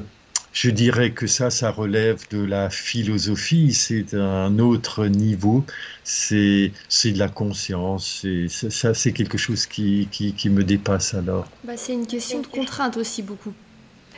je 0.54 0.70
dirais 0.70 1.12
que 1.12 1.26
ça, 1.26 1.50
ça 1.50 1.72
relève 1.72 2.26
de 2.30 2.44
la 2.44 2.70
philosophie, 2.70 3.74
c'est 3.74 4.14
un 4.14 4.60
autre 4.60 5.08
niveau, 5.08 5.66
c'est 6.04 6.72
de 7.04 7.20
la 7.20 7.28
conscience, 7.28 8.26
ça, 8.48 8.94
c'est 8.94 9.12
quelque 9.12 9.38
chose 9.38 9.66
qui, 9.66 10.08
qui, 10.12 10.50
me 10.50 10.64
dépasse 10.64 11.16
alors. 11.16 11.48
Bah, 11.64 11.74
c'est 11.76 11.94
une 11.94 12.06
question 12.06 12.40
de 12.42 12.48
contrainte 12.48 12.98
aussi 12.98 13.24
beaucoup. 13.24 13.54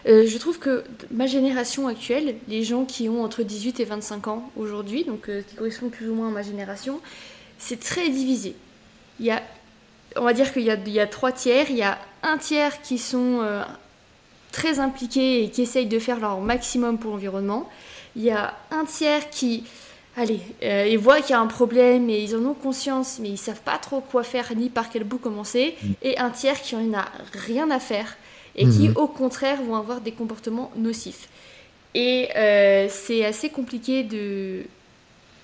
Euh, 0.07 0.27
je 0.27 0.37
trouve 0.37 0.59
que 0.59 0.83
ma 1.09 1.25
génération 1.25 1.87
actuelle, 1.87 2.35
les 2.47 2.63
gens 2.63 2.85
qui 2.85 3.09
ont 3.09 3.23
entre 3.23 3.41
18 3.41 3.79
et 3.79 3.85
25 3.85 4.27
ans 4.27 4.51
aujourd'hui, 4.55 5.03
donc 5.03 5.29
euh, 5.29 5.41
qui 5.41 5.55
correspondent 5.55 5.91
plus 5.91 6.09
ou 6.09 6.15
moins 6.15 6.27
à 6.27 6.31
ma 6.31 6.43
génération, 6.43 6.99
c'est 7.57 7.79
très 7.79 8.09
divisé. 8.09 8.55
Il 9.19 9.25
y 9.25 9.31
a, 9.31 9.41
on 10.17 10.23
va 10.23 10.33
dire 10.33 10.51
qu'il 10.53 10.61
y, 10.61 10.91
y 10.91 10.99
a, 10.99 11.07
trois 11.07 11.31
tiers, 11.31 11.67
il 11.69 11.77
y 11.77 11.81
a 11.81 11.97
un 12.21 12.37
tiers 12.37 12.81
qui 12.83 12.99
sont 12.99 13.39
euh, 13.41 13.63
très 14.55 14.79
impliqués 14.79 15.43
et 15.43 15.49
qui 15.49 15.63
essayent 15.63 15.85
de 15.85 15.99
faire 15.99 16.21
leur 16.21 16.39
maximum 16.39 16.97
pour 16.97 17.11
l'environnement. 17.11 17.69
Il 18.15 18.23
y 18.23 18.31
a 18.31 18.53
un 18.71 18.85
tiers 18.85 19.29
qui, 19.29 19.65
allez, 20.15 20.39
euh, 20.63 20.87
ils 20.89 20.97
voient 20.97 21.19
qu'il 21.19 21.31
y 21.31 21.33
a 21.33 21.41
un 21.41 21.47
problème 21.47 22.09
et 22.09 22.23
ils 22.23 22.37
en 22.37 22.45
ont 22.45 22.53
conscience, 22.53 23.19
mais 23.21 23.27
ils 23.27 23.37
savent 23.37 23.59
pas 23.59 23.77
trop 23.77 23.99
quoi 23.99 24.23
faire 24.23 24.55
ni 24.55 24.69
par 24.69 24.89
quel 24.89 25.03
bout 25.03 25.17
commencer. 25.17 25.75
Mm. 25.83 25.91
Et 26.03 26.17
un 26.17 26.29
tiers 26.29 26.61
qui 26.61 26.73
en 26.73 26.93
a 26.93 27.05
rien 27.33 27.69
à 27.69 27.79
faire 27.79 28.15
et 28.55 28.63
qui, 28.63 28.87
mm-hmm. 28.87 28.97
au 28.97 29.07
contraire, 29.07 29.61
vont 29.61 29.75
avoir 29.75 29.99
des 29.99 30.13
comportements 30.13 30.71
nocifs. 30.77 31.27
Et 31.93 32.29
euh, 32.37 32.87
c'est 32.89 33.25
assez 33.25 33.49
compliqué 33.49 34.03
de 34.03 34.61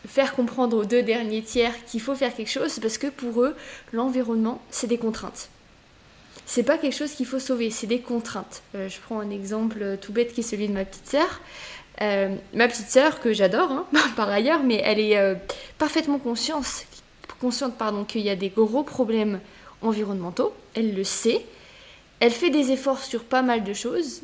faire 0.07 0.33
comprendre 0.33 0.77
aux 0.77 0.85
deux 0.85 1.03
derniers 1.03 1.41
tiers 1.41 1.73
qu'il 1.85 1.99
faut 1.99 2.15
faire 2.15 2.33
quelque 2.33 2.49
chose 2.49 2.79
parce 2.79 2.97
que 2.97 3.07
pour 3.07 3.43
eux, 3.43 3.57
l'environnement, 3.91 4.61
c'est 4.69 4.87
des 4.87 4.97
contraintes 4.97 5.49
c'est 6.51 6.63
pas 6.63 6.77
quelque 6.77 6.97
chose 6.97 7.13
qu'il 7.13 7.25
faut 7.25 7.39
sauver, 7.39 7.69
c'est 7.69 7.87
des 7.87 8.01
contraintes. 8.01 8.61
Euh, 8.75 8.89
je 8.89 8.99
prends 8.99 9.21
un 9.21 9.29
exemple 9.29 9.97
tout 10.01 10.11
bête 10.11 10.33
qui 10.33 10.41
est 10.41 10.43
celui 10.43 10.67
de 10.67 10.73
ma 10.73 10.83
petite 10.83 11.07
sœur. 11.07 11.39
Euh, 12.01 12.35
ma 12.53 12.67
petite 12.67 12.89
sœur, 12.89 13.21
que 13.21 13.31
j'adore 13.31 13.71
hein, 13.71 13.85
par 14.17 14.27
ailleurs, 14.27 14.61
mais 14.61 14.81
elle 14.83 14.99
est 14.99 15.17
euh, 15.17 15.35
parfaitement 15.77 16.19
consciente, 16.19 16.87
consciente 17.39 17.77
pardon, 17.77 18.03
qu'il 18.03 18.19
y 18.19 18.29
a 18.29 18.35
des 18.35 18.49
gros 18.49 18.83
problèmes 18.83 19.39
environnementaux. 19.81 20.53
Elle 20.73 20.93
le 20.93 21.05
sait. 21.05 21.45
Elle 22.19 22.33
fait 22.33 22.49
des 22.49 22.73
efforts 22.73 23.01
sur 23.01 23.23
pas 23.23 23.43
mal 23.43 23.63
de 23.63 23.71
choses, 23.73 24.21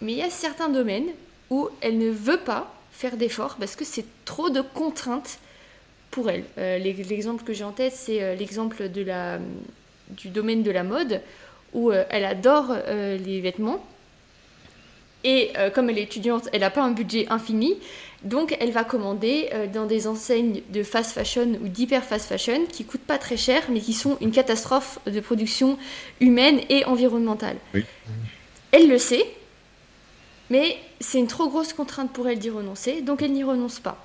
mais 0.00 0.14
il 0.14 0.18
y 0.18 0.22
a 0.22 0.30
certains 0.30 0.68
domaines 0.68 1.10
où 1.50 1.68
elle 1.80 1.96
ne 1.96 2.10
veut 2.10 2.40
pas 2.40 2.74
faire 2.90 3.16
d'efforts 3.16 3.54
parce 3.60 3.76
que 3.76 3.84
c'est 3.84 4.06
trop 4.24 4.50
de 4.50 4.62
contraintes 4.62 5.38
pour 6.10 6.28
elle. 6.28 6.42
L'exemple 6.56 7.44
que 7.44 7.52
j'ai 7.52 7.62
en 7.62 7.70
tête, 7.70 7.92
c'est 7.94 8.34
l'exemple 8.34 8.88
du 8.88 10.28
domaine 10.28 10.64
de 10.64 10.70
la 10.72 10.82
mode 10.82 11.22
où 11.72 11.90
euh, 11.90 12.04
elle 12.10 12.24
adore 12.24 12.66
euh, 12.70 13.16
les 13.16 13.40
vêtements. 13.40 13.84
Et 15.24 15.52
euh, 15.56 15.70
comme 15.70 15.88
elle 15.88 15.98
est 15.98 16.02
étudiante, 16.02 16.48
elle 16.52 16.60
n'a 16.60 16.70
pas 16.70 16.82
un 16.82 16.90
budget 16.90 17.26
infini. 17.30 17.76
Donc 18.22 18.56
elle 18.60 18.70
va 18.70 18.84
commander 18.84 19.50
dans 19.72 19.84
des 19.84 20.06
enseignes 20.06 20.62
de 20.72 20.84
fast 20.84 21.10
fashion 21.10 21.58
ou 21.60 21.66
d'hyper 21.66 22.04
fast 22.04 22.28
fashion 22.28 22.66
qui 22.70 22.84
coûtent 22.84 23.00
pas 23.00 23.18
très 23.18 23.36
cher 23.36 23.64
mais 23.68 23.80
qui 23.80 23.94
sont 23.94 24.16
une 24.20 24.30
catastrophe 24.30 25.00
de 25.06 25.18
production 25.18 25.76
humaine 26.20 26.60
et 26.68 26.84
environnementale. 26.84 27.56
Elle 28.70 28.88
le 28.88 28.98
sait, 28.98 29.26
mais 30.50 30.76
c'est 31.00 31.18
une 31.18 31.26
trop 31.26 31.48
grosse 31.48 31.72
contrainte 31.72 32.12
pour 32.12 32.28
elle 32.28 32.38
d'y 32.38 32.48
renoncer, 32.48 33.00
donc 33.00 33.22
elle 33.22 33.32
n'y 33.32 33.42
renonce 33.42 33.80
pas. 33.80 33.98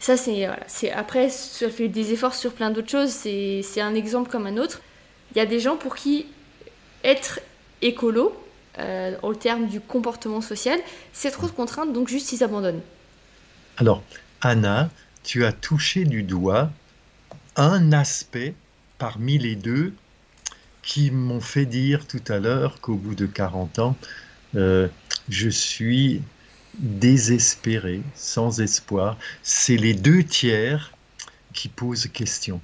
Ça, 0.00 0.18
c'est. 0.18 0.44
après, 0.90 1.30
elle 1.62 1.70
fait 1.70 1.88
des 1.88 2.12
efforts 2.12 2.34
sur 2.34 2.52
plein 2.52 2.70
d'autres 2.70 2.90
choses, 2.90 3.08
c'est 3.08 3.80
un 3.80 3.94
exemple 3.94 4.30
comme 4.30 4.46
un 4.46 4.58
autre. 4.58 4.82
Il 5.34 5.38
y 5.38 5.40
a 5.40 5.46
des 5.46 5.60
gens 5.60 5.76
pour 5.76 5.96
qui 5.96 6.26
être 7.04 7.40
écolo, 7.82 8.34
euh, 8.78 9.16
au 9.22 9.34
terme 9.34 9.68
du 9.68 9.80
comportement 9.80 10.40
social, 10.40 10.80
c'est 11.12 11.30
trop 11.30 11.46
de 11.46 11.52
contraintes, 11.52 11.92
donc 11.92 12.08
juste 12.08 12.32
ils 12.32 12.42
abandonnent. 12.42 12.82
Alors, 13.76 14.02
Anna, 14.40 14.90
tu 15.22 15.44
as 15.44 15.52
touché 15.52 16.04
du 16.04 16.22
doigt 16.22 16.70
un 17.56 17.92
aspect 17.92 18.54
parmi 18.98 19.38
les 19.38 19.54
deux 19.54 19.94
qui 20.82 21.10
m'ont 21.10 21.40
fait 21.40 21.66
dire 21.66 22.06
tout 22.06 22.22
à 22.28 22.38
l'heure 22.38 22.80
qu'au 22.80 22.96
bout 22.96 23.14
de 23.14 23.26
40 23.26 23.78
ans, 23.78 23.96
euh, 24.54 24.88
je 25.28 25.48
suis 25.48 26.22
désespéré, 26.78 28.02
sans 28.14 28.60
espoir. 28.60 29.16
C'est 29.42 29.76
les 29.76 29.94
deux 29.94 30.24
tiers 30.24 30.92
qui 31.52 31.68
posent 31.68 32.08
question. 32.08 32.60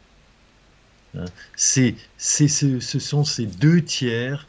Hein. 1.17 1.25
C'est, 1.57 1.95
ce, 2.19 2.81
ce 2.81 2.99
sont 2.99 3.25
ces 3.25 3.47
deux 3.47 3.83
tiers 3.83 4.47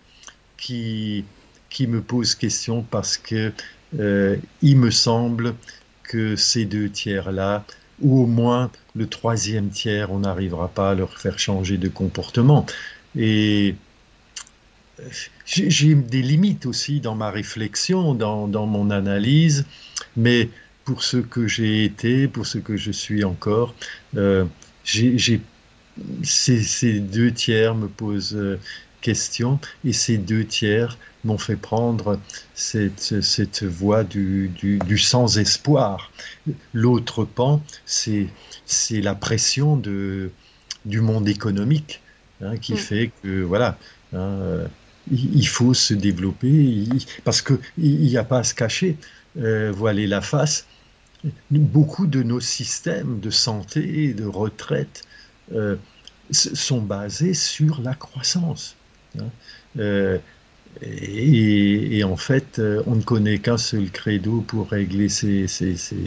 qui, 0.58 1.26
qui 1.70 1.88
me 1.88 2.02
posent 2.02 2.36
question 2.36 2.84
parce 2.84 3.18
que 3.18 3.52
euh, 4.00 4.38
il 4.62 4.78
me 4.78 4.92
semble 4.92 5.56
que 6.04 6.36
ces 6.36 6.66
deux 6.66 6.90
tiers-là, 6.90 7.66
ou 8.02 8.24
au 8.24 8.26
moins 8.26 8.72
le 8.96 9.08
troisième 9.08 9.70
tiers, 9.70 10.12
on 10.12 10.20
n'arrivera 10.20 10.68
pas 10.68 10.92
à 10.92 10.96
leur 10.96 11.18
faire 11.18 11.40
changer 11.40 11.78
de 11.78 11.88
comportement. 11.88 12.66
Et 13.16 13.76
j'ai 15.46 15.96
des 15.96 16.22
limites 16.22 16.66
aussi 16.66 17.00
dans 17.00 17.16
ma 17.16 17.32
réflexion, 17.32 18.14
dans, 18.14 18.48
dans, 18.48 18.68
mon 18.68 18.90
analyse, 18.90 19.66
mais 20.16 20.50
pour 20.86 21.04
ce 21.04 21.18
que 21.18 21.48
j'ai 21.48 21.84
été, 21.84 22.28
pour 22.28 22.46
ce 22.46 22.58
que 22.58 22.78
je 22.78 22.92
suis 22.92 23.24
encore, 23.24 23.74
euh, 24.18 24.46
j'ai 24.84 25.42
ces, 26.24 26.62
ces, 26.62 27.00
deux 27.00 27.32
tiers 27.32 27.76
me 27.76 27.88
posent 27.88 28.36
euh, 28.36 28.60
question 29.02 29.60
et 29.84 29.94
ces 29.94 30.18
deux 30.18 30.46
tiers 30.46 30.98
m'ont 31.24 31.38
fait 31.38 31.56
prendre 31.56 32.20
cette, 32.54 33.22
cette 33.22 33.64
voie 33.64 34.04
du, 34.04 34.50
du, 34.50 34.80
du 34.80 34.98
sans-espoir. 34.98 36.12
L'autre 36.74 37.26
pan, 37.26 37.62
c'est 37.86 38.28
la 38.92 39.16
pression 39.16 39.76
de, 39.76 40.32
du 40.86 41.02
monde 41.02 41.28
économique 41.28 42.02
hein, 42.42 42.58
qui 42.58 42.74
mm. 42.74 42.78
fait 42.78 43.12
que, 43.22 43.42
voilà, 43.42 43.78
hein, 44.14 44.66
il 45.12 45.48
faut 45.48 45.74
se 45.74 45.94
développer 45.94 46.88
parce 47.24 47.42
qu'il 47.42 47.60
n'y 47.82 48.18
a 48.18 48.24
pas 48.24 48.40
à 48.40 48.44
se 48.44 48.54
cacher, 48.54 48.98
euh, 49.38 49.72
voiler 49.72 50.08
la 50.08 50.22
face. 50.22 50.66
Beaucoup 51.52 52.08
de 52.08 52.24
nos 52.24 52.40
systèmes 52.40 53.20
de 53.20 53.30
santé 53.30 54.14
de 54.14 54.26
retraite 54.26 55.04
euh, 55.54 55.76
sont 56.32 56.82
basés 56.82 57.34
sur 57.34 57.82
la 57.82 57.94
croissance. 57.94 58.76
Hein. 59.20 59.30
Euh, 59.80 60.18
et, 60.82 62.02
en 62.06 62.16
fait, 62.16 62.60
euh, 62.60 62.82
on 62.88 62.96
ne 62.96 63.02
connaît 63.02 63.40
qu'un 63.40 63.58
seul 63.58 63.92
credo 63.92 64.42
pour 64.42 64.70
régler 64.70 65.10
ces, 65.10 65.48
ces, 65.48 65.76
ces, 65.76 66.02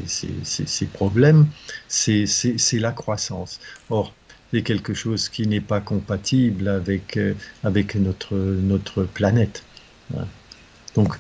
ces 0.45 0.87
problèmes, 0.87 1.47
c'est 1.89 2.27
la 2.73 2.93
croissance. 2.93 3.61
Or, 3.91 4.15
c'est 4.51 4.63
quelque 4.63 4.95
chose 4.95 5.29
qui 5.29 5.47
n'est 5.47 5.61
pas 5.61 5.81
compatible 5.81 6.69
avec, 6.69 7.19
avec 7.63 7.95
notre, 7.97 8.37
notre 8.37 9.05
planète. 9.05 9.65
Donc, 10.95 11.15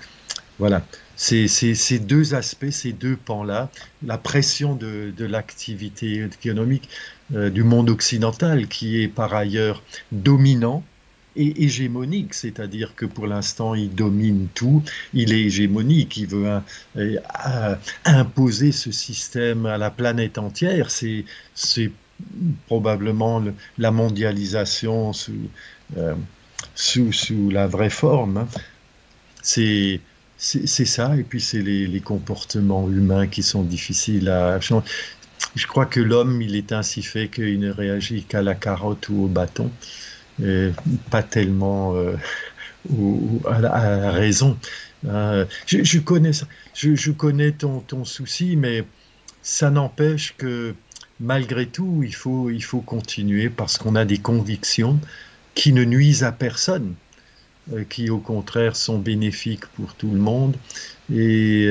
voilà. 0.59 0.87
Ces, 1.17 1.47
ces, 1.49 1.99
deux 1.99 2.35
aspects, 2.35 2.71
ces 2.71 2.93
deux 2.93 3.17
pans-là, 3.17 3.71
la 4.05 4.19
pression 4.19 4.75
de, 4.75 5.13
de 5.17 5.25
l'activité 5.25 6.25
économique 6.25 6.89
euh, 7.35 7.51
du 7.51 7.63
monde 7.63 7.89
occidental, 7.89 8.69
qui 8.69 9.03
est 9.03 9.09
par 9.09 9.35
ailleurs 9.35 9.83
dominant, 10.13 10.83
et 11.37 11.65
hégémonique, 11.65 12.35
c'est-à-dire 12.35 12.95
que 12.95 13.07
pour 13.07 13.27
l'instant 13.27 13.75
il 13.75 13.95
domine 13.95 14.49
tout, 14.55 14.83
il 15.13 15.33
est 15.33 15.43
hégémonique, 15.43 16.17
il 16.17 16.27
veut 16.27 16.61
euh, 16.97 17.77
imposer 18.05 18.73
ce 18.73 18.93
système 18.93 19.67
à 19.67 19.79
la 19.79 19.91
planète 19.91 20.39
entière, 20.39 20.91
c'est 20.91 21.25
probablement 22.67 23.43
la 23.79 23.91
mondialisation 23.91 25.13
sous, 25.13 25.51
euh, 25.97 26.15
sous, 26.75 27.13
sous, 27.13 27.51
la 27.51 27.67
vraie 27.67 27.91
forme. 27.91 28.39
Hein. 28.39 28.49
C'est 29.43 30.01
c'est 30.37 30.85
ça, 30.85 31.17
et 31.17 31.23
puis 31.23 31.41
c'est 31.41 31.63
les, 31.63 31.87
les, 31.87 32.01
comportements 32.01 32.87
humains 32.91 33.29
qui 33.29 33.43
sont 33.43 33.63
difficiles 33.63 34.29
à 34.29 34.61
changer. 34.61 34.85
Je 35.55 35.67
crois 35.67 35.87
que 35.87 36.01
l'homme, 36.01 36.43
il 36.43 36.57
est 36.57 36.73
ainsi 36.73 37.03
fait 37.03 37.29
qu'il 37.29 37.59
ne 37.61 37.71
réagit 37.71 38.25
qu'à 38.25 38.43
la 38.43 38.55
carotte 38.55 39.09
ou 39.09 39.25
au 39.25 39.29
bâton 39.29 39.71
pas 41.11 41.23
tellement 41.23 41.95
euh, 41.97 42.17
à, 43.47 43.61
la, 43.61 44.11
raison. 44.11 44.59
Euh, 45.07 45.45
je, 45.67 45.99
connais, 45.99 46.33
je, 46.75 46.95
je, 46.95 47.11
connais 47.11 47.53
ton, 47.53 47.81
ton, 47.81 48.05
souci, 48.05 48.57
mais 48.57 48.85
ça 49.43 49.71
n'empêche 49.71 50.35
que 50.37 50.75
malgré 51.21 51.67
tout, 51.67 52.03
il 52.03 52.15
faut, 52.15 52.51
il 52.51 52.63
faut 52.63 52.81
continuer 52.81 53.51
parce 53.51 53.79
qu'on 53.79 53.95
a 53.95 54.05
des 54.05 54.19
convictions 54.19 54.99
qui 55.55 55.73
ne 55.73 55.85
nuisent 55.85 56.25
à 56.25 56.33
personne, 56.33 56.95
euh, 57.73 57.85
qui 57.89 58.11
au 58.11 58.19
contraire 58.19 58.77
sont 58.77 58.99
bénéfiques 58.99 59.67
pour 59.77 59.95
tout 59.95 60.11
le 60.11 60.19
monde. 60.19 60.57
Et 61.13 61.69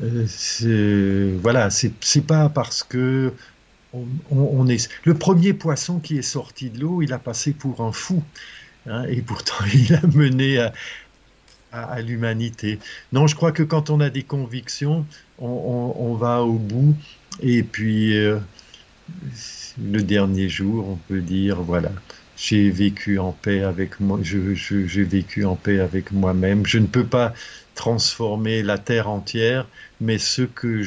voilà, 0.00 1.70
c'est 1.70 2.26
pas 2.26 2.48
parce 2.48 2.82
que 2.82 3.32
on, 4.30 4.66
est 4.68 4.88
le 5.04 5.14
premier 5.14 5.52
poisson 5.52 5.98
qui 5.98 6.16
est 6.16 6.22
sorti 6.22 6.70
de 6.70 6.80
l'eau, 6.80 7.02
il 7.02 7.12
a 7.12 7.18
passé 7.18 7.52
pour 7.52 7.82
un 7.82 7.92
fou, 7.92 8.22
hein, 8.86 9.04
et 9.04 9.20
pourtant 9.20 9.64
il 9.74 9.94
a 9.94 10.06
mené 10.14 10.58
à, 11.72 12.00
l'humanité. 12.02 12.78
Non, 13.12 13.26
je 13.26 13.34
crois 13.34 13.52
que 13.52 13.62
quand 13.62 13.90
on 13.90 14.00
a 14.00 14.10
des 14.10 14.22
convictions, 14.22 15.06
on, 15.38 16.14
va 16.14 16.42
au 16.42 16.54
bout, 16.54 16.94
et 17.40 17.62
puis 17.62 18.16
euh, 18.16 18.38
le 19.82 20.02
dernier 20.02 20.48
jour, 20.48 20.88
on 20.88 20.96
peut 20.96 21.20
dire 21.20 21.62
voilà. 21.62 21.90
J'ai 22.42 22.70
vécu 22.70 23.20
en 23.20 23.30
paix 23.30 23.62
avec 23.62 24.00
moi, 24.00 24.18
j'ai 24.20 25.04
vécu 25.04 25.44
en 25.44 25.54
paix 25.54 25.78
avec 25.78 26.10
moi-même. 26.10 26.66
Je 26.66 26.78
ne 26.78 26.88
peux 26.88 27.06
pas 27.06 27.34
transformer 27.76 28.64
la 28.64 28.78
terre 28.78 29.08
entière, 29.08 29.68
mais 30.00 30.18
ce 30.18 30.42
que 30.42 30.82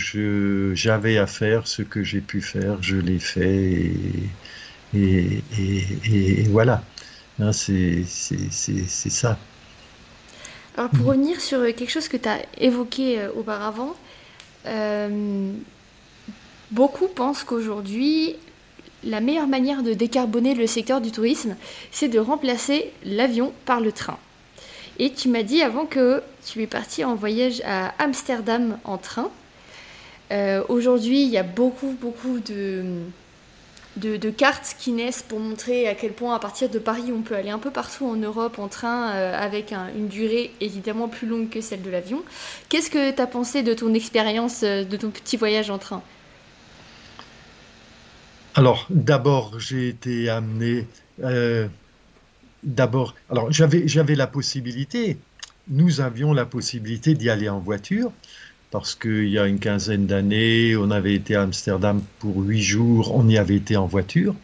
j'avais 0.75 1.17
à 1.17 1.27
faire, 1.27 1.65
ce 1.65 1.81
que 1.81 2.03
j'ai 2.03 2.19
pu 2.19 2.41
faire, 2.41 2.83
je 2.83 2.97
l'ai 2.97 3.19
fait 3.19 3.89
et, 4.93 5.41
et, 5.57 6.43
voilà. 6.49 6.83
Hein, 7.39 7.53
c'est 7.53 8.03
ça. 8.03 9.37
Alors 10.75 10.89
pour 10.89 11.05
revenir 11.05 11.39
sur 11.39 11.63
quelque 11.73 11.89
chose 11.89 12.09
que 12.09 12.17
tu 12.17 12.27
as 12.27 12.41
évoqué 12.57 13.21
euh, 13.21 13.31
auparavant, 13.33 13.95
euh, 14.65 15.53
beaucoup 16.71 17.07
pensent 17.07 17.45
qu'aujourd'hui, 17.45 18.35
la 19.05 19.21
meilleure 19.21 19.47
manière 19.47 19.83
de 19.83 19.93
décarboner 19.93 20.55
le 20.55 20.67
secteur 20.67 20.99
du 21.01 21.11
tourisme, 21.11 21.55
c'est 21.91 22.07
de 22.07 22.19
remplacer 22.19 22.91
l'avion 23.03 23.53
par 23.65 23.79
le 23.79 23.91
train. 23.91 24.17
Et 24.97 25.11
tu 25.11 25.29
m'as 25.29 25.43
dit 25.43 25.61
avant 25.61 25.85
que 25.85 26.23
tu 26.45 26.61
es 26.61 26.67
parti 26.67 27.03
en 27.03 27.15
voyage 27.15 27.61
à 27.65 27.93
Amsterdam 28.01 28.77
en 28.83 28.97
train. 28.97 29.29
Euh, 30.31 30.63
aujourd'hui, 30.69 31.23
il 31.23 31.29
y 31.29 31.37
a 31.37 31.43
beaucoup, 31.43 31.95
beaucoup 31.99 32.39
de, 32.39 34.29
cartes 34.31 34.75
qui 34.79 34.91
naissent 34.91 35.21
pour 35.21 35.39
montrer 35.39 35.87
à 35.87 35.95
quel 35.95 36.13
point, 36.13 36.33
à 36.33 36.39
partir 36.39 36.69
de 36.69 36.79
Paris, 36.79 37.11
on 37.13 37.21
peut 37.21 37.35
aller 37.35 37.49
un 37.49 37.59
peu 37.59 37.71
partout 37.71 38.05
en 38.05 38.15
Europe 38.15 38.57
en 38.57 38.69
train 38.69 39.11
euh, 39.11 39.37
avec 39.37 39.73
une 39.73 40.07
durée 40.07 40.51
évidemment 40.61 41.09
plus 41.09 41.27
longue 41.27 41.49
que 41.49 41.61
celle 41.61 41.81
de 41.81 41.89
l'avion. 41.89 42.23
Qu'est-ce 42.69 42.89
que 42.89 43.11
tu 43.11 43.21
as 43.21 43.27
pensé 43.27 43.63
de 43.63 43.73
ton 43.73 43.93
expérience, 43.93 44.63
euh, 44.63 44.83
de 44.85 44.97
ton 44.97 45.09
petit 45.09 45.35
voyage 45.35 45.69
en 45.69 45.77
train? 45.77 46.01
Alors, 48.55 48.87
d'abord, 48.89 49.59
j'ai 49.59 49.89
été 49.89 50.29
amené 50.29 50.87
d'abord, 52.65 53.15
alors 53.29 53.51
j'avais, 53.51 54.15
la 54.15 54.27
possibilité, 54.27 55.17
nous 55.67 56.01
avions 56.01 56.33
la 56.33 56.45
possibilité 56.45 57.13
d'y 57.13 57.29
aller 57.29 57.47
en 57.47 57.59
voiture, 57.59 58.11
parce 58.71 58.95
qu'il 58.95 59.29
y 59.29 59.37
a 59.37 59.45
une 59.45 59.59
quinzaine 59.59 60.07
d'années, 60.07 60.75
on 60.75 60.91
avait 60.91 61.13
été 61.13 61.35
à 61.35 61.43
Amsterdam 61.43 62.01
pour 62.19 62.37
huit 62.37 62.63
jours, 62.63 63.15
on 63.15 63.27
y 63.29 63.37
avait 63.37 63.55
été 63.55 63.77
en 63.77 63.85
voiture. 63.85 64.35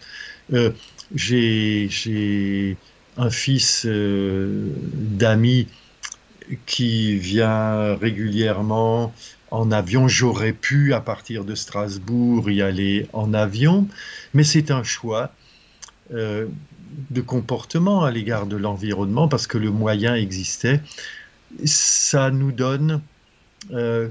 Euh, 0.53 0.72
j'ai, 1.16 2.78
un 3.18 3.30
fils 3.30 3.86
euh, 3.86 4.70
d'ami 4.84 5.68
qui 6.66 7.18
vient 7.18 7.95
régulièrement 7.95 9.14
en 9.52 9.72
avion. 9.72 10.08
J'aurais 10.08 10.54
pu, 10.54 10.93
à 10.93 11.02
partir 11.02 11.45
de 11.45 11.56
Strasbourg, 11.56 12.49
y 12.49 12.62
aller 12.62 13.08
en 13.14 13.34
avion, 13.34 13.88
mais 14.34 14.43
c'est 14.43 14.72
un 14.72 14.84
choix. 14.84 15.32
Euh, 16.14 16.47
de 17.10 17.22
comportement 17.22 18.04
à 18.04 18.12
l'égard 18.12 18.47
de 18.47 18.58
l'environnement 18.58 19.30
parce 19.30 19.47
que 19.47 19.58
le 19.58 19.72
moyen 19.72 20.14
existait. 20.14 20.82
Ça 21.64 22.32
nous 22.32 22.52
donne, 22.52 23.02
euh, 23.72 24.10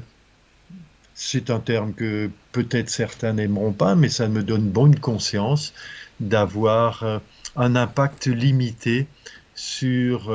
c'est 1.13 1.51
un 1.51 1.61
terme 1.61 1.93
que 1.93 2.31
peut-être 2.53 2.89
certains 2.89 3.35
n'aimeront 3.35 3.73
pas, 3.73 3.97
mais 3.97 4.09
ça 4.09 4.29
me 4.29 4.43
donne 4.43 4.63
bonne 4.63 4.99
conscience 4.99 5.75
d'avoir 6.21 7.03
euh, 7.03 7.19
un 7.55 7.77
impact 7.77 8.29
limité 8.29 9.07
sur 9.55 10.33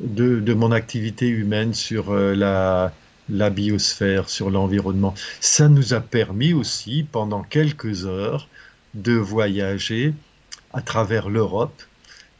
de, 0.00 0.54
mon 0.54 0.72
activité 0.72 1.28
humaine 1.28 1.72
sur 1.72 2.12
la, 2.12 2.92
la 3.28 3.50
biosphère, 3.50 4.28
sur 4.28 4.50
l'environnement. 4.50 5.14
Ça 5.40 5.68
nous 5.68 5.94
a 5.94 6.00
permis 6.00 6.52
aussi, 6.52 7.06
pendant 7.10 7.42
quelques 7.42 8.06
heures, 8.06 8.48
de 8.94 9.14
voyager 9.14 10.14
à 10.72 10.82
travers 10.82 11.28
l'Europe 11.28 11.82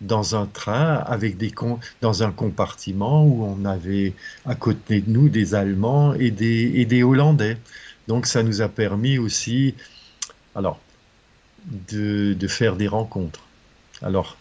dans 0.01 0.37
un 0.37 0.47
train 0.47 0.97
avec 1.07 1.37
des 1.37 1.53
dans 2.01 2.22
un 2.22 2.30
compartiment 2.30 3.24
où 3.24 3.45
on 3.45 3.64
avait 3.64 4.12
à 4.45 4.55
côté 4.55 5.01
de 5.01 5.11
nous 5.11 5.28
des 5.28 5.55
Allemands 5.55 6.14
et 6.14 6.30
des, 6.30 6.72
et 6.74 6.85
des 6.85 7.03
Hollandais. 7.03 7.57
Donc 8.09 8.26
ça 8.26 8.43
nous 8.43 8.61
a 8.61 8.68
permis 8.68 9.18
aussi, 9.18 9.74
alors 10.55 10.78
de, 11.66 12.35
de 12.35 12.49
faire 12.49 12.76
des 12.76 12.89
rencontres. 12.89 13.41
Alors, 14.03 14.37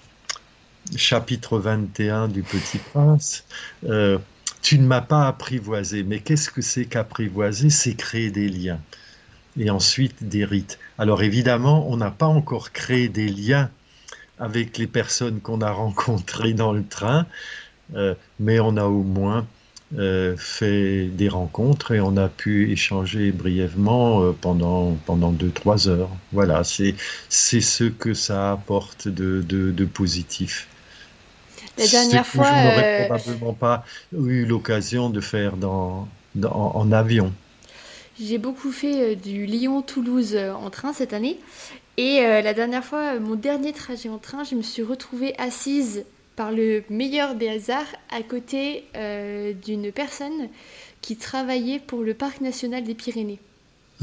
chapitre 0.95 1.59
21 1.59 2.27
du 2.27 2.43
Petit 2.43 2.79
Prince, 2.79 3.45
euh, 3.85 4.17
tu 4.63 4.79
ne 4.79 4.87
m'as 4.87 5.01
pas 5.01 5.27
apprivoisé, 5.27 6.03
mais 6.03 6.19
qu'est-ce 6.19 6.49
que 6.49 6.61
c'est 6.61 6.85
qu'apprivoiser? 6.85 7.69
C'est 7.69 7.93
créer 7.95 8.31
des 8.31 8.49
liens 8.49 8.79
et 9.59 9.69
ensuite 9.69 10.27
des 10.27 10.45
rites. 10.45 10.79
Alors 10.97 11.21
évidemment, 11.21 11.87
on 11.91 11.97
n'a 11.97 12.09
pas 12.09 12.25
encore 12.25 12.71
créé 12.71 13.09
des 13.09 13.27
liens 13.27 13.69
avec 14.39 14.77
les 14.77 14.87
personnes 14.87 15.41
qu'on 15.41 15.61
a 15.61 15.71
rencontrées 15.71 16.53
dans 16.53 16.73
le 16.73 16.83
train, 16.83 17.27
euh, 17.95 18.15
mais 18.39 18.59
on 18.59 18.77
a 18.77 18.85
au 18.85 19.03
moins 19.03 19.45
euh, 19.97 20.35
fait 20.37 21.07
des 21.07 21.29
rencontres 21.29 21.91
et 21.91 21.99
on 21.99 22.17
a 22.17 22.27
pu 22.27 22.71
échanger 22.71 23.31
brièvement 23.31 24.23
euh, 24.23 24.31
pendant 24.31 24.97
pendant 25.05 25.31
deux 25.31 25.51
trois 25.51 25.87
heures. 25.87 26.09
Voilà, 26.31 26.63
c'est 26.63 26.95
ce 27.29 27.83
que 27.83 28.13
ça 28.13 28.53
apporte 28.53 29.07
de, 29.07 29.85
positif. 29.85 30.67
La 31.77 31.87
dernière 31.87 32.25
fois, 32.25 32.45
je 32.45 32.51
n'aurais 32.51 33.05
probablement 33.07 33.53
pas 33.53 33.85
eu 34.13 34.45
l'occasion 34.45 35.09
de 35.09 35.21
faire 35.21 35.57
dans, 35.57 36.07
en 36.43 36.91
avion. 36.91 37.33
J'ai 38.19 38.37
beaucoup 38.37 38.71
fait 38.71 39.15
du 39.15 39.45
Lyon-Toulouse 39.45 40.37
en 40.37 40.69
train 40.69 40.93
cette 40.93 41.13
année. 41.13 41.39
Et 41.97 42.21
la 42.21 42.53
dernière 42.53 42.83
fois, 42.83 43.19
mon 43.19 43.35
dernier 43.35 43.73
trajet 43.73 44.09
en 44.09 44.19
train, 44.19 44.43
je 44.43 44.53
me 44.53 44.61
suis 44.61 44.83
retrouvée 44.83 45.33
assise 45.39 46.05
par 46.35 46.51
le 46.51 46.83
meilleur 46.89 47.35
des 47.35 47.49
hasards 47.49 47.95
à 48.09 48.21
côté 48.23 48.85
euh, 48.95 49.53
d'une 49.53 49.91
personne 49.91 50.49
qui 51.01 51.15
travaillait 51.15 51.79
pour 51.79 52.01
le 52.01 52.13
parc 52.13 52.41
national 52.41 52.83
des 52.83 52.95
Pyrénées. 52.95 53.39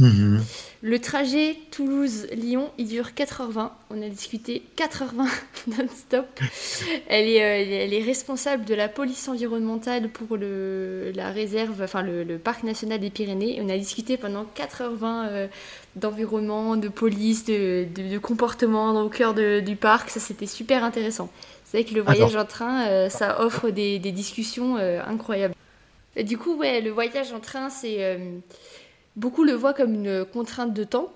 Mhm. 0.01 0.43
Le 0.83 0.99
trajet 0.99 1.57
Toulouse-Lyon, 1.71 2.71
il 2.79 2.89
dure 2.89 3.11
4h20. 3.15 3.71
On 3.91 4.03
a 4.03 4.09
discuté 4.09 4.63
4h20 4.77 5.29
non-stop. 5.69 6.27
Elle 7.07 7.29
est, 7.29 7.43
euh, 7.43 7.85
elle 7.85 7.95
est 7.95 8.03
responsable 8.03 8.65
de 8.65 8.75
la 8.75 8.89
police 8.89 9.29
environnementale 9.29 10.09
pour 10.09 10.37
le, 10.37 11.13
la 11.15 11.31
réserve, 11.31 11.83
enfin 11.83 12.03
le, 12.03 12.39
parc 12.39 12.65
national 12.65 12.99
des 12.99 13.11
Pyrénées. 13.11 13.61
on 13.63 13.69
a 13.69 13.77
discuté 13.77 14.17
pendant 14.17 14.45
4h20 14.45 15.29
euh, 15.29 15.47
d'environnement, 15.97 16.77
de 16.77 16.89
police, 16.89 17.45
de, 17.45 17.87
de, 17.95 18.19
comportement 18.19 18.99
au 19.03 19.09
cœur 19.11 19.35
du 19.35 19.77
parc. 19.77 20.11
Ça, 20.11 20.19
c'était 20.19 20.47
super 20.47 20.83
intéressant. 20.83 21.31
C'est 21.71 21.83
vrai 21.83 21.89
que 21.89 21.95
le 21.95 22.01
voyage 22.01 22.35
en 22.35 22.45
train, 22.45 22.89
euh, 22.89 23.09
ça 23.09 23.41
offre 23.43 23.71
des, 23.71 24.01
discussions 24.01 24.77
euh, 24.77 25.01
incroyables. 25.07 25.55
Et 26.17 26.25
du 26.25 26.37
coup, 26.37 26.57
ouais, 26.57 26.81
le 26.81 26.91
voyage 26.91 27.33
en 27.33 27.39
train, 27.39 27.71
c'est 27.71 28.03
euh, 28.03 28.39
beaucoup 29.17 29.45
le 29.45 29.53
voient 29.53 29.75
comme 29.75 29.95
une 29.95 30.25
contrainte 30.25 30.75
de 30.75 30.85
temps. 30.85 31.13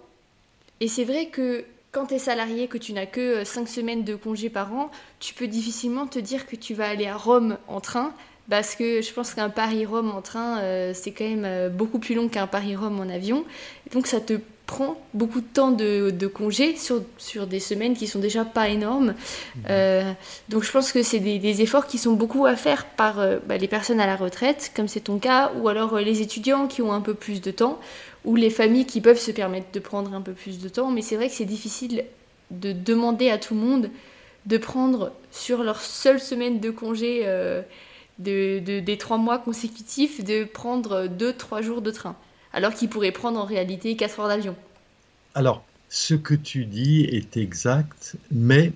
Et 0.81 0.89
c'est 0.89 1.05
vrai 1.05 1.27
que 1.27 1.65
quand 1.93 2.07
tu 2.07 2.15
es 2.15 2.19
salarié, 2.19 2.69
que 2.69 2.79
tu 2.79 2.93
n'as 2.93 3.07
que 3.07 3.45
5 3.45 3.69
semaines 3.69 4.05
de 4.05 4.15
congé 4.15 4.51
par 4.51 4.73
an, 4.73 4.91
tu 5.21 5.35
peux 5.35 5.47
difficilement 5.47 6.07
te 6.07 6.19
dire 6.19 6.47
que 6.47 6.57
tu 6.57 6.75
vas 6.75 6.89
aller 6.89 7.07
à 7.07 7.17
Rome 7.17 7.57
en 7.69 7.81
train. 7.81 8.13
Parce 8.51 8.75
que 8.75 9.01
je 9.01 9.11
pense 9.15 9.33
qu'un 9.33 9.49
Paris-Rome 9.49 10.11
en 10.11 10.21
train, 10.21 10.61
c'est 10.93 11.13
quand 11.13 11.25
même 11.25 11.71
beaucoup 11.71 11.99
plus 11.99 12.15
long 12.15 12.29
qu'un 12.29 12.47
Paris-Rome 12.47 13.01
en 13.01 13.09
avion. 13.09 13.45
donc 13.93 14.07
ça 14.07 14.21
te 14.21 14.35
prend 14.75 14.97
beaucoup 15.15 15.41
de 15.41 15.47
temps 15.47 15.71
de, 15.71 16.11
de 16.11 16.27
congé 16.27 16.75
sur, 16.75 17.01
sur 17.17 17.47
des 17.47 17.61
semaines 17.61 17.95
qui 17.95 18.09
sont 18.09 18.19
déjà 18.19 18.45
pas 18.45 18.69
énormes. 18.69 19.15
Mhm. 19.55 19.63
Euh, 19.71 20.13
donc 20.49 20.65
je 20.65 20.73
pense 20.73 20.91
que 20.91 21.05
c'est 21.05 21.21
des, 21.21 21.63
efforts 21.63 21.87
qui 21.87 21.97
sont 21.97 22.15
beaucoup 22.15 22.45
à 22.45 22.57
faire 22.57 22.85
par 22.85 23.21
euh, 23.21 23.39
bah, 23.47 23.57
les 23.57 23.69
personnes 23.69 24.01
à 24.01 24.07
la 24.07 24.17
retraite, 24.17 24.73
comme 24.75 24.89
c'est 24.89 25.03
ton 25.03 25.21
cas, 25.21 25.53
ou 25.61 25.69
alors 25.69 25.95
euh, 25.95 26.01
les 26.01 26.23
étudiants 26.23 26.67
qui 26.67 26.83
ont 26.83 26.93
un 26.93 27.01
peu 27.01 27.15
plus 27.15 27.41
de 27.41 27.53
temps, 27.53 27.79
ou 28.25 28.35
les 28.35 28.51
familles 28.51 28.85
qui 28.85 29.01
peuvent 29.01 29.21
se 29.21 29.31
permettre 29.31 29.69
de 29.73 29.79
prendre 29.79 30.13
un 30.13 30.21
peu 30.21 30.33
plus 30.33 30.59
de 30.59 30.69
temps. 30.69 30.91
Mais 30.91 31.03
c'est 31.03 31.15
vrai 31.15 31.29
que 31.29 31.35
c'est 31.35 31.45
difficile 31.45 32.05
de 32.51 32.73
demander 32.73 33.31
à 33.31 33.39
tout 33.39 33.55
le 33.55 33.61
monde 33.61 33.91
de 34.47 34.59
prendre 34.59 35.13
sur 35.31 35.63
leur 35.63 35.81
seule 35.81 36.19
semaine 36.19 36.59
de 36.59 36.71
congé 36.71 37.25
de, 38.19 38.59
des 38.59 38.99
trois 38.99 39.19
mois 39.19 39.39
consécutifs, 39.39 40.23
de 40.25 40.43
prendre 40.43 41.07
deux, 41.07 41.33
trois 41.33 41.63
jours 41.63 41.81
de 41.81 41.93
train 41.93 42.17
alors 42.55 42.73
qu'il 42.73 42.89
pourrait 42.89 43.11
prendre 43.11 43.39
en 43.39 43.45
réalité 43.45 43.97
4 43.97 44.21
heures 44.21 44.29
d'avion. 44.29 44.57
Alors, 45.35 45.65
ce 45.91 46.15
que 46.15 46.35
tu 46.35 46.65
dis 46.65 47.03
est 47.03 47.37
exact, 47.37 48.17
mais 48.31 48.73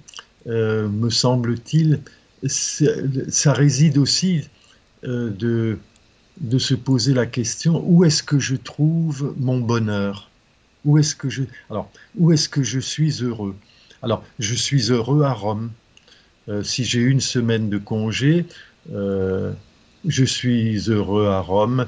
euh, 0.49 0.89
me 0.89 1.09
semble-t-il, 1.09 2.01
ça 2.47 3.53
réside 3.53 3.97
aussi 3.97 4.49
euh, 5.05 5.31
de, 5.31 6.59
se 6.59 6.75
poser 6.75 7.15
la 7.15 7.27
question 7.27 7.83
où 7.87 8.05
est-ce 8.05 8.23
que 8.23 8.41
je 8.41 8.57
trouve 8.57 9.35
mon 9.39 9.59
bonheur? 9.59 10.29
Où 10.85 10.99
est-ce 10.99 11.15
que 11.15 11.29
je 11.29 11.43
alors 11.71 11.91
où 12.17 12.33
est-ce 12.33 12.49
que 12.49 12.63
je 12.63 12.81
suis 12.81 13.23
heureux? 13.23 13.57
Alors, 14.03 14.25
je 14.39 14.55
suis 14.55 14.91
heureux 14.91 15.23
à 15.23 15.33
Rome. 15.33 15.71
Euh, 16.49 16.63
si 16.63 16.85
j'ai 16.85 17.01
une 17.01 17.21
semaine 17.21 17.69
de 17.69 17.79
congé, 17.79 18.47
je 18.91 20.25
suis 20.25 20.79
heureux 20.89 21.27
à 21.27 21.41
Rome. 21.41 21.87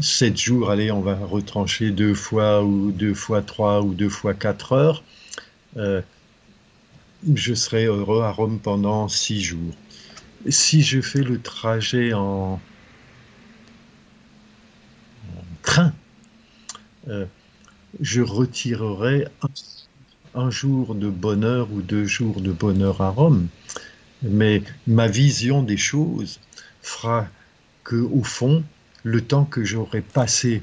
7 0.00 0.36
jours, 0.36 0.70
allez, 0.70 0.90
on 0.90 1.00
va 1.00 1.14
retrancher 1.14 1.90
deux 1.90 2.14
fois 2.14 2.64
ou 2.64 2.90
deux 2.90 3.14
fois 3.14 3.42
trois 3.42 3.82
ou 3.82 3.92
deux 3.92 4.08
fois 4.08 4.34
quatre 4.34 4.72
heures. 4.72 5.02
Euh, 5.76 6.00
je 7.34 7.54
serai 7.54 7.84
heureux 7.84 8.22
à 8.22 8.30
Rome 8.30 8.58
pendant 8.60 9.08
six 9.08 9.42
jours. 9.42 9.74
Si 10.48 10.82
je 10.82 11.00
fais 11.00 11.22
le 11.22 11.40
trajet 11.40 12.14
en, 12.14 12.60
train, 15.62 15.92
euh, 17.08 17.26
je 18.00 18.22
retirerai 18.22 19.26
un, 19.42 20.40
un, 20.46 20.50
jour 20.50 20.94
de 20.94 21.10
bonheur 21.10 21.70
ou 21.72 21.82
deux 21.82 22.06
jours 22.06 22.40
de 22.40 22.52
bonheur 22.52 23.02
à 23.02 23.10
Rome. 23.10 23.48
Mais 24.22 24.62
ma 24.86 25.08
vision 25.08 25.62
des 25.62 25.76
choses 25.76 26.40
fera 26.80 27.28
que, 27.84 27.96
au 27.96 28.22
fond, 28.22 28.64
le 29.02 29.20
temps 29.20 29.44
que 29.44 29.64
j'aurais 29.64 30.00
passé 30.00 30.62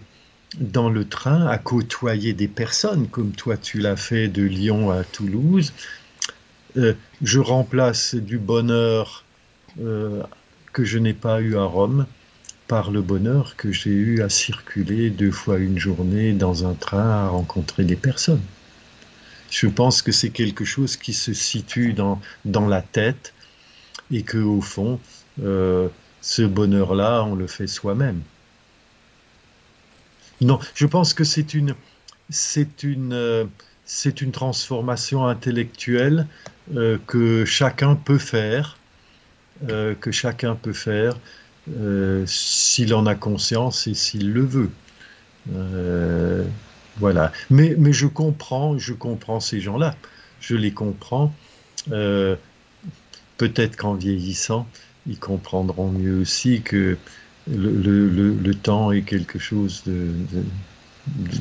dans 0.60 0.90
le 0.90 1.08
train 1.08 1.46
à 1.48 1.58
côtoyer 1.58 2.34
des 2.34 2.48
personnes, 2.48 3.08
comme 3.08 3.32
toi 3.32 3.58
tu 3.58 3.80
l'as 3.80 3.98
fait 3.98 4.28
de 4.28 4.44
Lyon 4.44 4.92
à 4.92 5.04
Toulouse, 5.04 5.74
euh, 6.78 6.94
je 7.22 7.40
remplace 7.40 8.16
du 8.16 8.38
bonheur 8.38 9.24
euh, 9.80 10.24
que 10.74 10.86
je 10.86 10.98
n'ai 10.98 11.14
pas 11.14 11.42
eu 11.42 11.58
à 11.58 11.64
Rome 11.64 12.06
par 12.68 12.92
le 12.92 13.02
bonheur 13.02 13.56
que 13.56 13.72
j'ai 13.72 13.92
eu 13.92 14.22
à 14.22 14.30
circuler 14.30 15.10
deux 15.10 15.32
fois 15.32 15.58
une 15.58 15.80
journée 15.80 16.34
dans 16.34 16.66
un 16.66 16.74
train 16.74 17.10
à 17.10 17.28
rencontrer 17.30 17.84
des 17.84 17.96
personnes. 17.96 18.42
Je 19.50 19.68
pense 19.68 20.02
que 20.02 20.12
c'est 20.12 20.30
quelque 20.30 20.66
chose 20.66 20.98
qui 20.98 21.14
se 21.14 21.34
situe 21.34 21.94
dans, 21.94 22.22
dans 22.44 22.68
la 22.68 22.82
tête 22.82 23.34
et 24.12 24.24
que 24.24 24.38
au 24.38 24.62
fond, 24.62 25.00
euh, 25.42 25.88
ce 26.28 26.42
bonheur-là, 26.42 27.24
on 27.24 27.36
le 27.36 27.48
fait 27.48 27.68
soi-même. 27.68 28.22
Non, 30.42 30.60
je 30.76 30.86
pense 30.86 31.14
que 31.14 31.24
c'est 31.24 31.54
une, 31.54 31.74
c'est 32.30 32.84
une, 32.84 33.14
euh, 33.14 33.46
transformation 34.34 35.26
intellectuelle 35.26 36.28
euh, 36.76 36.98
que 37.08 37.46
chacun 37.46 37.96
peut 37.96 38.18
faire, 38.18 38.78
euh, 39.70 39.96
que 39.96 40.12
chacun 40.12 40.56
peut 40.56 40.74
faire 40.74 41.18
s'il 42.26 42.94
en 42.94 43.06
a 43.06 43.16
conscience 43.16 43.88
et 43.88 43.94
s'il 43.94 44.32
le 44.32 44.46
veut. 44.46 44.72
voilà. 46.98 47.32
Mais, 47.50 47.76
mais 47.78 47.94
je 47.94 48.08
comprends, 48.08 48.78
je 48.78 48.94
comprends 48.94 49.40
ces 49.40 49.60
gens-là. 49.60 49.96
Je 50.40 50.56
les 50.56 50.72
comprends. 50.72 51.34
Peut-être 53.38 53.76
qu'en 53.76 53.96
vieillissant, 53.96 54.66
ils 55.08 55.20
comprendront 55.20 55.90
mieux 55.92 56.20
aussi 56.20 56.62
que 56.62 56.98
le, 57.50 58.52
temps 58.54 58.92
est 58.92 59.04
quelque 59.04 59.40
chose 59.40 59.84
de, 59.86 60.12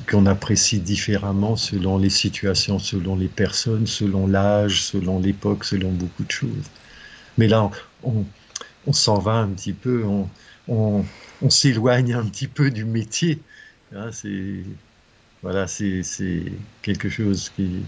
qu'on 0.08 0.26
apprécie 0.26 0.80
différemment 0.80 1.56
selon 1.56 1.98
les 1.98 2.10
situations, 2.10 2.78
selon 2.78 3.16
les 3.16 3.28
personnes, 3.28 3.86
selon 3.86 4.26
l'âge, 4.26 4.82
selon 4.82 5.20
l'époque, 5.20 5.64
selon 5.64 5.90
beaucoup 5.90 6.24
de 6.24 6.30
choses. 6.30 6.70
Mais 7.38 7.48
là, 7.48 7.70
on, 8.04 8.24
s'en 8.92 9.18
va 9.18 9.32
un 9.32 9.48
petit 9.48 9.72
peu, 9.72 10.04
on, 10.68 11.04
s'éloigne 11.48 12.14
un 12.14 12.24
petit 12.24 12.46
peu 12.46 12.70
du 12.70 12.84
métier. 12.84 13.40
Hein, 13.94 14.10
c'est 14.12 14.62
voilà, 15.42 15.66
c'est 15.66 16.02
quelque 16.82 17.08
chose 17.08 17.50
qui, 17.54 17.82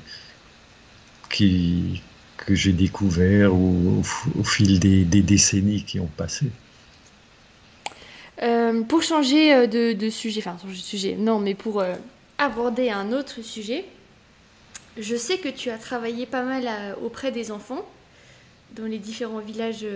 qui, 1.30 2.02
que 2.38 2.54
j'ai 2.54 2.72
découvert 2.72 3.52
au, 3.54 4.02
fil 4.44 4.78
des, 4.80 5.04
décennies 5.04 5.84
qui 5.84 6.00
ont 6.00 6.10
passé. 6.16 6.46
Euh, 8.42 8.82
pour 8.82 9.02
changer 9.02 9.52
euh, 9.52 9.66
de, 9.66 10.10
sujet, 10.10 10.40
enfin 10.40 10.56
changer 10.60 10.76
de 10.76 10.82
sujet, 10.82 11.16
non, 11.18 11.40
mais 11.40 11.54
pour 11.54 11.80
euh, 11.80 11.94
aborder 12.38 12.90
un 12.90 13.12
autre 13.12 13.42
sujet, 13.42 13.84
je 14.96 15.16
sais 15.16 15.38
que 15.38 15.48
tu 15.48 15.70
as 15.70 15.78
travaillé 15.78 16.26
pas 16.26 16.42
mal 16.42 16.68
auprès 17.02 17.30
des 17.32 17.50
enfants 17.50 17.84
dans 18.74 18.84
les 18.84 18.98
différents 18.98 19.40
villages 19.40 19.86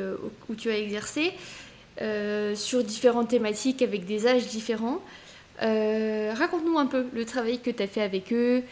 où 0.49 0.55
tu 0.55 0.71
as 0.71 0.79
exercé, 0.79 1.33
sur 2.55 2.85
différentes 2.85 3.29
thématiques 3.29 3.83
avec 3.83 4.07
des 4.07 4.29
âges 4.29 4.47
différents. 4.47 5.01
Raconte-nous 5.59 6.79
un 6.79 6.87
peu 6.87 7.07
le 7.13 7.25
travail 7.25 7.59
que 7.59 7.71
tu 7.71 7.83
as 7.83 7.89
fait 7.89 8.03
avec 8.03 8.33
eux, 8.33 8.63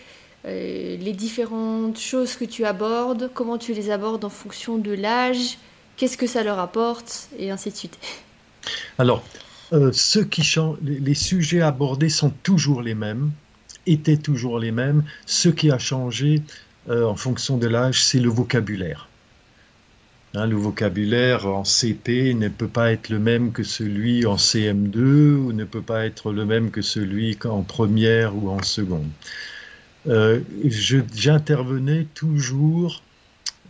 les 0.45 1.13
différentes 1.13 1.99
choses 1.99 2.35
que 2.35 2.45
tu 2.45 2.65
abordes, 2.65 3.31
comment 3.35 3.59
tu 3.59 3.75
les 3.75 3.91
abordes 3.91 4.25
en 4.25 4.31
fonction 4.31 4.79
de 4.79 4.93
l'âge, 4.93 5.59
qu'est-ce 5.97 6.17
que 6.17 6.27
ça 6.27 6.43
leur 6.43 6.59
apporte, 6.59 7.29
et 7.39 7.51
ainsi 7.51 7.71
de 7.71 7.77
suite. 7.77 7.99
Alors, 8.99 9.23
ceux 9.93 10.25
qui 10.25 10.43
les 10.83 11.15
sujets 11.15 11.61
abordés 11.61 12.09
sont 12.09 12.31
toujours 12.43 12.83
les 12.83 12.95
mêmes, 12.95 13.31
étaient 13.87 14.17
toujours 14.17 14.59
les 14.59 14.73
mêmes. 14.73 15.05
Ce 15.27 15.49
qui 15.49 15.71
a 15.71 15.79
changé 15.79 16.43
en 16.89 17.17
fonction 17.17 17.57
de 17.57 17.67
l'âge, 17.67 18.03
c'est 18.03 18.21
le 18.21 18.31
vocabulaire. 18.31 19.09
Hein, 20.35 20.47
le 20.47 20.57
vocabulaire 20.57 21.47
en 21.47 21.65
CP 21.65 22.35
ne 22.35 22.49
peut 22.49 22.69
pas 22.69 22.93
être 22.93 23.09
le 23.09 23.19
même 23.19 23.51
que 23.51 23.65
celui 23.65 24.27
en 24.27 24.37
CM2 24.37 25.35
ou 25.35 25.53
ne 25.53 25.65
peut 25.65 25.83
pas 25.83 26.07
être 26.07 26.33
le 26.33 26.45
même 26.45 26.71
que 26.71 26.83
celui 26.83 27.37
en 27.45 27.63
première 27.63 28.37
ou 28.37 28.49
en 28.49 28.63
seconde. 28.63 29.09
Euh, 30.09 30.41
j'intervenais 30.65 32.07
toujours, 32.15 33.03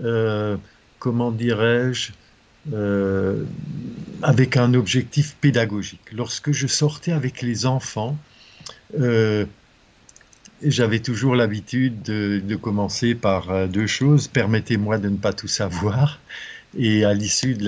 euh, 0.02 0.56
comment 0.98 1.30
dirais-je, 1.30 2.12
euh, 2.72 3.44
avec 4.22 4.56
un 4.56 4.74
objectif 4.74 5.36
pédagogique. 5.40 6.12
Lorsque 6.12 6.52
je 6.52 6.66
sortais 6.66 7.12
avec 7.12 7.42
les 7.42 7.66
enfants, 7.66 8.16
j'avais 10.62 10.98
toujours 10.98 11.34
l'habitude 11.34 12.02
de, 12.02 12.56
commencer 12.56 13.14
par 13.14 13.68
deux 13.68 13.86
choses. 13.86 14.28
Permettez-moi 14.28 14.98
de 14.98 15.08
ne 15.08 15.16
pas 15.16 15.32
tout 15.32 15.48
savoir 15.48 16.20
et 16.76 17.04
à 17.04 17.14
l'issue 17.14 17.54
de 17.54 17.64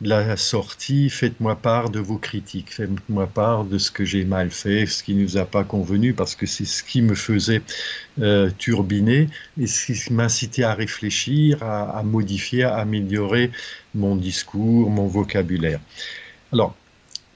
la, 0.00 0.36
sortie, 0.36 1.10
faites-moi 1.10 1.56
part 1.56 1.90
de 1.90 1.98
vos 1.98 2.18
critiques, 2.18 2.72
faites-moi 2.72 3.26
part 3.26 3.64
de 3.64 3.78
ce 3.78 3.90
que 3.90 4.04
j'ai 4.04 4.24
mal 4.24 4.50
fait, 4.50 4.86
ce 4.86 5.02
qui 5.02 5.14
ne 5.14 5.22
nous 5.22 5.36
a 5.36 5.44
pas 5.44 5.64
convenu, 5.64 6.14
parce 6.14 6.34
que 6.34 6.46
c'est 6.46 6.64
ce 6.64 6.82
qui 6.82 7.02
me 7.02 7.14
faisait 7.14 7.62
euh, 8.20 8.50
turbiner 8.58 9.28
et 9.60 9.66
ce 9.66 9.92
qui 9.92 10.12
m'incitait 10.12 10.62
à 10.62 10.74
réfléchir, 10.74 11.62
à, 11.62 11.98
à, 11.98 12.02
modifier, 12.02 12.64
à 12.64 12.76
améliorer 12.76 13.50
mon 13.94 14.16
discours, 14.16 14.90
mon 14.90 15.06
vocabulaire. 15.06 15.80
Alors, 16.52 16.76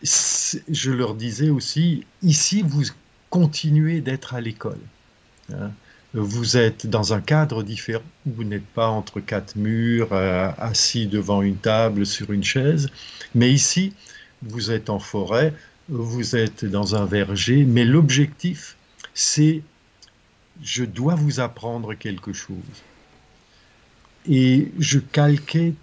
je 0.02 0.90
leur 0.90 1.14
disais 1.14 1.50
aussi, 1.50 2.06
ici, 2.22 2.62
vous 2.62 2.84
continuez 3.30 4.00
d'être 4.00 4.34
à 4.34 4.40
l'école. 4.40 4.80
Hein 5.52 5.72
vous 6.12 6.56
êtes 6.56 6.86
dans 6.86 7.14
un 7.14 7.20
cadre 7.20 7.62
différent, 7.62 8.02
vous 8.26 8.44
n'êtes 8.44 8.66
pas 8.66 8.88
entre 8.88 9.20
quatre 9.20 9.56
murs, 9.56 10.12
euh, 10.12 10.50
assis 10.58 11.06
devant 11.06 11.42
une 11.42 11.56
table, 11.56 12.04
sur 12.04 12.32
une 12.32 12.42
chaise, 12.42 12.88
mais 13.34 13.52
ici, 13.52 13.92
vous 14.42 14.70
êtes 14.70 14.90
en 14.90 14.98
forêt, 14.98 15.54
vous 15.88 16.36
êtes 16.36 16.64
dans 16.64 16.96
un 16.96 17.04
verger, 17.04 17.64
mais 17.64 17.84
l'objectif, 17.84 18.76
c'est 19.14 19.62
je 20.62 20.84
dois 20.84 21.14
vous 21.14 21.40
apprendre 21.40 21.94
quelque 21.94 22.32
chose. 22.32 22.56
Et 24.28 24.70
je 24.78 24.98
calquais, 24.98 25.74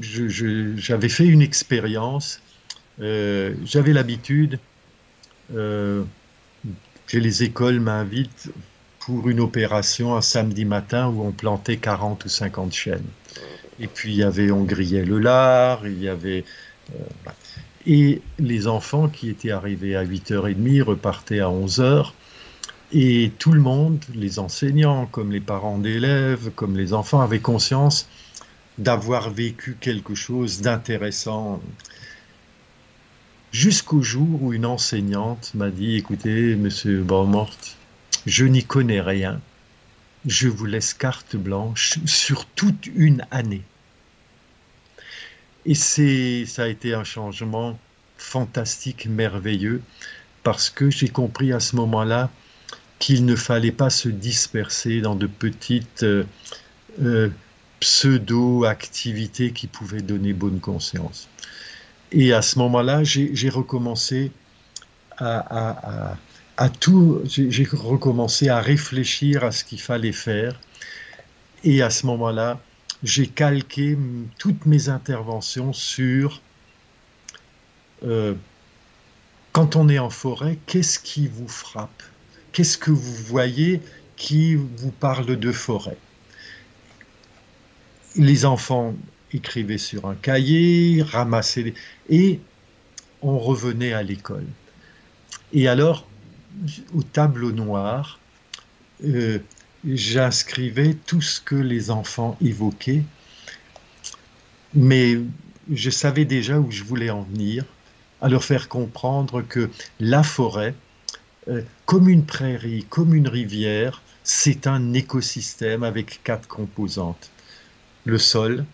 j'avais 0.00 1.08
fait 1.08 1.26
une 1.26 1.42
expérience, 1.42 2.40
euh, 3.00 3.54
j'avais 3.64 3.92
l'habitude 3.92 4.58
euh, 5.54 6.04
que 7.06 7.18
les 7.18 7.42
écoles 7.42 7.80
m'invitent 7.80 8.50
pour 9.06 9.28
une 9.28 9.40
opération 9.40 10.16
un 10.16 10.20
samedi 10.20 10.64
matin 10.64 11.08
où 11.08 11.22
on 11.22 11.32
plantait 11.32 11.76
40 11.76 12.24
ou 12.24 12.28
50 12.28 12.72
chênes. 12.72 13.06
Et 13.80 13.88
puis 13.88 14.12
il 14.12 14.18
y 14.18 14.22
avait, 14.22 14.50
on 14.50 14.62
grillait 14.62 15.04
le 15.04 15.18
lard, 15.18 15.86
il 15.86 16.00
y 16.00 16.08
avait... 16.08 16.44
Euh, 16.94 17.30
et 17.84 18.22
les 18.38 18.68
enfants 18.68 19.08
qui 19.08 19.28
étaient 19.28 19.50
arrivés 19.50 19.96
à 19.96 20.04
8h30 20.04 20.82
repartaient 20.82 21.40
à 21.40 21.48
11h. 21.48 22.12
Et 22.92 23.32
tout 23.38 23.52
le 23.52 23.60
monde, 23.60 24.04
les 24.14 24.38
enseignants, 24.38 25.06
comme 25.06 25.32
les 25.32 25.40
parents 25.40 25.78
d'élèves, 25.78 26.50
comme 26.54 26.76
les 26.76 26.92
enfants, 26.92 27.20
avaient 27.20 27.40
conscience 27.40 28.08
d'avoir 28.78 29.30
vécu 29.30 29.76
quelque 29.80 30.14
chose 30.14 30.60
d'intéressant. 30.60 31.60
Jusqu'au 33.50 34.00
jour 34.02 34.42
où 34.42 34.52
une 34.52 34.66
enseignante 34.66 35.52
m'a 35.54 35.70
dit, 35.70 35.96
écoutez, 35.96 36.54
monsieur 36.54 37.02
Baumort, 37.02 37.50
je 38.26 38.44
n'y 38.44 38.64
connais 38.64 39.00
rien. 39.00 39.40
Je 40.26 40.48
vous 40.48 40.66
laisse 40.66 40.94
carte 40.94 41.36
blanche 41.36 41.98
sur 42.06 42.46
toute 42.46 42.86
une 42.86 43.26
année. 43.30 43.62
Et 45.66 45.74
c'est, 45.74 46.44
ça 46.46 46.64
a 46.64 46.68
été 46.68 46.94
un 46.94 47.04
changement 47.04 47.78
fantastique, 48.16 49.06
merveilleux, 49.06 49.82
parce 50.42 50.70
que 50.70 50.90
j'ai 50.90 51.08
compris 51.08 51.52
à 51.52 51.60
ce 51.60 51.76
moment-là 51.76 52.30
qu'il 52.98 53.24
ne 53.24 53.34
fallait 53.34 53.72
pas 53.72 53.90
se 53.90 54.08
disperser 54.08 55.00
dans 55.00 55.16
de 55.16 55.26
petites 55.26 56.04
euh, 56.04 56.24
euh, 57.00 57.30
pseudo-activités 57.80 59.52
qui 59.52 59.66
pouvaient 59.66 60.02
donner 60.02 60.32
bonne 60.32 60.60
conscience. 60.60 61.28
Et 62.12 62.32
à 62.32 62.42
ce 62.42 62.58
moment-là, 62.60 63.02
j'ai 63.02 63.48
recommencé 63.48 64.30
à, 65.16 66.10
à 66.10 66.16
tout, 66.68 67.20
j'ai 67.24 67.66
recommencé 67.72 68.48
à 68.48 68.60
réfléchir 68.60 69.44
à 69.44 69.52
ce 69.52 69.64
qu'il 69.64 69.80
fallait 69.80 70.12
faire. 70.12 70.60
Et 71.64 71.82
à 71.82 71.90
ce 71.90 72.06
moment-là, 72.06 72.60
j'ai 73.02 73.26
calqué 73.26 73.96
toutes 74.38 74.66
mes 74.66 74.88
interventions 74.88 75.72
sur 75.72 76.40
euh, 78.04 78.34
quand 79.52 79.76
on 79.76 79.88
est 79.88 79.98
en 79.98 80.10
forêt, 80.10 80.58
qu'est-ce 80.66 80.98
qui 80.98 81.28
vous 81.28 81.48
frappe? 81.48 82.02
Qu'est-ce 82.52 82.78
que 82.78 82.90
vous 82.90 83.14
voyez 83.14 83.80
qui 84.16 84.54
vous 84.54 84.90
parle 84.90 85.36
de 85.36 85.52
forêt? 85.52 85.98
Les 88.16 88.44
enfants 88.44 88.94
écrivaient 89.32 89.78
sur 89.78 90.06
un 90.06 90.14
cahier, 90.14 91.02
ramassaient 91.02 91.74
et 92.08 92.40
on 93.20 93.38
revenait 93.38 93.92
à 93.92 94.02
l'école. 94.02 94.46
Et 95.52 95.68
alors, 95.68 96.06
au 96.94 97.02
tableau 97.02 97.52
noir, 97.52 98.18
euh, 99.04 99.38
j'inscrivais 99.86 100.94
tout 101.06 101.20
ce 101.20 101.40
que 101.40 101.54
les 101.54 101.90
enfants 101.90 102.36
évoquaient, 102.40 103.04
mais 104.74 105.18
je 105.70 105.90
savais 105.90 106.24
déjà 106.24 106.58
où 106.58 106.70
je 106.70 106.84
voulais 106.84 107.10
en 107.10 107.22
venir, 107.22 107.64
à 108.20 108.28
leur 108.28 108.44
faire 108.44 108.68
comprendre 108.68 109.42
que 109.42 109.68
la 109.98 110.22
forêt, 110.22 110.74
euh, 111.48 111.62
comme 111.86 112.08
une 112.08 112.24
prairie, 112.24 112.86
comme 112.88 113.14
une 113.14 113.28
rivière, 113.28 114.02
c'est 114.22 114.68
un 114.68 114.92
écosystème 114.92 115.82
avec 115.82 116.22
quatre 116.22 116.46
composantes. 116.46 117.30
Le 118.04 118.18
sol, 118.18 118.64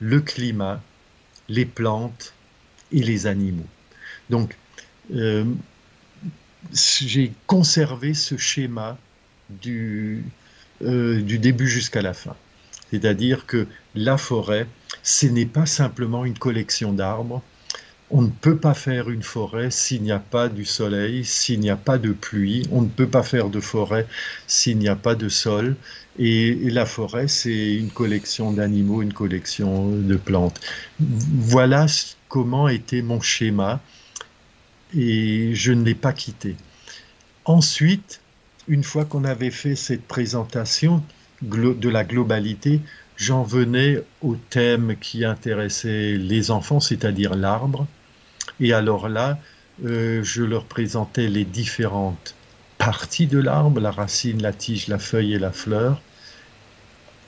le 0.00 0.20
climat, 0.20 0.80
les 1.48 1.66
plantes 1.66 2.32
et 2.90 3.02
les 3.02 3.26
animaux. 3.26 3.66
Donc, 4.30 4.56
euh, 5.14 5.44
j'ai 6.72 7.32
conservé 7.46 8.14
ce 8.14 8.36
schéma 8.36 8.98
du, 9.50 10.24
euh, 10.82 11.20
du 11.20 11.38
début 11.38 11.68
jusqu'à 11.68 12.02
la 12.02 12.14
fin. 12.14 12.36
C'est-à-dire 12.90 13.46
que 13.46 13.66
la 13.94 14.18
forêt, 14.18 14.66
ce 15.02 15.26
n'est 15.26 15.46
pas 15.46 15.66
simplement 15.66 16.24
une 16.24 16.38
collection 16.38 16.92
d'arbres. 16.92 17.42
On 18.10 18.20
ne 18.20 18.28
peut 18.28 18.58
pas 18.58 18.74
faire 18.74 19.08
une 19.08 19.22
forêt 19.22 19.70
s'il 19.70 20.02
n'y 20.02 20.12
a 20.12 20.18
pas 20.18 20.50
du 20.50 20.66
soleil, 20.66 21.24
s'il 21.24 21.60
n'y 21.60 21.70
a 21.70 21.76
pas 21.76 21.96
de 21.96 22.12
pluie. 22.12 22.66
On 22.70 22.82
ne 22.82 22.88
peut 22.88 23.06
pas 23.06 23.22
faire 23.22 23.48
de 23.48 23.60
forêt 23.60 24.06
s'il 24.46 24.76
n'y 24.76 24.88
a 24.88 24.96
pas 24.96 25.14
de 25.14 25.30
sol. 25.30 25.76
Et, 26.18 26.54
la 26.68 26.84
forêt, 26.84 27.28
c'est 27.28 27.74
une 27.74 27.90
collection 27.90 28.52
d'animaux, 28.52 29.00
une 29.00 29.14
collection 29.14 29.88
de 29.88 30.16
plantes. 30.16 30.60
Voilà 31.00 31.86
comment 32.28 32.68
était 32.68 33.00
mon 33.00 33.22
schéma 33.22 33.80
et 34.96 35.54
je 35.54 35.72
ne 35.72 35.84
l'ai 35.84 35.94
pas 35.94 36.12
quitté. 36.12 36.56
Ensuite, 37.44 38.20
une 38.68 38.84
fois 38.84 39.04
qu'on 39.04 39.24
avait 39.24 39.50
fait 39.50 39.74
cette 39.74 40.06
présentation 40.06 41.02
de 41.42 41.88
la 41.88 42.04
globalité, 42.04 42.80
j'en 43.16 43.42
venais 43.42 44.02
au 44.20 44.36
thème 44.36 44.96
qui 45.00 45.24
intéressait 45.24 46.16
les 46.16 46.50
enfants, 46.50 46.80
c'est-à-dire 46.80 47.34
l'arbre. 47.34 47.86
Et 48.60 48.72
alors 48.72 49.08
là, 49.08 49.38
euh, 49.84 50.22
je 50.22 50.42
leur 50.42 50.64
présentais 50.64 51.28
les 51.28 51.44
différentes 51.44 52.34
parties 52.78 53.26
de 53.26 53.38
l'arbre, 53.38 53.80
la 53.80 53.90
racine, 53.90 54.42
la 54.42 54.52
tige, 54.52 54.88
la 54.88 54.98
feuille 54.98 55.34
et 55.34 55.38
la 55.38 55.52
fleur. 55.52 56.00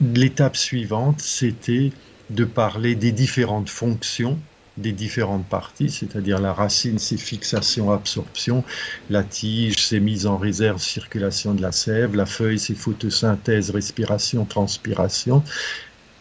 L'étape 0.01 0.55
suivante, 0.57 1.19
c'était 1.19 1.91
de 2.29 2.45
parler 2.45 2.95
des 2.95 3.11
différentes 3.11 3.69
fonctions 3.69 4.39
des 4.77 4.91
différentes 4.91 5.45
parties, 5.45 5.89
c'est-à-dire 5.89 6.39
la 6.39 6.53
racine, 6.53 6.99
c'est 6.99 7.17
fixation, 7.17 7.91
absorption, 7.91 8.63
la 9.09 9.23
tige, 9.23 9.87
c'est 9.87 9.99
mise 9.99 10.25
en 10.25 10.37
réserve, 10.37 10.81
circulation 10.81 11.53
de 11.53 11.61
la 11.61 11.71
sève, 11.71 12.15
la 12.15 12.25
feuille, 12.25 12.59
c'est 12.59 12.75
photosynthèse, 12.75 13.69
respiration, 13.69 14.45
transpiration, 14.45 15.43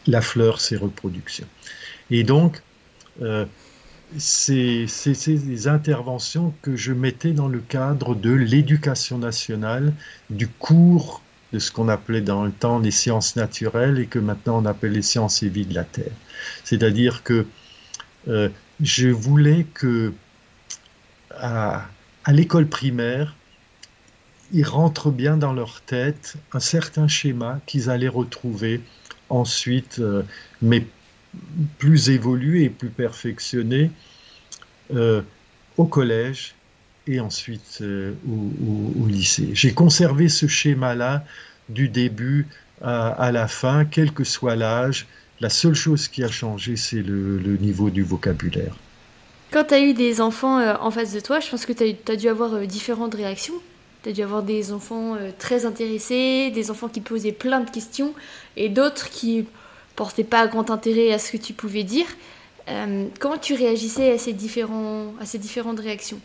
la 0.07 0.21
fleur, 0.21 0.61
c'est 0.61 0.77
reproduction. 0.77 1.47
Et 2.11 2.23
donc, 2.23 2.63
euh, 3.23 3.47
c'est 4.19 4.87
des 5.27 5.69
interventions 5.69 6.55
que 6.63 6.77
je 6.77 6.93
mettais 6.93 7.33
dans 7.33 7.49
le 7.49 7.61
cadre 7.61 8.15
de 8.15 8.31
l'éducation 8.31 9.19
nationale, 9.19 9.93
du 10.31 10.47
cours 10.47 11.23
de 11.53 11.59
ce 11.59 11.71
qu'on 11.71 11.89
appelait 11.89 12.21
dans 12.21 12.45
le 12.45 12.53
temps 12.53 12.79
les 12.79 12.91
sciences 12.91 13.37
naturelles 13.37 13.99
et 13.99 14.07
que 14.07 14.19
maintenant 14.19 14.61
on 14.63 14.67
appelle 14.67 14.93
les 14.93 15.03
sciences 15.03 15.43
et 15.43 15.49
vie 15.49 15.67
de 15.67 15.75
la 15.75 15.85
Terre. 15.85 16.13
C'est-à-dire 16.65 17.23
que 17.23 17.47
euh, 18.29 18.49
je 18.81 19.09
voulais 19.09 19.67
que 19.75 20.13
à, 21.31 21.87
l'école 22.29 22.67
primaire, 22.67 23.35
ils 24.53 24.65
rentrent 24.65 25.11
bien 25.11 25.37
dans 25.37 25.53
leur 25.53 25.81
tête 25.83 26.37
un 26.53 26.61
certain 26.61 27.09
schéma 27.09 27.61
qu'ils 27.67 27.91
allaient 27.91 28.09
retrouver 28.09 28.81
ensuite, 29.29 29.99
euh, 29.99 30.23
mais 30.63 30.87
plus 31.79 32.11
évolué 32.11 32.65
et 32.65 32.71
plus 32.71 32.91
perfectionné 32.91 33.91
euh, 34.95 35.23
au 35.77 35.85
collège 35.85 36.55
et 37.07 37.21
ensuite 37.21 37.83
au, 38.29 39.07
lycée. 39.07 39.51
J'ai 39.53 39.75
conservé 39.75 40.29
ce 40.29 40.47
schéma-là 40.47 41.25
du 41.69 41.89
début 41.89 42.47
à, 42.81 43.31
la 43.33 43.49
fin, 43.49 43.85
quel 43.85 44.13
que 44.13 44.25
soit 44.25 44.57
l'âge. 44.57 45.07
La 45.45 45.51
seule 45.51 45.75
chose 45.75 46.09
qui 46.09 46.25
a 46.25 46.29
changé, 46.29 46.75
c'est 46.75 47.03
le, 47.03 47.59
niveau 47.59 47.91
du 47.91 48.03
vocabulaire. 48.03 48.75
Quand 49.51 49.65
tu 49.65 49.75
as 49.75 49.81
eu 49.81 49.93
des 49.93 50.23
enfants 50.23 50.59
euh, 50.59 50.75
en 50.81 50.91
face 50.91 51.13
de 51.13 51.21
toi, 51.21 51.39
je 51.39 51.51
pense 51.51 51.67
que 51.67 51.75
tu 51.75 51.85
as, 52.11 52.17
dû 52.17 52.29
avoir 52.29 52.59
différentes 52.61 53.15
réactions. 53.15 53.53
Tu 54.03 54.09
as 54.09 54.13
dû 54.13 54.23
avoir 54.23 54.43
des 54.43 54.73
enfants 54.73 55.19
très 55.39 55.67
intéressés, 55.67 56.51
des 56.51 56.71
enfants 56.71 56.89
qui 56.89 57.03
posaient 57.03 57.33
plein 57.33 57.61
de 57.61 57.69
questions 57.69 58.15
et 58.57 58.71
d'autres 58.71 59.11
qui 59.11 59.45
portaient 59.97 60.25
pas 60.25 60.47
grand 60.47 60.71
intérêt 60.71 61.13
à 61.13 61.19
ce 61.19 61.31
que 61.31 61.37
tu 61.37 61.53
pouvais 61.53 61.85
dire. 61.85 62.07
Euh, 62.69 63.09
comment 63.21 63.37
tu 63.37 63.53
réagissais 63.53 64.13
à 64.13 64.17
ces, 64.17 64.33
différents, 64.33 65.13
à 65.21 65.27
ces 65.27 65.37
différentes 65.37 65.81
réactions? 65.81 66.21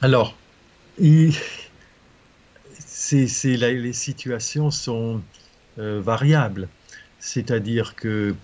Alors, 0.00 0.34
c'est, 2.78 3.26
les 3.44 3.92
situations 3.92 4.70
sont 4.70 5.20
euh, 5.78 6.00
variables. 6.02 6.66
C'est-à-dire 7.24 7.94
que 7.94 8.34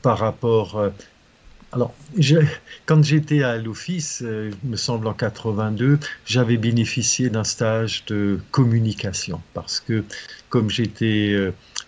par 0.00 0.18
rapport... 0.18 0.78
Euh, 0.78 0.90
alors, 1.72 1.94
quand 2.86 3.02
j'étais 3.02 3.42
à 3.42 3.56
l'office, 3.56 4.22
me 4.22 4.76
semble 4.76 5.06
en 5.06 5.14
82, 5.14 5.98
j'avais 6.26 6.58
bénéficié 6.58 7.30
d'un 7.30 7.44
stage 7.44 8.04
de 8.06 8.38
communication 8.50 9.40
parce 9.54 9.80
que 9.80 10.04
comme 10.50 10.68
j'étais 10.68 11.34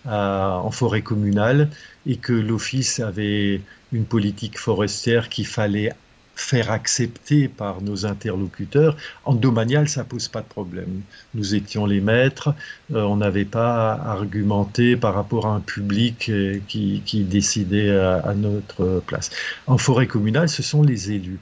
en 0.05 0.71
forêt 0.71 1.03
communale 1.03 1.69
et 2.07 2.17
que 2.17 2.33
l'office 2.33 2.99
avait 2.99 3.61
une 3.91 4.05
politique 4.05 4.57
forestière 4.57 5.29
qu'il 5.29 5.45
fallait 5.45 5.91
faire 6.35 6.71
accepter 6.71 7.47
par 7.47 7.81
nos 7.81 8.05
interlocuteurs. 8.05 8.97
En 9.23 9.33
domanial, 9.33 9.87
ça 9.87 10.03
pose 10.03 10.27
pas 10.27 10.41
de 10.41 10.47
problème. 10.47 11.01
Nous 11.33 11.55
étions 11.55 11.85
les 11.85 12.01
maîtres, 12.01 12.53
euh, 12.93 13.01
on 13.03 13.17
n'avait 13.17 13.45
pas 13.45 13.93
à 13.93 14.11
argumenter 14.11 14.97
par 14.97 15.15
rapport 15.15 15.47
à 15.47 15.55
un 15.55 15.61
public 15.61 16.29
euh, 16.29 16.59
qui, 16.67 17.01
décidait 17.23 17.89
à, 17.89 18.33
notre 18.35 19.01
place. 19.07 19.29
En 19.67 19.77
forêt 19.77 20.07
communale, 20.07 20.49
ce 20.49 20.61
sont 20.61 20.83
les 20.83 21.11
élus. 21.11 21.39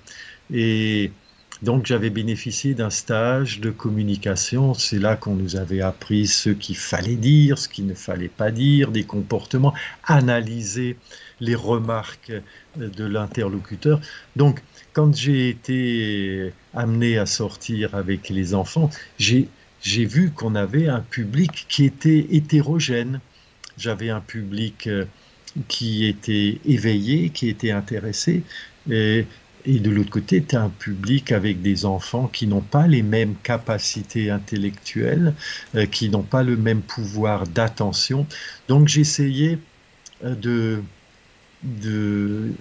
Et 0.54 1.12
donc 1.64 1.86
j'avais 1.86 2.10
bénéficié 2.10 2.74
d'un 2.74 2.89
stage 2.89 3.60
de 3.60 3.70
communication. 3.70 4.74
C'est 4.74 5.00
là 5.00 5.16
qu'on 5.16 5.36
nous 5.36 5.56
avait 5.56 5.82
appris 5.82 6.28
ce 6.28 6.50
qu'il 6.50 6.76
fallait 6.76 7.16
dire, 7.16 7.58
ce 7.58 7.70
qu'il 7.70 7.88
ne 7.88 7.94
fallait 7.94 8.28
pas 8.28 8.52
dire, 8.52 8.91
des 8.91 9.06
comportements, 9.06 9.74
analyser 10.06 10.98
les 11.39 11.56
remarques 11.56 12.34
de 12.76 13.06
l'interlocuteur. 13.06 14.02
Donc 14.36 14.62
quand 14.94 15.16
j'ai 15.16 15.50
été 15.50 16.54
amené 16.74 17.18
à 17.18 17.26
sortir 17.26 17.96
avec 17.96 18.30
les 18.30 18.54
enfants, 18.54 18.89
j'ai 19.18 19.48
vu 19.84 20.32
qu'on 20.32 20.56
avait 20.56 20.88
un 20.88 21.02
public 21.02 21.66
qui 21.68 21.86
était 21.86 22.28
hétérogène. 22.32 23.20
J'avais 23.78 24.10
un 24.10 24.22
public 24.22 24.88
euh, 24.88 25.06
qui 25.68 26.06
était 26.06 26.60
éveillé, 26.66 27.30
qui 27.32 27.50
était 27.50 27.72
intéressé, 27.72 28.44
et 28.89 29.26
et 29.66 29.80
de 29.80 29.89
l'autre 29.89 30.10
côté, 30.10 30.44
tu 30.44 30.56
un 30.56 30.70
public 30.70 31.32
avec 31.32 31.62
des 31.62 31.86
enfants 31.86 32.28
qui 32.28 32.48
n'ont 32.48 32.62
pas 32.62 32.88
les 32.88 33.02
mêmes 33.02 33.36
capacités 33.44 34.30
intellectuelles, 34.30 35.34
euh, 35.76 35.86
qui 35.86 36.10
n'ont 36.10 36.24
pas 36.24 36.44
le 36.44 36.58
même 36.58 36.82
pouvoir 36.82 37.48
d'attention. 37.48 38.28
Donc 38.68 38.88
j'essayais 38.88 39.60
euh, 40.24 40.36
de, 40.36 40.84
de 41.64 42.52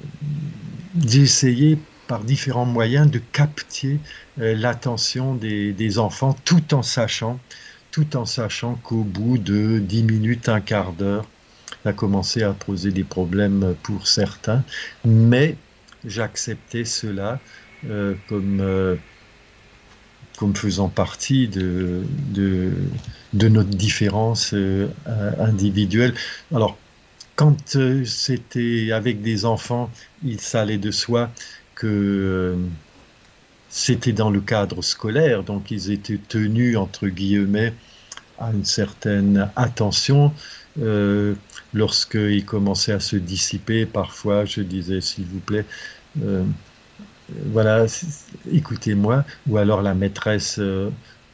d'essayer 0.94 1.78
par 2.08 2.24
différents 2.24 2.66
moyens 2.66 3.10
de 3.10 3.18
capter 3.18 4.00
euh, 4.40 4.54
l'attention 4.54 5.34
des, 5.34 5.98
enfants 5.98 6.36
tout 6.44 6.74
en 6.74 6.82
sachant 6.82 7.38
tout 7.90 8.16
en 8.16 8.24
sachant 8.24 8.76
qu'au 8.76 9.04
bout 9.04 9.36
de 9.36 9.78
10 9.78 10.04
minutes, 10.04 10.48
un 10.48 10.62
quart 10.62 10.94
d'heure, 10.94 11.26
ça 11.82 11.90
a 11.90 11.92
commencé 11.92 12.42
à 12.42 12.54
poser 12.54 12.90
des 12.90 13.04
problèmes 13.04 13.74
pour 13.82 14.06
certains, 14.06 14.64
mais 15.04 15.56
j'acceptais 16.06 16.86
cela 16.86 17.38
euh, 17.90 18.14
comme, 18.30 18.60
euh, 18.62 18.96
comme 20.38 20.56
faisant 20.56 20.88
partie 20.88 21.48
de, 21.48 22.02
de, 22.30 22.72
notre 23.34 23.68
différence 23.68 24.54
individuelle. 25.38 26.14
Alors, 26.54 26.78
quand 27.36 27.76
c'était 28.04 28.92
avec 28.92 29.20
des 29.20 29.44
enfants, 29.44 29.90
il 30.24 30.40
s'allait 30.40 30.78
de 30.78 30.90
soi 30.90 31.30
que 31.74 32.56
c'était 33.68 34.12
dans 34.12 34.30
le 34.30 34.40
cadre 34.40 34.82
scolaire, 34.82 35.42
donc 35.42 35.70
ils 35.70 35.90
étaient 35.90 36.20
tenus, 36.28 36.76
entre 36.76 37.08
guillemets, 37.08 37.72
à 38.38 38.52
une 38.52 38.64
certaine 38.64 39.50
attention. 39.56 40.32
Euh, 40.80 41.34
lorsqu'il 41.74 42.44
commençait 42.44 42.92
à 42.92 43.00
se 43.00 43.16
dissiper, 43.16 43.86
parfois 43.86 44.44
je 44.44 44.60
disais 44.62 45.00
s'il 45.00 45.24
vous 45.24 45.40
plaît, 45.40 45.66
euh, 46.22 46.44
voilà, 47.46 47.86
écoutez-moi, 48.50 49.24
ou 49.48 49.56
alors 49.56 49.80
la 49.82 49.94
maîtresse 49.94 50.60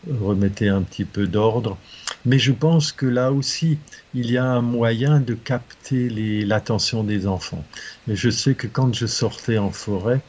remettait 0.08 0.68
un 0.68 0.82
petit 0.82 1.04
peu 1.04 1.26
d'ordre. 1.26 1.78
Mais 2.24 2.38
je 2.38 2.52
pense 2.52 2.92
que 2.92 3.06
là 3.06 3.32
aussi, 3.32 3.78
il 4.14 4.30
y 4.30 4.38
a 4.38 4.44
un 4.44 4.62
moyen 4.62 5.20
de 5.20 5.34
capter 5.34 6.08
l'attention 6.44 7.04
des 7.04 7.26
enfants. 7.26 7.64
Et 8.08 8.16
je 8.16 8.30
sais 8.30 8.54
que 8.54 8.66
quand 8.66 8.94
je 8.94 9.06
sortais 9.06 9.58
en 9.58 9.70
forêt, 9.70 10.20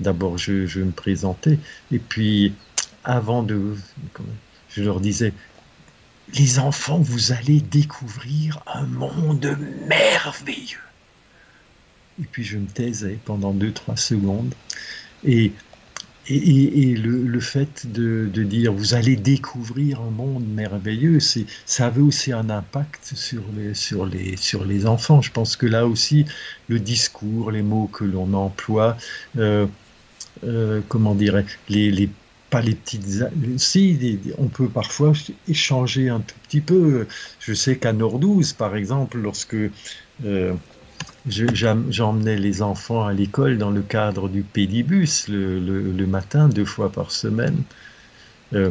d'abord 0.00 0.38
je, 0.38 0.66
je, 0.66 0.80
me 0.80 0.92
présentais, 0.92 1.58
et 1.92 1.98
puis 1.98 2.54
avant 3.04 3.42
de... 3.42 3.74
Je 4.70 4.82
leur 4.82 5.00
disais, 5.00 5.32
les 6.34 6.58
enfants, 6.58 6.98
vous 6.98 7.32
allez 7.32 7.60
découvrir 7.60 8.62
un 8.66 8.84
monde 8.84 9.56
merveilleux. 9.86 10.78
Et 12.20 12.26
puis 12.30 12.44
je 12.44 12.58
me 12.58 12.66
taisais 12.66 13.18
pendant 13.24 13.52
deux, 13.52 13.72
trois 13.72 13.96
secondes. 13.96 14.54
Et, 15.24 15.52
et, 16.30 16.94
le, 16.94 17.40
fait 17.40 17.90
de, 17.90 18.28
dire 18.42 18.72
vous 18.72 18.94
allez 18.94 19.16
découvrir 19.16 20.00
un 20.00 20.10
monde 20.10 20.46
merveilleux, 20.46 21.18
ça 21.20 21.86
avait 21.86 22.00
aussi 22.00 22.32
un 22.32 22.50
impact 22.50 23.14
sur 23.14 24.06
les, 24.06 24.86
enfants. 24.86 25.22
Je 25.22 25.32
pense 25.32 25.56
que 25.56 25.66
là 25.66 25.86
aussi, 25.86 26.26
le 26.68 26.78
discours, 26.78 27.50
les 27.50 27.62
mots 27.62 27.88
que 27.92 28.04
l'on 28.04 28.32
emploie, 28.34 28.96
euh, 29.38 29.66
euh, 30.44 30.80
comment 30.88 31.14
dirais 31.14 31.46
les, 31.68 31.90
les 31.90 32.10
pas 32.50 32.60
les 32.60 32.74
petites. 32.74 33.24
Si, 33.58 34.18
on 34.38 34.46
peut 34.46 34.68
parfois 34.68 35.12
échanger 35.48 36.08
un 36.08 36.20
tout 36.20 36.34
petit 36.44 36.60
peu. 36.60 37.06
Je 37.40 37.52
sais 37.52 37.76
qu'à 37.76 37.92
Nordouze, 37.92 38.52
par 38.52 38.76
exemple, 38.76 39.18
lorsque 39.18 39.56
euh, 40.24 40.54
j'emmenais 41.28 42.36
les 42.36 42.62
enfants 42.62 43.06
à 43.06 43.12
l'école 43.12 43.58
dans 43.58 43.70
le 43.70 43.82
cadre 43.82 44.28
du 44.28 44.42
pédibus 44.42 45.28
le, 45.28 46.06
matin, 46.06 46.48
deux 46.48 46.64
fois 46.64 46.90
par 46.90 47.10
semaine, 47.10 47.62
euh, 48.54 48.70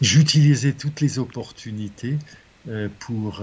j'utilisais 0.00 0.72
toutes 0.72 1.00
les 1.00 1.18
opportunités 1.18 2.18
euh, 2.68 2.88
pour 2.98 3.42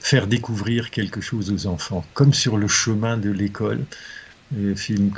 faire 0.00 0.26
découvrir 0.26 0.90
quelque 0.90 1.20
chose 1.20 1.50
aux 1.50 1.66
enfants, 1.66 2.04
comme 2.14 2.34
sur 2.34 2.56
le 2.56 2.68
chemin 2.68 3.16
de 3.16 3.30
l'école, 3.30 3.84
le 4.56 4.74
film 4.74 5.10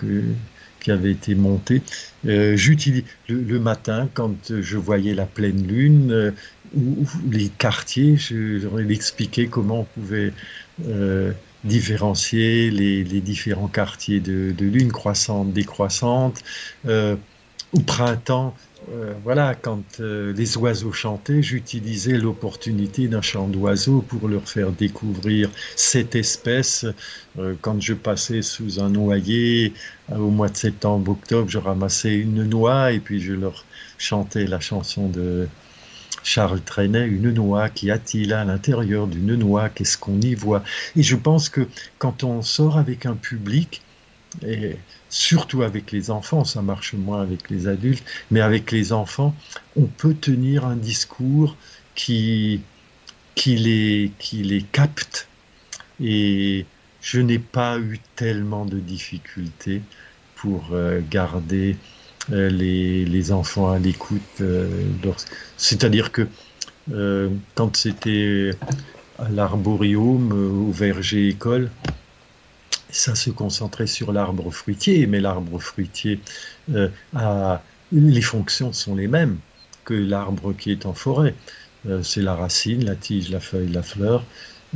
qui 0.80 0.92
avait 0.92 1.10
été 1.10 1.34
monté. 1.34 1.82
Euh, 2.26 2.56
le, 3.28 3.58
matin 3.58 4.08
quand 4.14 4.52
je 4.60 4.76
voyais 4.76 5.14
la 5.14 5.26
pleine 5.26 5.66
lune 5.66 6.12
euh, 6.12 6.30
ou, 6.76 7.06
les 7.30 7.48
quartiers, 7.48 8.16
j'aurais 8.16 8.86
expliqué 8.88 9.48
comment 9.48 9.80
on 9.80 9.84
pouvait 9.84 10.32
euh, 10.86 11.32
différencier 11.66 12.70
les, 12.70 13.04
différents 13.20 13.68
quartiers 13.68 14.20
de, 14.20 14.54
lune 14.58 14.92
croissante, 14.92 15.52
décroissante. 15.52 16.42
au 16.84 17.80
printemps, 17.86 18.54
euh, 18.92 19.14
voilà, 19.24 19.54
quand 19.54 19.82
euh, 20.00 20.32
les 20.32 20.56
oiseaux 20.56 20.92
chantaient, 20.92 21.42
j'utilisais 21.42 22.18
l'opportunité 22.18 23.08
d'un 23.08 23.22
chant 23.22 23.48
d'oiseau 23.48 24.00
pour 24.00 24.28
leur 24.28 24.48
faire 24.48 24.70
découvrir 24.70 25.50
cette 25.74 26.14
espèce. 26.14 26.86
Euh, 27.38 27.54
quand 27.60 27.80
je 27.80 27.94
passais 27.94 28.42
sous 28.42 28.80
un 28.80 28.90
noyer 28.90 29.72
au 30.12 30.30
mois 30.30 30.48
de 30.48 30.56
septembre, 30.56 31.12
octobre, 31.12 31.48
je 31.48 31.58
ramassais 31.58 32.14
une 32.14 32.44
noix 32.44 32.92
et 32.92 33.00
puis 33.00 33.20
je 33.20 33.32
leur 33.32 33.64
chantais 33.98 34.46
la 34.46 34.60
chanson 34.60 35.08
de, 35.08 35.48
Charles 36.26 36.60
Trenet, 36.60 37.06
une 37.06 37.30
noix, 37.30 37.68
qu'y 37.68 37.92
a-t-il 37.92 38.32
à 38.32 38.44
l'intérieur 38.44 39.06
d'une 39.06 39.36
noix, 39.36 39.68
qu'est-ce 39.68 39.96
qu'on 39.96 40.20
y 40.20 40.34
voit? 40.34 40.64
Et 40.96 41.04
je 41.04 41.14
pense 41.14 41.48
que 41.48 41.68
quand 41.98 42.24
on 42.24 42.42
sort 42.42 42.78
avec 42.78 43.06
un 43.06 43.14
public, 43.14 43.80
et 44.44 44.76
surtout 45.08 45.62
avec 45.62 45.92
les 45.92 46.10
enfants, 46.10 46.44
ça 46.44 46.62
marche 46.62 46.94
moins 46.94 47.22
avec 47.22 47.48
les 47.48 47.68
adultes, 47.68 48.04
mais 48.32 48.40
avec 48.40 48.72
les 48.72 48.92
enfants, 48.92 49.36
on 49.76 49.84
peut 49.86 50.14
tenir 50.14 50.66
un 50.66 50.74
discours 50.74 51.56
qui, 51.94 52.60
qui, 53.36 53.54
les, 53.54 54.10
qui 54.18 54.42
les 54.42 54.62
capte. 54.62 55.28
Et 56.00 56.66
je 57.02 57.20
n'ai 57.20 57.38
pas 57.38 57.78
eu 57.78 58.00
tellement 58.16 58.66
de 58.66 58.80
difficultés 58.80 59.80
pour 60.34 60.70
euh, 60.72 61.00
garder 61.08 61.76
euh, 62.32 62.48
les, 62.48 63.32
enfants 63.32 63.70
à 63.70 63.78
l'écoute. 63.78 64.20
Euh, 64.40 64.68
c'est-à-dire 65.56 66.12
que 66.12 66.28
quand 67.56 67.76
c'était 67.76 68.50
à 69.18 69.28
l'arborium, 69.30 70.32
au 70.68 70.70
verger 70.70 71.28
école, 71.28 71.70
ça 72.90 73.16
se 73.16 73.30
concentrait 73.30 73.88
sur 73.88 74.12
l'arbre 74.12 74.50
fruitier, 74.52 75.06
mais 75.08 75.20
l'arbre 75.20 75.58
fruitier 75.58 76.20
les 77.92 78.22
fonctions 78.22 78.72
sont 78.72 78.94
les 78.94 79.08
mêmes 79.08 79.38
que 79.84 79.94
l'arbre 79.94 80.52
qui 80.52 80.70
est 80.70 80.86
en 80.86 80.94
forêt. 80.94 81.34
c'est 82.02 82.22
la 82.22 82.36
racine, 82.36 82.84
la 82.84 82.94
tige, 82.94 83.30
la 83.30 83.40
feuille, 83.40 83.72
la 83.72 83.82
fleur. 83.82 84.24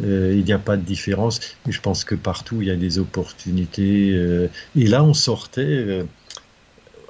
Euh, 0.05 0.35
il 0.37 0.45
n'y 0.45 0.53
a 0.53 0.59
pas 0.59 0.77
de 0.77 0.83
différence. 0.83 1.41
Je 1.69 1.81
pense 1.81 2.05
que 2.05 2.15
partout, 2.15 2.63
il 2.63 2.69
y 2.69 2.71
a 2.71 2.77
des 2.77 2.99
opportunités. 2.99 4.13
Euh, 4.13 4.49
et 4.77 4.87
là, 4.87 5.05
on 5.05 5.15
sortait 5.15 5.63
euh, 5.63 6.05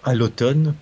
à 0.04 0.14
l'automne 0.14 0.74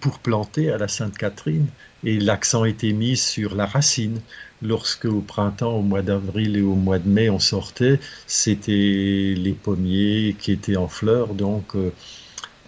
pour 0.00 0.18
planter 0.18 0.70
à 0.70 0.78
la 0.78 0.88
Sainte-Catherine. 0.88 1.66
Et 2.04 2.18
l'accent 2.18 2.64
était 2.64 2.92
mis 2.92 3.16
sur 3.16 3.54
la 3.54 3.66
racine. 3.66 4.20
Lorsque 4.62 5.04
au 5.06 5.20
printemps, 5.20 5.76
au 5.76 5.82
mois 5.82 6.02
d'avril 6.02 6.56
et 6.56 6.62
au 6.62 6.74
mois 6.74 6.98
de 6.98 7.08
mai, 7.08 7.30
on 7.30 7.38
sortait, 7.38 8.00
c'était 8.26 9.34
les 9.36 9.52
pommiers 9.52 10.36
qui 10.38 10.52
étaient 10.52 10.76
en 10.76 10.88
fleurs. 10.88 11.34
Donc, 11.34 11.74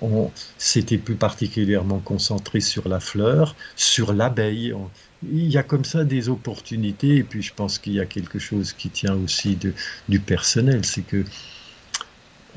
on 0.01 0.31
s'était 0.59 0.99
plus 0.99 1.15
particulièrement 1.17 1.99
concentré 1.99 2.61
sur 2.61 2.89
la 2.89 3.01
fleur, 3.01 3.57
sur 3.77 4.13
l'abeille 4.13 4.75
il 5.23 5.51
y 5.51 5.59
a 5.59 5.63
comme 5.63 5.85
ça 5.85 6.05
des 6.05 6.29
opportunités, 6.29 7.17
et 7.17 7.23
puis 7.23 7.43
je 7.43 7.53
pense 7.53 7.79
qu'il 7.79 7.95
y 7.95 8.01
a 8.01 8.07
quelque 8.07 8.39
chose 8.39 8.73
qui 8.73 8.89
tient 8.89 9.15
aussi 9.15 9.57
de, 9.57 9.73
du 10.09 10.21
personnel, 10.21 10.85
c'est 10.85 11.03
que 11.03 11.25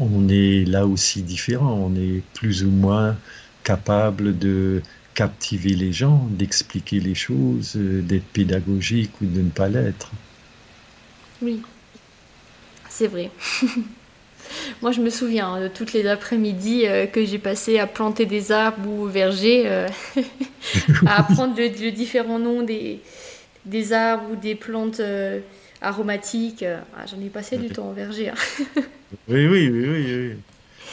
on 0.02 0.28
est 0.30 0.66
là 0.66 0.86
aussi 0.88 1.22
différent, 1.22 1.74
on 1.74 1.96
est 1.96 2.22
plus 2.34 2.64
ou 2.64 2.72
moins 2.72 3.16
capable 3.64 4.38
de 4.38 4.82
captiver 5.14 5.74
les 5.74 5.94
gens, 5.94 6.28
d'expliquer 6.32 7.00
les 7.00 7.16
choses, 7.16 7.76
d'être 7.76 8.26
pédagogique 8.26 9.12
ou 9.22 9.26
de 9.26 9.42
ne 9.42 9.50
pas 9.50 9.70
l'être. 9.70 10.12
Oui, 11.42 11.62
c'est 12.90 13.08
vrai. 13.08 13.30
Moi, 14.82 14.92
je 14.92 15.02
me 15.02 15.10
souviens 15.10 15.62
de 15.62 15.68
toutes 15.68 15.94
les 15.94 16.08
après-midi 16.08 16.86
euh, 16.86 17.06
que 17.06 17.24
j'ai 17.26 17.38
passé 17.38 17.80
à 17.80 17.88
planter 17.88 18.26
des 18.26 18.52
arbres 18.52 18.90
ou 18.90 19.06
vergers, 19.06 19.64
euh, 19.66 19.88
à 21.06 21.20
apprendre 21.20 21.56
le, 21.58 21.92
différents 21.92 22.40
noms 22.40 22.62
des, 22.62 23.00
des 23.66 23.94
arbres 23.94 24.32
ou 24.32 24.36
des 24.36 24.56
plantes 24.56 25.00
euh, 25.00 25.40
aromatiques. 25.82 26.64
Ah, 26.64 27.06
j'en 27.06 27.20
ai 27.22 27.30
passé 27.30 27.58
du 27.58 27.70
temps 27.70 27.90
en 27.90 27.94
verger. 27.94 28.30
Hein. 28.30 28.36
oui, 29.28 29.48
oui, 29.48 29.70
oui, 29.70 29.88
oui, 29.88 30.38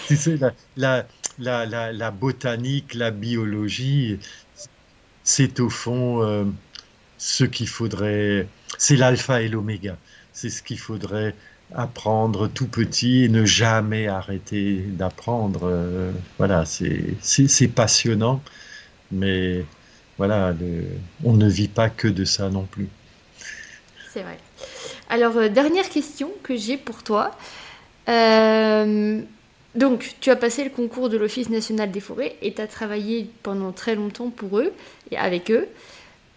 Tu 0.06 0.16
sais, 0.16 0.36
la, 0.76 1.06
la, 1.38 1.66
la, 1.66 1.92
la, 1.92 2.10
botanique, 2.10 2.94
la 2.94 3.10
biologie, 3.10 4.18
c'est 5.24 5.60
au 5.60 5.70
fond 5.70 6.46
ce 7.18 7.44
qu'il 7.44 7.68
faudrait. 7.68 8.48
C'est 8.78 8.96
l'alpha 8.96 9.42
et 9.42 9.48
l'oméga. 9.48 9.96
C'est 10.32 10.50
ce 10.50 10.62
qu'il 10.62 10.78
faudrait 10.78 11.34
apprendre 11.74 12.48
tout 12.48 12.66
petit 12.66 13.24
et 13.24 13.28
ne 13.28 13.44
jamais 13.44 14.08
arrêter 14.08 14.76
d'apprendre. 14.86 15.64
Euh, 15.64 16.12
voilà, 16.38 16.64
c'est 16.64 17.68
passionnant, 17.68 18.42
mais 19.10 19.64
voilà, 20.16 20.54
on 21.24 21.34
ne 21.34 21.48
vit 21.48 21.68
pas 21.68 21.90
que 21.90 22.08
de 22.08 22.24
ça 22.24 22.48
non 22.50 22.64
plus. 22.64 22.88
C'est 24.10 24.22
vrai. 24.22 24.38
Alors, 25.08 25.36
euh, 25.36 25.48
dernière 25.48 25.88
question 25.88 26.30
que 26.42 26.56
j'ai 26.56 26.76
pour 26.76 27.02
toi. 27.02 27.36
Euh, 28.08 29.20
donc, 29.74 30.14
tu 30.20 30.30
as 30.30 30.36
passé 30.36 30.64
le 30.64 30.70
concours 30.70 31.08
de 31.08 31.16
l'Office 31.16 31.50
national 31.50 31.90
des 31.90 32.00
forêts 32.00 32.36
et 32.42 32.52
tu 32.52 32.60
as 32.60 32.66
travaillé 32.66 33.30
pendant 33.42 33.72
très 33.72 33.94
longtemps 33.94 34.30
pour 34.30 34.58
eux 34.58 34.72
et 35.10 35.16
avec 35.16 35.50
eux. 35.50 35.68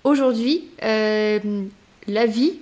Aujourd'hui, 0.04 0.70
la 0.82 2.26
vie 2.26 2.60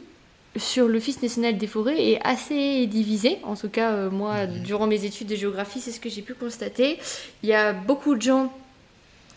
sur 0.58 0.88
l'Office 0.88 1.22
national 1.22 1.58
des 1.58 1.68
forêts 1.68 2.12
est 2.12 2.20
assez 2.24 2.86
divisé. 2.88 3.38
En 3.44 3.56
tout 3.56 3.70
cas, 3.70 3.92
euh, 3.92 4.10
moi, 4.10 4.46
mhm. 4.46 4.64
durant 4.64 4.88
mes 4.88 5.06
études 5.06 5.28
de 5.28 5.36
géographie, 5.36 5.80
c'est 5.80 5.92
ce 5.92 6.00
que 6.00 6.10
j'ai 6.10 6.22
pu 6.22 6.34
constater. 6.34 7.00
Il 7.44 7.50
y 7.50 7.54
a 7.54 7.74
beaucoup 7.74 8.16
de 8.16 8.22
gens 8.22 8.52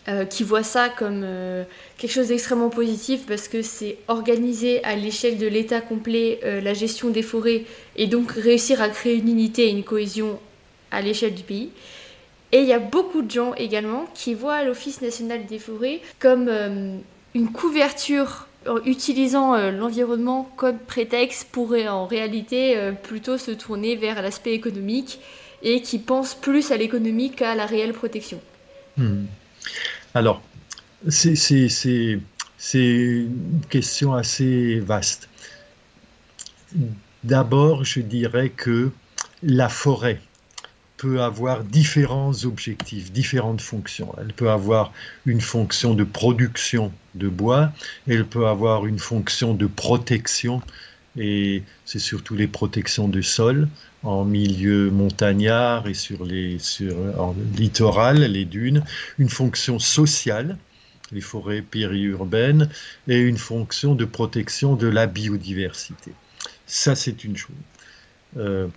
euh, 0.07 0.25
qui 0.25 0.43
voient 0.43 0.63
ça 0.63 0.89
comme 0.89 1.21
euh, 1.23 1.63
quelque 1.97 2.11
chose 2.11 2.27
d'extrêmement 2.27 2.69
positif 2.69 3.25
parce 3.27 3.47
que 3.47 3.61
c'est 3.61 3.97
organiser 4.07 4.83
à 4.83 4.95
l'échelle 4.95 5.37
de 5.37 5.47
l'État 5.47 5.81
complet 5.81 6.39
la 6.43 6.73
gestion 6.73 7.09
des 7.09 7.21
forêts 7.21 7.63
et 7.95 8.07
donc 8.07 8.31
réussir 8.31 8.81
à 8.81 8.89
créer 8.89 9.15
une 9.15 9.29
unité 9.29 9.67
et 9.67 9.71
une 9.71 9.83
cohésion 9.83 10.39
à 10.91 11.01
l'échelle 11.01 11.33
du 11.33 11.43
pays. 11.43 11.69
Et 12.51 12.59
il 12.59 12.67
y 12.67 12.73
a 12.73 12.79
beaucoup 12.79 13.21
de 13.21 13.31
gens 13.31 13.53
également 13.55 14.05
qui 14.13 14.35
voient 14.35 14.63
l'Office 14.63 15.01
national 15.01 15.45
des 15.45 15.59
forêts 15.59 16.01
comme 16.19 16.49
une 17.33 17.51
couverture 17.51 18.47
en 18.67 18.77
utilisant 18.85 19.55
euh, 19.55 19.71
l'environnement 19.71 20.49
comme 20.55 20.77
prétexte 20.77 21.49
pourrait 21.51 21.87
en 21.87 22.05
réalité 22.05 22.77
euh, 22.77 22.91
plutôt 22.91 23.37
se 23.37 23.51
tourner 23.51 23.95
vers 23.95 24.21
l'aspect 24.21 24.53
économique 24.53 25.19
et 25.61 25.81
qui 25.81 25.99
pense 25.99 26.33
plus 26.33 26.71
à 26.71 26.77
l'économie 26.77 27.31
qu'à 27.31 27.55
la 27.55 27.65
réelle 27.65 27.93
protection. 27.93 28.39
Hmm. 28.97 29.25
Alors, 30.13 30.41
c'est 31.09 31.33
une 32.73 33.61
question 33.69 34.13
assez 34.13 34.79
vaste. 34.79 35.29
D'abord, 37.23 37.83
je 37.85 37.99
dirais 38.01 38.49
que 38.49 38.91
la 39.41 39.69
forêt, 39.69 40.19
peut 41.03 41.21
avoir 41.21 41.65
différents 41.65 42.45
objectifs, 42.45 43.11
différentes 43.11 43.59
fonctions. 43.59 44.15
Elle 44.17 44.31
peut 44.31 44.49
avoir 44.49 44.93
une 45.25 45.41
fonction 45.41 45.95
de 45.95 46.05
production 46.05 46.93
de 47.15 47.27
bois, 47.27 47.73
elle 48.07 48.25
peut 48.25 48.47
avoir 48.47 48.85
une 48.85 48.99
fonction 48.99 49.53
de 49.53 49.67
protection, 49.67 50.61
et 51.17 51.63
c'est 51.85 51.99
surtout 51.99 52.35
les 52.35 52.47
protections 52.47 53.07
de 53.07 53.21
sol 53.21 53.67
en 54.01 54.25
milieu 54.25 54.89
montagnard 54.89 55.87
et 55.87 55.93
sur 55.93 56.25
les 56.25 56.59
sur, 56.59 56.95
en 57.19 57.35
littoral, 57.55 58.23
les 58.23 58.45
dunes, 58.45 58.83
une 59.19 59.29
fonction 59.29 59.79
sociale, 59.79 60.57
les 61.11 61.21
forêts 61.21 61.61
périurbaines, 61.61 62.69
et 63.07 63.19
une 63.19 63.37
fonction 63.37 63.95
de 63.95 64.05
protection 64.05 64.75
de 64.75 64.87
la 64.87 65.07
biodiversité. 65.07 66.11
Ça, 66.65 66.95
c'est 66.95 67.23
une 67.23 67.37
chose. 67.37 67.55
Euh, 68.37 68.67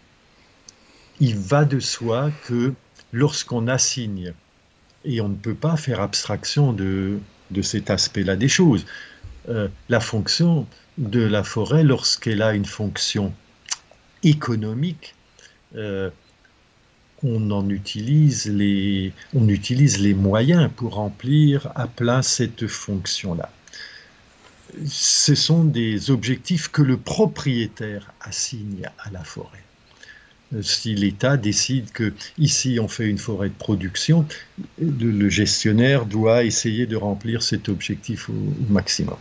il 1.18 1.36
va 1.36 1.64
de 1.64 1.80
soi 1.80 2.30
que 2.46 2.74
lorsqu'on 3.12 3.68
assigne, 3.68 4.34
et 5.04 5.20
on 5.20 5.28
ne 5.28 5.36
peut 5.36 5.54
pas 5.54 5.76
faire 5.76 6.00
abstraction 6.00 6.72
de, 6.72 7.18
de 7.50 7.62
cet 7.62 7.90
aspect-là 7.90 8.36
des 8.36 8.48
choses, 8.48 8.84
euh, 9.48 9.68
la 9.88 10.00
fonction 10.00 10.66
de 10.98 11.20
la 11.20 11.44
forêt, 11.44 11.84
lorsqu'elle 11.84 12.42
a 12.42 12.54
une 12.54 12.64
fonction 12.64 13.32
économique, 14.22 15.14
euh, 15.76 16.10
on 17.22 17.50
en 17.50 17.68
utilise 17.68 18.46
les, 18.46 19.12
utilise 19.34 20.00
les 20.00 20.14
moyens 20.14 20.70
pour 20.74 20.94
remplir 20.94 21.70
à 21.74 21.86
plein 21.86 22.22
cette 22.22 22.66
fonction-là. 22.66 23.50
Ce 24.86 25.34
sont 25.34 25.64
des 25.64 26.10
objectifs 26.10 26.68
que 26.68 26.82
le 26.82 26.96
propriétaire 26.96 28.12
assigne 28.20 28.88
à 28.98 29.10
la 29.10 29.24
forêt 29.24 29.62
si 30.62 30.94
l'État 30.94 31.36
décide 31.36 31.90
que 31.92 32.12
ici 32.38 32.78
on 32.80 32.88
fait 32.88 33.08
une 33.08 33.18
forêt 33.18 33.48
de 33.48 33.54
production, 33.54 34.26
le, 34.78 35.28
gestionnaire 35.28 36.06
doit 36.06 36.44
essayer 36.44 36.86
de 36.86 36.96
remplir 36.96 37.42
cet 37.42 37.68
objectif 37.68 38.28
au, 38.28 38.34
maximum. 38.70 39.16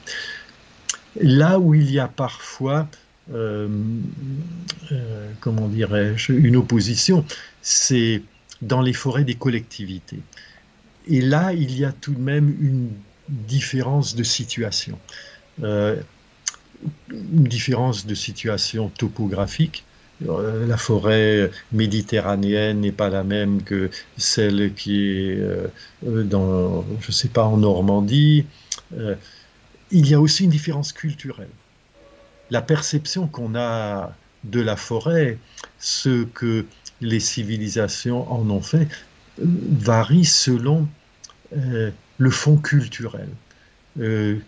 Là 1.21 1.59
où 1.59 1.73
il 1.73 1.89
y 1.91 1.99
a 1.99 2.07
parfois, 2.07 2.87
euh, 3.33 3.67
euh, 4.91 5.31
comment 5.39 5.67
dirais-je, 5.67 6.33
une 6.33 6.55
opposition, 6.55 7.25
c'est 7.61 8.21
dans 8.61 8.81
les 8.81 8.93
forêts 8.93 9.23
des 9.23 9.35
collectivités. 9.35 10.19
Et 11.07 11.21
là, 11.21 11.53
il 11.53 11.77
y 11.77 11.85
a 11.85 11.91
tout 11.91 12.13
de 12.13 12.19
même 12.19 12.55
une 12.59 12.89
différence 13.29 14.15
de 14.15 14.23
situation. 14.23 14.99
Euh, 15.63 15.95
une 17.09 17.45
différence 17.45 18.05
de 18.05 18.15
situation 18.15 18.89
topographique 18.89 19.85
la 20.21 20.77
forêt 20.77 21.51
méditerranéenne 21.73 22.79
n'est 22.79 22.93
pas 22.93 23.09
la 23.09 23.25
même 23.25 23.63
que 23.63 23.89
celle 24.17 24.73
qui 24.73 25.09
est 25.09 25.37
dans, 26.03 26.85
sais 27.09 27.27
pas, 27.27 27.43
en 27.43 27.57
Normandie. 27.57 28.45
Euh, 29.91 29.97
il 29.97 30.07
y 30.09 30.13
a 30.13 30.19
aussi 30.19 30.43
une 30.43 30.49
différence 30.49 30.93
culturelle. 30.93 31.49
La 32.51 32.61
perception 32.61 33.27
qu'on 33.27 33.55
a 33.55 34.13
de 34.43 34.61
la 34.61 34.75
forêt, 34.75 35.37
ce 35.79 36.23
que 36.25 36.65
les 37.01 37.19
civilisations 37.19 38.31
en 38.31 38.49
ont 38.49 38.61
fait, 38.61 38.87
varie 39.37 40.25
selon 40.25 40.87
euh, 41.57 41.91
le 42.17 42.29
fond 42.29 42.57
culturel. 42.57 43.27
Euh, 43.99 44.39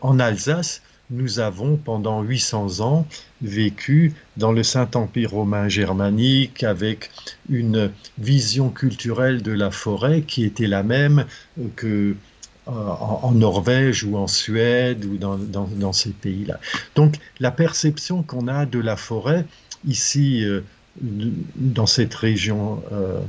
en 0.00 0.20
Alsace, 0.20 0.82
nous 1.10 1.40
avons 1.40 1.76
pendant 1.76 2.22
800 2.22 2.80
ans 2.80 3.06
vécu 3.42 4.14
dans 4.36 4.52
le 4.52 4.62
Saint-Empire 4.62 5.30
romain 5.30 5.68
germanique 5.68 6.62
avec 6.64 7.10
une 7.48 7.90
vision 8.18 8.70
culturelle 8.70 9.42
de 9.42 9.52
la 9.52 9.70
forêt 9.70 10.22
qui 10.22 10.44
était 10.44 10.66
la 10.66 10.82
même 10.82 11.24
que 11.76 12.14
euh, 12.68 12.72
en, 12.72 13.32
Norvège 13.32 14.04
ou 14.04 14.16
en 14.16 14.26
Suède 14.26 15.04
ou 15.04 15.16
dans, 15.16 15.92
ces 15.92 16.10
pays-là. 16.10 16.60
Donc 16.94 17.16
la 17.40 17.50
perception 17.50 18.22
qu'on 18.22 18.46
a 18.46 18.66
de 18.66 18.78
la 18.78 18.96
forêt 18.96 19.46
ici, 19.86 20.44
euh, 20.44 20.60
dans 21.00 21.86
cette 21.86 22.14
région 22.14 22.82
euh, 22.92 23.20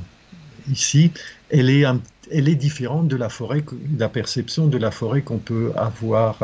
ici, 0.69 1.11
elle 1.49 1.69
est, 1.69 2.55
différente 2.55 3.07
de 3.07 3.15
la 3.15 3.29
forêt, 3.29 3.61
de 3.61 3.99
la 3.99 4.09
perception 4.09 4.67
de 4.67 4.77
la 4.77 4.91
forêt 4.91 5.21
qu'on 5.21 5.37
peut 5.37 5.71
avoir 5.75 6.37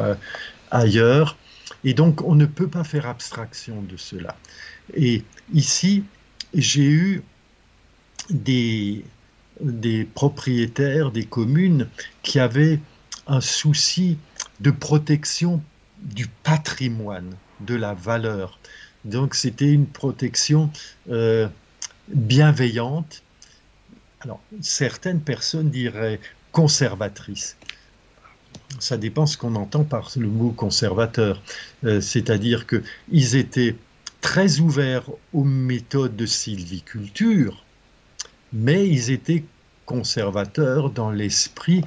ailleurs. 0.71 1.37
Et 1.83 1.93
donc, 1.93 2.21
on 2.23 2.35
ne 2.35 2.45
peut 2.45 2.69
pas 2.69 2.83
faire 2.83 3.07
abstraction 3.07 3.81
de 3.81 3.97
cela. 3.97 4.37
Et 4.95 5.23
ici, 5.53 6.03
j'ai 6.53 6.85
eu 6.85 7.23
des, 8.29 9.03
des 9.62 10.06
propriétaires 10.06 11.12
des 11.12 11.26
communes 11.26 11.88
qui 12.24 12.39
avaient 12.39 12.80
un 13.28 13.41
souci 13.41 14.18
de 14.60 14.72
protection 14.72 15.62
du 16.01 16.28
patrimoine, 16.43 17.36
de 17.62 17.76
la 17.76 17.93
valeur. 17.93 18.60
Donc 19.06 19.36
c'était 19.36 19.72
une 19.72 19.88
protection 19.88 20.70
euh, 21.10 21.47
bienveillante. 22.10 23.24
Alors 24.22 24.39
certaines 24.62 25.22
personnes 25.22 25.70
diraient 25.70 26.20
conservatrice 26.51 27.58
ça 28.80 28.97
dépend 28.97 29.26
ce 29.26 29.38
qu'on 29.38 29.56
entend 29.56 29.84
par 29.84 30.12
le 30.16 30.28
mot 30.28 30.51
conservateur. 30.51 31.41
Euh, 31.84 32.01
c'est-à-dire 32.01 32.66
qu'ils 32.68 33.36
étaient 33.36 33.76
très 34.22 34.60
ouverts 34.60 35.10
aux 35.34 35.43
méthodes 35.43 36.16
de 36.16 36.26
sylviculture, 36.26 37.64
mais 38.56 38.88
ils 38.88 39.12
étaient 39.12 39.43
conservateurs 39.86 40.89
dans 40.89 41.12
l'esprit. 41.12 41.84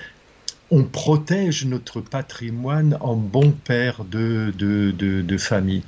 On 0.70 0.84
protège 0.84 1.64
notre 1.64 2.00
patrimoine 2.00 2.96
en 3.00 3.16
bon 3.16 3.50
père 3.50 4.04
de, 4.04 5.36
famille. 5.38 5.82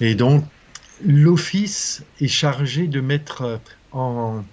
Et 0.00 0.14
donc, 0.14 0.44
l'Office 1.04 2.02
est 2.20 2.28
chargé 2.28 2.86
de 2.86 3.00
mettre 3.00 3.60
en, 3.92 4.44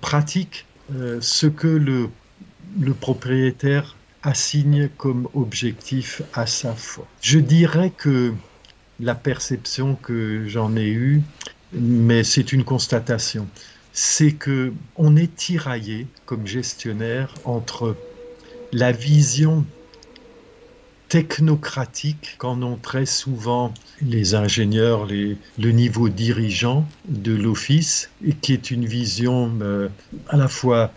pratique 0.00 0.66
euh, 0.92 1.18
ce 1.20 1.46
que 1.46 1.68
le 1.68 2.94
propriétaire 2.94 3.96
assigne 4.22 4.88
comme 4.96 5.28
objectif 5.34 6.22
à 6.34 6.46
sa 6.46 6.74
foi. 6.74 7.06
Je 7.22 7.38
dirais 7.38 7.92
que 7.96 8.34
la 8.98 9.14
perception 9.14 9.94
que 9.94 10.44
j'en 10.46 10.76
ai 10.76 10.88
eue, 10.88 11.22
mais 11.72 12.24
c'est 12.24 12.52
une 12.52 12.64
constatation, 12.64 13.46
c'est 14.02 14.32
que 14.32 14.72
on 14.96 15.14
est 15.14 15.36
tiraillé 15.36 16.06
comme 16.24 16.46
gestionnaire 16.46 17.34
entre 17.44 17.98
la 18.72 18.92
vision 18.92 19.66
technocratique 21.10 22.36
qu'en 22.38 22.62
ont 22.62 22.76
très 22.76 23.04
souvent 23.04 23.74
les 24.00 24.34
ingénieurs, 24.34 25.04
les, 25.04 25.36
le 25.58 25.70
niveau 25.72 26.08
dirigeant 26.08 26.88
de 27.08 27.34
l'office, 27.34 28.08
et 28.24 28.32
qui 28.32 28.54
est 28.54 28.70
une 28.70 28.86
vision 28.86 29.52
euh, 29.60 29.90
à 30.28 30.38
la 30.38 30.48
fois 30.48 30.94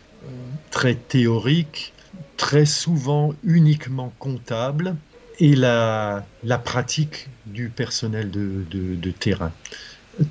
très 0.71 0.95
théorique, 0.95 1.91
très 2.37 2.65
souvent 2.65 3.33
uniquement 3.43 4.13
comptable 4.17 4.95
et 5.39 5.57
la, 5.57 6.25
la 6.45 6.57
pratique 6.57 7.27
du 7.47 7.67
personnel 7.67 8.31
de, 8.31 8.63
de, 8.71 9.11
terrain. 9.11 9.51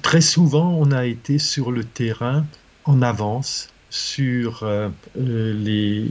Très 0.00 0.22
souvent, 0.22 0.74
on 0.78 0.90
a 0.90 1.04
été 1.04 1.38
sur 1.38 1.70
le 1.70 1.84
terrain 1.84 2.46
en 2.84 3.02
avance 3.02 3.68
sur 3.90 4.62
euh, 4.62 4.88
les, 5.16 6.06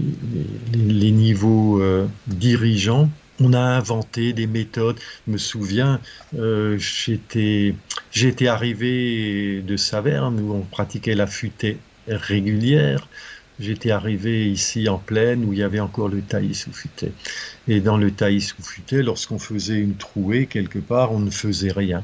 les, 0.74 1.12
niveaux 1.12 1.82
euh, 1.82 2.08
dirigeants. 2.28 3.10
On 3.40 3.54
a 3.54 3.60
inventé 3.60 4.34
des 4.34 4.46
méthodes. 4.46 5.00
Je 5.26 5.32
me 5.34 5.38
souviens, 5.40 6.00
euh, 6.38 6.78
j'étais, 6.78 7.74
j'étais 8.12 8.48
arrivé 8.48 9.64
de 9.64 9.78
Saverne 9.78 10.40
où 10.40 10.54
on 10.54 10.62
pratiquait 10.62 11.16
la 11.16 11.26
futée 11.26 11.80
régulière. 12.08 13.08
J'étais 13.60 13.90
arrivé 13.90 14.50
ici 14.50 14.88
en 14.88 15.00
plaine 15.00 15.44
où 15.46 15.54
il 15.54 15.60
y 15.60 15.64
avait 15.64 15.80
encore 15.80 16.08
le 16.08 16.22
taillis 16.22 16.56
sous 16.56 16.72
futé. 16.72 17.12
Et 17.68 17.80
dans 17.80 17.98
le 17.98 18.12
taillis 18.12 18.42
sous 18.42 18.62
futé, 18.62 19.02
lorsqu'on 19.02 19.40
faisait 19.40 19.80
une 19.80 19.96
trouée 19.96 20.46
quelque 20.46 20.80
part, 20.80 21.12
on 21.12 21.20
ne 21.20 21.32
faisait 21.32 21.72
rien. 21.72 22.04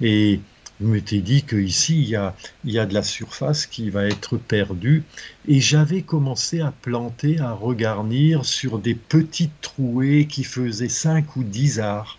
Et 0.00 0.40
je 0.82 0.86
m'étais 0.88 1.20
dit 1.20 1.44
qu'ici, 1.44 2.02
il 2.02 2.08
y, 2.08 2.16
a, 2.16 2.34
il 2.64 2.72
y 2.72 2.78
a 2.80 2.86
de 2.86 2.94
la 2.94 3.04
surface 3.04 3.66
qui 3.66 3.88
va 3.90 4.04
être 4.04 4.36
perdue. 4.36 5.04
Et 5.46 5.60
j'avais 5.60 6.02
commencé 6.02 6.60
à 6.60 6.72
planter, 6.72 7.38
à 7.38 7.52
regarnir 7.52 8.44
sur 8.44 8.80
des 8.80 8.96
petites 8.96 9.60
trouées 9.60 10.26
qui 10.26 10.42
faisaient 10.42 10.88
5 10.88 11.36
ou 11.36 11.44
10 11.44 11.78
arts. 11.78 12.18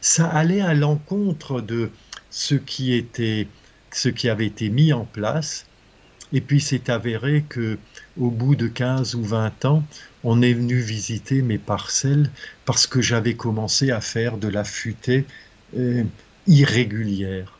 Ça 0.00 0.28
allait 0.28 0.60
à 0.60 0.74
l'encontre 0.74 1.60
de 1.60 1.90
ce 2.30 2.54
qui, 2.54 2.94
était, 2.94 3.48
ce 3.90 4.08
qui 4.08 4.28
avait 4.28 4.46
été 4.46 4.68
mis 4.68 4.92
en 4.92 5.04
place. 5.04 5.66
Et 6.32 6.40
puis 6.40 6.60
c'est 6.60 6.90
avéré 6.90 7.44
que 7.48 7.78
au 8.16 8.30
bout 8.30 8.54
de 8.54 8.68
15 8.68 9.16
ou 9.16 9.24
20 9.24 9.64
ans, 9.64 9.82
on 10.22 10.40
est 10.40 10.52
venu 10.52 10.78
visiter 10.78 11.42
mes 11.42 11.58
parcelles 11.58 12.30
parce 12.64 12.86
que 12.86 13.00
j'avais 13.00 13.34
commencé 13.34 13.90
à 13.90 14.00
faire 14.00 14.36
de 14.36 14.46
la 14.46 14.62
futée 14.62 15.24
euh, 15.76 16.04
irrégulière. 16.46 17.57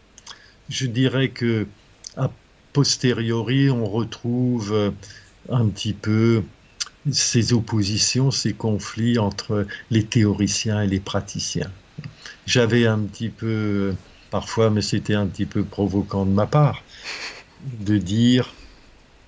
Je 0.68 0.86
dirais 0.86 1.30
que 1.30 1.66
a 2.16 2.30
posteriori, 2.72 3.70
on 3.70 3.86
retrouve 3.86 4.72
euh, 4.72 4.90
un 5.48 5.66
petit 5.68 5.94
peu 5.94 6.42
ces 7.10 7.52
oppositions, 7.52 8.30
ces 8.30 8.52
conflits 8.52 9.18
entre 9.18 9.66
les 9.90 10.04
théoriciens 10.04 10.82
et 10.82 10.86
les 10.86 11.00
praticiens. 11.00 11.70
J'avais 12.46 12.86
un 12.86 12.98
petit 13.00 13.30
peu, 13.30 13.94
parfois, 14.30 14.70
mais 14.70 14.82
c'était 14.82 15.14
un 15.14 15.26
petit 15.26 15.46
peu 15.46 15.64
provoquant 15.64 16.26
de 16.26 16.30
ma 16.30 16.46
part, 16.46 16.82
de 17.80 17.96
dire 17.96 18.52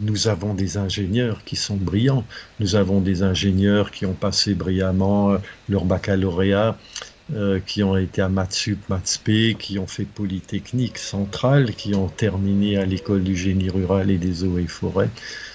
nous 0.01 0.29
avons 0.29 0.55
des 0.55 0.79
ingénieurs 0.79 1.45
qui 1.45 1.57
sont 1.57 1.77
brillants. 1.77 2.25
Nous 2.59 2.75
avons 2.75 3.01
des 3.01 3.23
ingénieurs 3.23 3.91
qui 3.91 4.07
ont 4.07 4.15
passé 4.15 4.55
brillamment 4.55 5.33
euh, 5.33 5.39
leur 5.69 5.85
baccalauréat, 5.85 6.79
euh, 7.35 7.61
qui 7.61 7.83
ont 7.83 7.97
été 7.97 8.23
à 8.23 8.29
Matsup, 8.29 8.79
Matspé, 8.89 9.57
qui 9.59 9.79
ont 9.79 9.87
fait 9.87 10.05
Polytechnique 10.05 10.99
centrale, 10.99 11.75
qui 11.75 11.95
ont 11.95 12.09
terminé 12.09 12.77
à 12.77 12.85
l'école 12.85 13.23
du 13.23 13.37
génie 13.37 13.71
rural 13.71 14.11
et 14.11 14.19
des 14.19 14.45
eaux 14.45 14.59
et 14.59 14.67
forêts. 14.67 15.11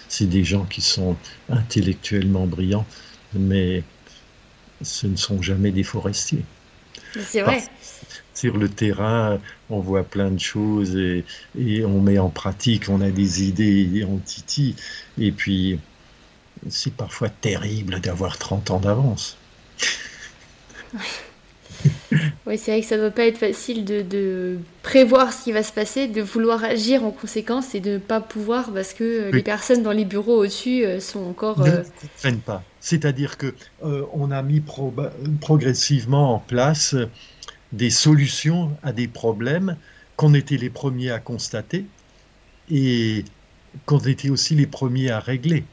C'est 0.08 0.28
des 0.28 0.44
gens 0.44 0.66
qui 0.66 0.82
sont 0.82 1.16
intellectuellement 1.50 2.46
brillants, 2.46 2.86
mais 3.34 3.84
ce 4.82 5.08
ne 5.08 5.16
sont 5.16 5.42
jamais 5.42 5.72
des 5.72 5.84
forestiers. 5.84 6.46
C'est 7.20 7.42
vrai 7.42 7.64
sur 8.36 8.58
le 8.58 8.70
terrain, 8.70 9.40
on 9.70 9.80
voit 9.80 10.04
plein 10.04 10.30
de 10.30 10.40
choses 10.40 10.96
et, 10.96 11.24
on 11.86 12.02
met 12.02 12.20
en 12.20 12.30
pratique, 12.30 12.90
on 12.90 13.02
a 13.02 13.10
des 13.10 13.44
idées 13.44 13.90
et 13.96 14.04
on 14.04 14.18
titille. 14.18 14.76
Et 15.18 15.32
puis, 15.32 15.80
c'est 16.70 16.94
parfois 16.94 17.30
terrible 17.30 18.00
d'avoir 18.02 18.38
30 18.38 18.72
ans 18.72 18.80
d'avance. 18.80 19.38
Oui, 22.12 22.58
c'est 22.58 22.72
vrai 22.72 22.82
que 22.82 22.88
ça 22.88 22.98
ne 22.98 23.02
doit 23.02 23.12
pas 23.12 23.26
être 23.26 23.38
facile 23.38 23.86
de, 23.86 24.58
prévoir 24.84 25.34
ce 25.34 25.44
qui 25.44 25.52
va 25.52 25.64
se 25.64 25.74
passer, 25.74 26.08
de 26.08 26.22
vouloir 26.22 26.64
agir 26.64 27.04
en 27.04 27.12
conséquence 27.12 27.74
et 27.76 27.80
de 27.80 27.92
ne 27.92 27.98
pas 27.98 28.22
pouvoir 28.22 28.72
parce 28.72 28.94
que 28.94 29.32
les 29.32 29.42
personnes 29.42 29.84
dans 29.84 29.92
les 29.92 30.06
bureaux 30.06 30.42
au-dessus 30.42 30.86
euh, 30.86 31.00
sont 31.00 31.24
encore. 31.24 31.60
Ne 31.60 31.70
euh, 31.70 31.84
comprennent 32.02 32.40
pas. 32.40 32.64
C'est-à-dire 32.80 33.38
que 33.38 33.54
euh, 33.84 34.06
on 34.14 34.30
a 34.32 34.42
mis 34.44 34.62
progressivement 35.42 36.36
en 36.36 36.40
place 36.40 36.96
des 37.72 37.90
solutions 37.90 38.72
à 38.84 38.92
des 38.92 39.08
problèmes 39.08 39.76
qu'on 40.16 40.34
était 40.34 40.58
les 40.58 40.70
premiers 40.70 41.12
à 41.12 41.20
constater 41.20 41.86
et 42.70 43.26
qu'on 43.86 44.00
était 44.00 44.30
aussi 44.30 44.56
les 44.56 44.68
premiers 44.68 45.10
à 45.10 45.20
régler. 45.20 45.66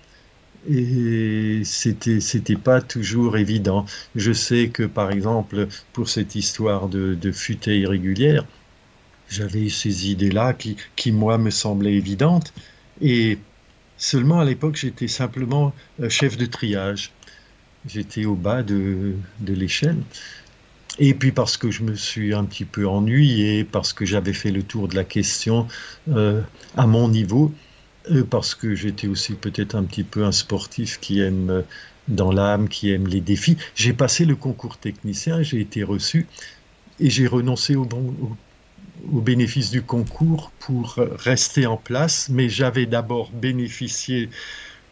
Et 0.69 1.63
c'était, 1.65 2.21
c'était 2.21 2.57
pas 2.57 2.81
toujours 2.81 3.37
évident. 3.37 3.85
Je 4.15 4.33
sais 4.33 4.69
que, 4.69 4.85
par 4.85 5.11
exemple, 5.11 5.67
pour 5.93 6.09
cette 6.09 6.35
histoire 6.35 6.89
de, 6.89 7.33
futée 7.33 7.81
irrégulière, 7.81 8.45
j'avais 9.29 9.69
ces 9.69 10.11
idées-là 10.11 10.53
qui, 10.53 10.77
qui, 10.97 11.11
moi, 11.13 11.39
me 11.39 11.51
semblaient 11.51 11.95
évidentes. 11.95 12.53
Et 13.01 13.39
seulement 13.97 14.41
à 14.41 14.45
l'époque, 14.45 14.77
j'étais 14.77 15.09
simplement 15.09 15.73
euh, 16.01 16.09
chef 16.09 16.37
de 16.37 16.47
triage. 16.47 17.13
j'étais 17.87 18.25
au 18.25 18.35
bas 18.37 18.63
de, 18.63 19.15
de 19.41 19.55
l'échelle. 19.55 19.99
Et 20.99 21.15
puis 21.15 21.33
parce 21.33 21.57
que 21.57 21.71
je 21.71 21.83
me 21.83 21.95
suis 21.95 22.35
un 22.35 22.45
petit 22.45 22.65
peu 22.65 22.87
ennuyé, 22.87 23.65
parce 23.65 23.93
que 23.93 24.05
j'avais 24.05 24.33
fait 24.35 24.51
le 24.51 24.63
tour 24.63 24.89
de 24.89 24.95
la 24.95 25.05
question 25.05 25.67
euh, 26.09 26.43
à 26.77 26.87
mon 26.87 27.09
niveau, 27.09 27.53
parce 28.31 28.55
que 28.55 28.75
j'étais 28.75 29.07
aussi 29.07 29.35
peut-être 29.35 29.75
un 29.75 29.85
petit 29.85 30.05
peu 30.05 30.25
un 30.25 30.33
sportif 30.33 30.99
qui 31.01 31.21
aime 31.21 31.51
euh, 31.51 31.63
dans 32.09 32.33
l'âme, 32.33 32.69
qui 32.69 32.91
aime 32.91 33.07
les 33.07 33.21
défis. 33.21 33.57
J'ai 33.75 33.93
passé 33.93 34.25
le 34.25 34.37
concours 34.37 34.77
technicien, 34.77 35.43
j'ai 35.43 35.61
été 35.61 35.83
reçu 35.83 36.27
et 37.01 37.11
j'ai 37.11 37.27
renoncé 37.27 37.77
au, 37.77 37.87
bénéfice 39.05 39.71
du 39.71 39.83
concours 39.83 40.51
pour 40.59 40.97
rester 40.97 41.67
en 41.67 41.77
place, 41.77 42.29
mais 42.29 42.49
j'avais 42.49 42.87
d'abord 42.87 43.31
bénéficié 43.31 44.31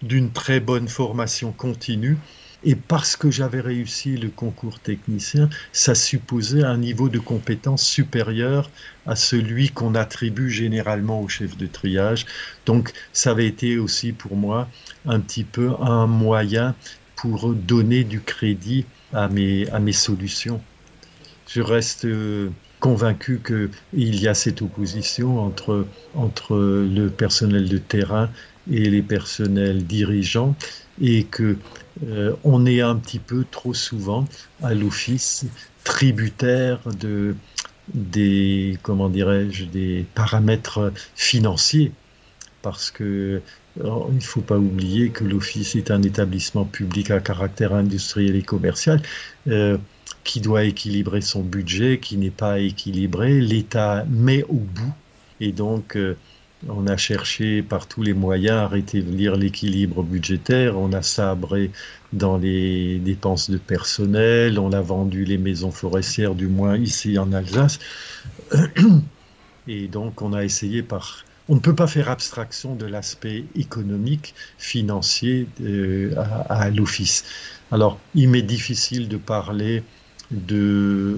d'une 0.02 0.30
très 0.30 0.60
bonne 0.60 0.88
formation 0.88 1.52
continue 1.52 2.16
et 2.64 2.74
parce 2.74 3.16
que 3.16 3.30
j'avais 3.30 3.60
réussi 3.60 4.16
le 4.16 4.28
concours 4.28 4.80
technicien, 4.80 5.48
ça 5.72 5.94
supposait 5.94 6.62
un 6.62 6.76
niveau 6.76 7.08
de 7.08 7.18
compétence 7.18 7.82
supérieur 7.82 8.70
à 9.06 9.16
celui 9.16 9.70
qu'on 9.70 9.94
attribue 9.94 10.50
généralement 10.50 11.20
au 11.20 11.28
chef 11.28 11.56
de 11.56 11.66
triage. 11.66 12.26
Donc 12.66 12.92
ça 13.12 13.30
avait 13.30 13.46
été 13.46 13.78
aussi 13.78 14.12
pour 14.12 14.36
moi 14.36 14.68
un 15.06 15.20
petit 15.20 15.44
peu 15.44 15.70
un 15.80 16.06
moyen 16.06 16.74
pour 17.16 17.52
donner 17.54 18.04
du 18.04 18.20
crédit 18.20 18.86
à 19.12 19.28
mes, 19.28 19.68
à 19.70 19.78
mes 19.78 19.92
solutions. 19.92 20.60
Je 21.46 21.62
reste 21.62 22.04
euh, 22.04 22.50
convaincu 22.78 23.40
qu'il 23.44 24.14
y 24.20 24.28
a 24.28 24.34
cette 24.34 24.62
opposition 24.62 25.40
entre, 25.40 25.86
entre 26.14 26.56
le 26.56 27.08
personnel 27.08 27.68
de 27.68 27.78
terrain 27.78 28.30
et 28.70 28.88
les 28.88 29.02
personnels 29.02 29.84
dirigeants 29.84 30.54
et 31.00 31.24
que 31.24 31.56
euh, 32.06 32.34
on 32.44 32.66
est 32.66 32.80
un 32.80 32.96
petit 32.96 33.18
peu 33.18 33.44
trop 33.50 33.74
souvent 33.74 34.24
à 34.62 34.74
l'office 34.74 35.44
tributaire 35.84 36.80
de 36.98 37.34
des 37.94 38.78
comment 38.82 39.08
dirais-je 39.08 39.64
des 39.64 40.06
paramètres 40.14 40.92
financiers 41.14 41.92
parce 42.62 42.90
que 42.90 43.42
il 43.76 43.84
ne 43.84 44.20
faut 44.20 44.40
pas 44.40 44.58
oublier 44.58 45.10
que 45.10 45.24
l'office 45.24 45.76
est 45.76 45.90
un 45.90 46.02
établissement 46.02 46.64
public 46.64 47.10
à 47.10 47.20
caractère 47.20 47.72
industriel 47.72 48.36
et 48.36 48.42
commercial 48.42 49.00
euh, 49.46 49.78
qui 50.24 50.40
doit 50.40 50.64
équilibrer 50.64 51.20
son 51.20 51.42
budget, 51.42 51.98
qui 51.98 52.16
n'est 52.16 52.30
pas 52.30 52.58
équilibré. 52.58 53.40
L'État 53.40 54.04
met 54.10 54.42
au 54.44 54.58
bout 54.58 54.92
et 55.40 55.52
donc 55.52 55.96
euh, 55.96 56.16
on 56.68 56.86
a 56.86 56.96
cherché 56.96 57.62
par 57.62 57.86
tous 57.86 58.02
les 58.02 58.12
moyens 58.12 58.58
à 58.58 58.68
rétablir 58.68 59.36
l'équilibre 59.36 60.02
budgétaire, 60.02 60.78
on 60.78 60.92
a 60.92 61.02
sabré 61.02 61.70
dans 62.12 62.38
les 62.38 62.98
dépenses 62.98 63.50
de 63.50 63.58
personnel, 63.58 64.58
on 64.58 64.72
a 64.72 64.80
vendu 64.80 65.24
les 65.24 65.38
maisons 65.38 65.70
forestières, 65.70 66.34
du 66.34 66.48
moins 66.48 66.76
ici 66.76 67.18
en 67.18 67.32
Alsace. 67.32 67.78
Et 69.68 69.88
donc 69.88 70.22
on 70.22 70.32
a 70.32 70.44
essayé 70.44 70.82
par... 70.82 71.24
On 71.48 71.56
ne 71.56 71.60
peut 71.60 71.74
pas 71.74 71.88
faire 71.88 72.08
abstraction 72.08 72.76
de 72.76 72.86
l'aspect 72.86 73.44
économique, 73.56 74.34
financier 74.56 75.48
euh, 75.62 76.14
à, 76.16 76.62
à 76.62 76.70
l'office. 76.70 77.24
Alors, 77.72 77.98
il 78.14 78.28
m'est 78.28 78.42
difficile 78.42 79.08
de 79.08 79.16
parler 79.16 79.82
de 80.30 81.16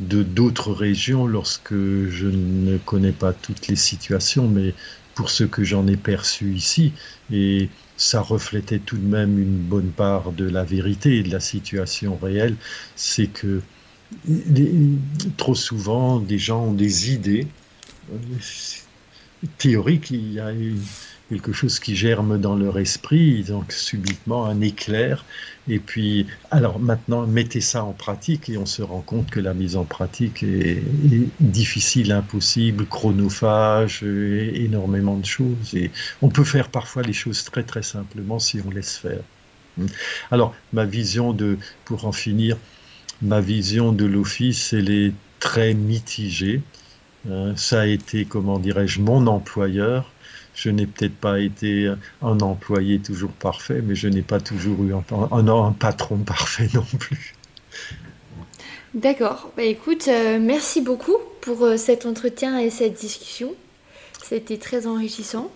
de 0.00 0.22
d'autres 0.22 0.72
régions 0.72 1.26
lorsque 1.26 1.74
je 1.74 2.26
ne 2.26 2.78
connais 2.78 3.12
pas 3.12 3.32
toutes 3.32 3.68
les 3.68 3.76
situations, 3.76 4.48
mais 4.48 4.74
pour 5.14 5.30
ce 5.30 5.44
que 5.44 5.62
j'en 5.62 5.86
ai 5.86 5.96
perçu 5.96 6.54
ici, 6.54 6.92
et 7.32 7.68
ça 7.96 8.20
reflétait 8.20 8.80
tout 8.80 8.96
de 8.96 9.06
même 9.06 9.38
une 9.38 9.58
bonne 9.58 9.90
part 9.90 10.32
de 10.32 10.48
la 10.48 10.64
vérité 10.64 11.18
et 11.18 11.22
de 11.22 11.30
la 11.30 11.40
situation 11.40 12.16
réelle, 12.16 12.56
c'est 12.96 13.28
que 13.28 13.62
trop 15.36 15.54
souvent 15.54 16.18
des 16.18 16.38
gens 16.38 16.66
ont 16.66 16.72
des 16.72 17.12
idées 17.12 17.46
euh, 18.12 18.16
théoriques, 19.58 20.10
y 20.10 20.40
a 20.40 20.52
quelque 21.34 21.52
chose 21.52 21.80
qui 21.80 21.96
germe 21.96 22.38
dans 22.38 22.54
leur 22.54 22.78
esprit, 22.78 23.42
donc 23.42 23.72
subitement 23.72 24.46
un 24.46 24.60
éclair, 24.60 25.24
et 25.68 25.78
puis, 25.78 26.26
alors 26.50 26.78
maintenant, 26.78 27.26
mettez 27.26 27.60
ça 27.60 27.84
en 27.84 27.92
pratique 27.92 28.48
et 28.50 28.58
on 28.58 28.66
se 28.66 28.82
rend 28.82 29.00
compte 29.00 29.30
que 29.30 29.40
la 29.40 29.54
mise 29.54 29.76
en 29.76 29.84
pratique 29.84 30.42
est, 30.42 30.82
difficile, 31.40 32.12
impossible, 32.12 32.86
chronophage, 32.86 34.02
énormément 34.02 35.16
de 35.16 35.24
choses. 35.24 35.74
Et 35.74 35.90
on 36.20 36.28
peut 36.28 36.44
faire 36.44 36.68
parfois 36.68 37.02
les 37.02 37.14
choses 37.14 37.44
très 37.44 37.62
très 37.62 37.82
simplement 37.82 38.38
si 38.38 38.60
on 38.66 38.70
laisse 38.70 38.96
faire. 38.96 39.22
Alors, 40.30 40.54
ma 40.72 40.84
vision 40.84 41.32
de, 41.32 41.58
pour 41.86 42.04
en 42.04 42.12
finir, 42.12 42.58
ma 43.22 43.40
vision 43.40 43.92
de 43.92 44.04
l'office, 44.04 44.72
elle 44.74 44.90
est 44.90 45.12
très 45.40 45.72
mitigée. 45.72 46.60
Hein, 47.30 47.54
ça 47.56 47.80
a 47.80 47.86
été, 47.86 48.26
comment 48.26 48.58
dirais-je, 48.58 49.00
mon 49.00 49.26
employeur 49.26 50.10
je 50.54 50.70
n'ai 50.70 50.86
peut-être 50.86 51.16
pas 51.16 51.40
été 51.40 51.92
un 52.22 52.40
employé 52.40 53.00
toujours 53.00 53.32
parfait, 53.32 53.82
mais 53.82 53.94
je 53.94 54.08
n'ai 54.08 54.22
pas 54.22 54.40
toujours 54.40 54.82
eu 54.84 54.94
un, 54.94 55.72
patron 55.72 56.18
parfait 56.18 56.68
non 56.74 56.86
plus. 56.98 57.34
D'accord. 58.94 59.50
Bah, 59.56 59.64
écoute, 59.64 60.06
euh, 60.06 60.38
merci 60.40 60.80
beaucoup 60.80 61.16
pour 61.40 61.64
euh, 61.64 61.76
cet 61.76 62.06
entretien 62.06 62.58
et 62.58 62.70
cette 62.70 62.94
discussion. 62.94 63.52
C'était 64.22 64.56
très 64.56 64.86
enrichissant. 64.86 65.50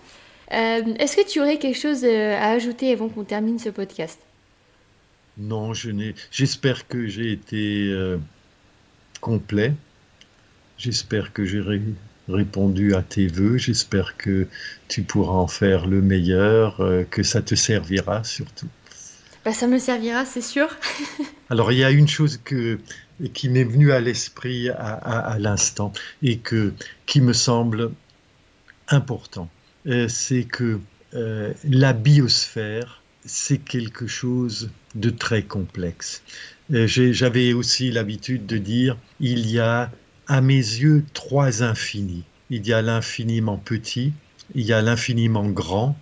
Euh, 0.53 0.83
est-ce 0.99 1.16
que 1.16 1.27
tu 1.27 1.41
aurais 1.41 1.59
quelque 1.59 1.79
chose 1.79 2.05
à 2.05 2.51
ajouter 2.51 2.93
avant 2.93 3.09
qu'on 3.09 3.23
termine 3.23 3.59
ce 3.59 3.69
podcast? 3.69 4.19
Non, 5.39 5.73
je 5.73 5.91
n'ai. 5.91 6.15
J'espère 6.33 6.89
que 6.89 7.07
j'ai 7.07 7.31
été 7.31 7.95
complet. 9.20 9.73
J'espère 10.77 11.33
que 11.33 11.45
j'ai 11.45 11.61
répondu 12.29 12.95
à 12.95 13.03
tes 13.03 13.27
voeux. 13.27 13.57
J'espère 13.57 14.17
que 14.17 14.47
tu 14.89 15.03
pourras 15.03 15.35
en 15.35 15.47
faire 15.47 15.87
le 15.87 16.03
meilleur, 16.03 16.81
euh, 16.81 17.05
que 17.05 17.23
ça 17.23 17.43
te 17.43 17.55
servira 17.55 18.25
surtout. 18.25 18.69
Bah, 19.45 19.53
ça 19.53 19.67
me 19.67 19.79
servira, 19.79 20.25
c'est 20.25 20.43
sûr. 20.43 20.69
Alors 21.51 21.73
il 21.73 21.79
y 21.79 21.85
a 21.85 21.91
une 21.91 22.09
chose 22.09 22.39
que, 22.45 22.79
qui 23.33 23.49
m'est 23.49 23.65
venue 23.65 23.93
à 23.93 24.01
l'esprit 24.01 24.69
à, 24.69 25.37
l'instant 25.39 25.93
et 26.23 26.39
que, 26.39 26.73
qui 27.07 27.21
me 27.21 27.33
semble 27.33 27.93
important. 28.89 29.49
Euh, 29.87 30.09
c'est 30.09 30.45
que 30.45 30.81
euh, 31.15 31.53
la 31.65 31.93
biosphère, 31.93 33.03
c'est 33.25 33.59
quelque 33.59 34.07
chose 34.07 34.71
de 34.95 35.11
très 35.11 35.43
complexe. 35.43 36.23
J'avais 36.71 37.55
aussi 37.55 37.91
l'habitude 37.91 38.45
de 38.45 38.59
dire, 38.59 38.99
il 39.21 39.51
y 39.51 39.59
a 39.59 39.91
à 40.29 40.41
mes 40.41 40.55
yeux 40.55 41.05
trois 41.15 41.63
infinis. 41.63 42.25
Il 42.51 42.67
y 42.67 42.73
a 42.73 42.83
l'infiniment 42.83 43.57
petit, 43.57 44.13
il 44.55 44.65
y 44.65 44.73
a 44.73 44.83
l'infiniment 44.83 45.49
grand 45.49 45.99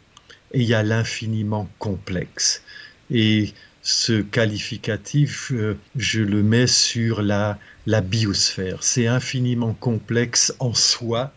et 0.52 0.60
il 0.60 0.68
y 0.68 0.74
a 0.74 0.82
l'infiniment 0.82 1.68
complexe. 1.78 2.62
Et 3.10 3.54
ce 3.82 4.20
qualificatif, 4.20 5.52
euh, 5.52 5.78
je 5.96 6.20
le 6.20 6.42
mets 6.42 6.66
sur 6.66 7.22
la, 7.22 7.58
la 7.86 8.00
biosphère. 8.00 8.82
C'est 8.82 9.06
infiniment 9.06 9.74
complexe 9.74 10.52
en 10.58 10.74
soi. 10.74 11.32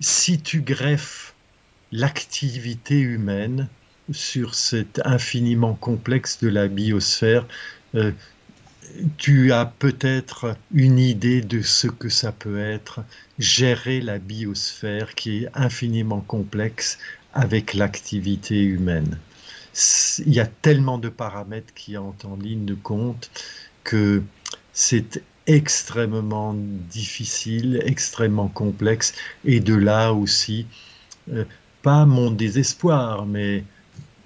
Si 0.00 0.38
tu 0.40 0.60
greffes 0.60 1.34
l'activité 1.92 2.98
humaine 2.98 3.68
sur 4.12 4.54
cet 4.54 5.00
infiniment 5.04 5.74
complexe 5.74 6.40
de 6.40 6.48
la 6.48 6.68
biosphère, 6.68 7.46
euh, 7.94 8.12
tu 9.16 9.52
as 9.52 9.66
peut-être 9.66 10.56
une 10.72 10.98
idée 10.98 11.40
de 11.40 11.62
ce 11.62 11.86
que 11.86 12.08
ça 12.08 12.32
peut 12.32 12.60
être 12.60 13.00
gérer 13.38 14.00
la 14.00 14.18
biosphère 14.18 15.14
qui 15.14 15.44
est 15.44 15.48
infiniment 15.54 16.20
complexe 16.20 16.98
avec 17.34 17.74
l'activité 17.74 18.62
humaine. 18.62 19.18
Il 20.24 20.32
y 20.32 20.40
a 20.40 20.46
tellement 20.46 20.98
de 20.98 21.08
paramètres 21.08 21.74
qui 21.74 21.96
entrent 21.96 22.28
en 22.28 22.36
ligne 22.36 22.64
de 22.64 22.74
compte 22.74 23.30
que 23.84 24.22
c'est 24.72 25.22
extrêmement 25.46 26.54
difficile, 26.54 27.82
extrêmement 27.84 28.48
complexe, 28.48 29.14
et 29.44 29.60
de 29.60 29.74
là 29.74 30.12
aussi, 30.12 30.66
euh, 31.32 31.44
pas 31.82 32.04
mon 32.04 32.30
désespoir, 32.30 33.26
mais 33.26 33.64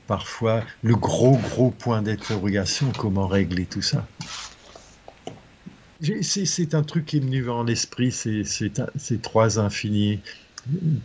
parfois 0.06 0.64
le 0.82 0.96
gros, 0.96 1.36
gros 1.36 1.70
point 1.70 2.02
d'interrogation, 2.02 2.90
comment 2.96 3.26
régler 3.26 3.66
tout 3.66 3.82
ça. 3.82 4.06
C'est 6.22 6.74
un 6.74 6.82
truc 6.82 7.06
qui 7.06 7.18
est 7.18 7.20
venu 7.20 7.48
en 7.48 7.64
l'esprit, 7.64 8.12
c'est 8.12 8.44
ces 8.44 9.18
trois 9.18 9.58
infinis, 9.58 10.20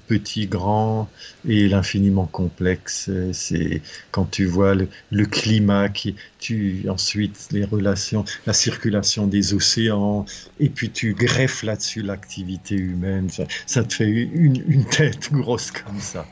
petit, 0.07 0.47
grand 0.47 1.09
et 1.47 1.67
l'infiniment 1.67 2.26
complexe. 2.26 3.09
C'est 3.34 3.81
quand 4.11 4.26
tu 4.26 4.45
vois 4.45 4.76
le, 4.76 5.26
climat, 5.26 5.89
qui, 5.89 6.15
tu, 6.39 6.85
ensuite 6.89 7.47
les 7.51 7.65
relations, 7.65 8.26
la 8.45 8.53
circulation 8.53 9.27
des 9.27 9.53
océans, 9.53 10.26
et 10.59 10.69
puis 10.69 10.89
tu 10.89 11.13
greffes 11.13 11.63
là-dessus 11.63 12.01
l'activité 12.01 12.76
humaine. 12.76 13.30
Ça, 13.65 13.84
te 13.84 13.93
fait 13.93 14.09
une, 14.09 14.63
une, 14.67 14.85
tête 14.85 15.31
grosse 15.31 15.72
comme 15.72 15.99
ça. 15.99 16.26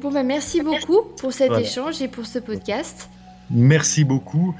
Bon, 0.00 0.12
bah 0.12 0.22
merci 0.22 0.62
beaucoup 0.62 1.02
pour 1.18 1.32
cet 1.32 1.52
échange 1.52 2.00
et 2.02 2.08
pour 2.08 2.26
ce 2.26 2.38
podcast. 2.38 3.08
Merci 3.50 4.04
beaucoup. 4.04 4.54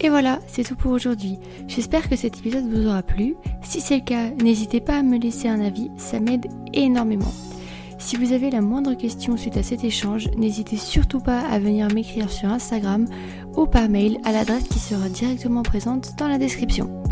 Et 0.00 0.08
voilà, 0.08 0.38
c'est 0.46 0.62
tout 0.62 0.76
pour 0.76 0.92
aujourd'hui. 0.92 1.38
J'espère 1.66 2.08
que 2.08 2.16
cet 2.16 2.38
épisode 2.38 2.68
vous 2.68 2.86
aura 2.86 3.02
plu. 3.02 3.34
Si 3.62 3.80
c'est 3.80 3.96
le 3.96 4.04
cas, 4.04 4.30
n'hésitez 4.42 4.80
pas 4.80 4.98
à 4.98 5.02
me 5.02 5.18
laisser 5.18 5.48
un 5.48 5.60
avis, 5.60 5.90
ça 5.96 6.20
m'aide 6.20 6.46
énormément. 6.72 7.32
Si 7.98 8.16
vous 8.16 8.32
avez 8.32 8.50
la 8.50 8.60
moindre 8.60 8.94
question 8.94 9.36
suite 9.36 9.56
à 9.56 9.62
cet 9.64 9.82
échange, 9.82 10.30
n'hésitez 10.36 10.76
surtout 10.76 11.20
pas 11.20 11.40
à 11.40 11.58
venir 11.58 11.92
m'écrire 11.92 12.30
sur 12.30 12.48
Instagram 12.48 13.06
ou 13.56 13.66
par 13.66 13.88
mail 13.88 14.18
à 14.24 14.30
l'adresse 14.30 14.68
qui 14.68 14.78
sera 14.78 15.08
directement 15.08 15.62
présente 15.62 16.16
dans 16.16 16.28
la 16.28 16.38
description. 16.38 17.02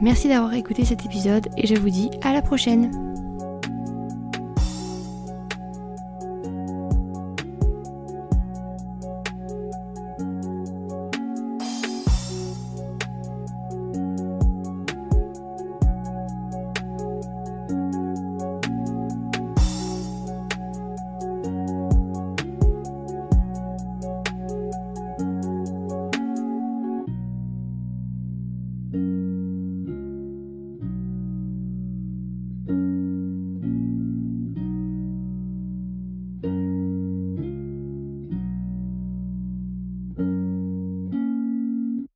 Merci 0.00 0.28
d'avoir 0.28 0.54
écouté 0.54 0.84
cet 0.84 1.06
épisode 1.06 1.48
et 1.56 1.68
je 1.68 1.76
vous 1.76 1.90
dis 1.90 2.10
à 2.22 2.32
la 2.32 2.42
prochaine 2.42 3.13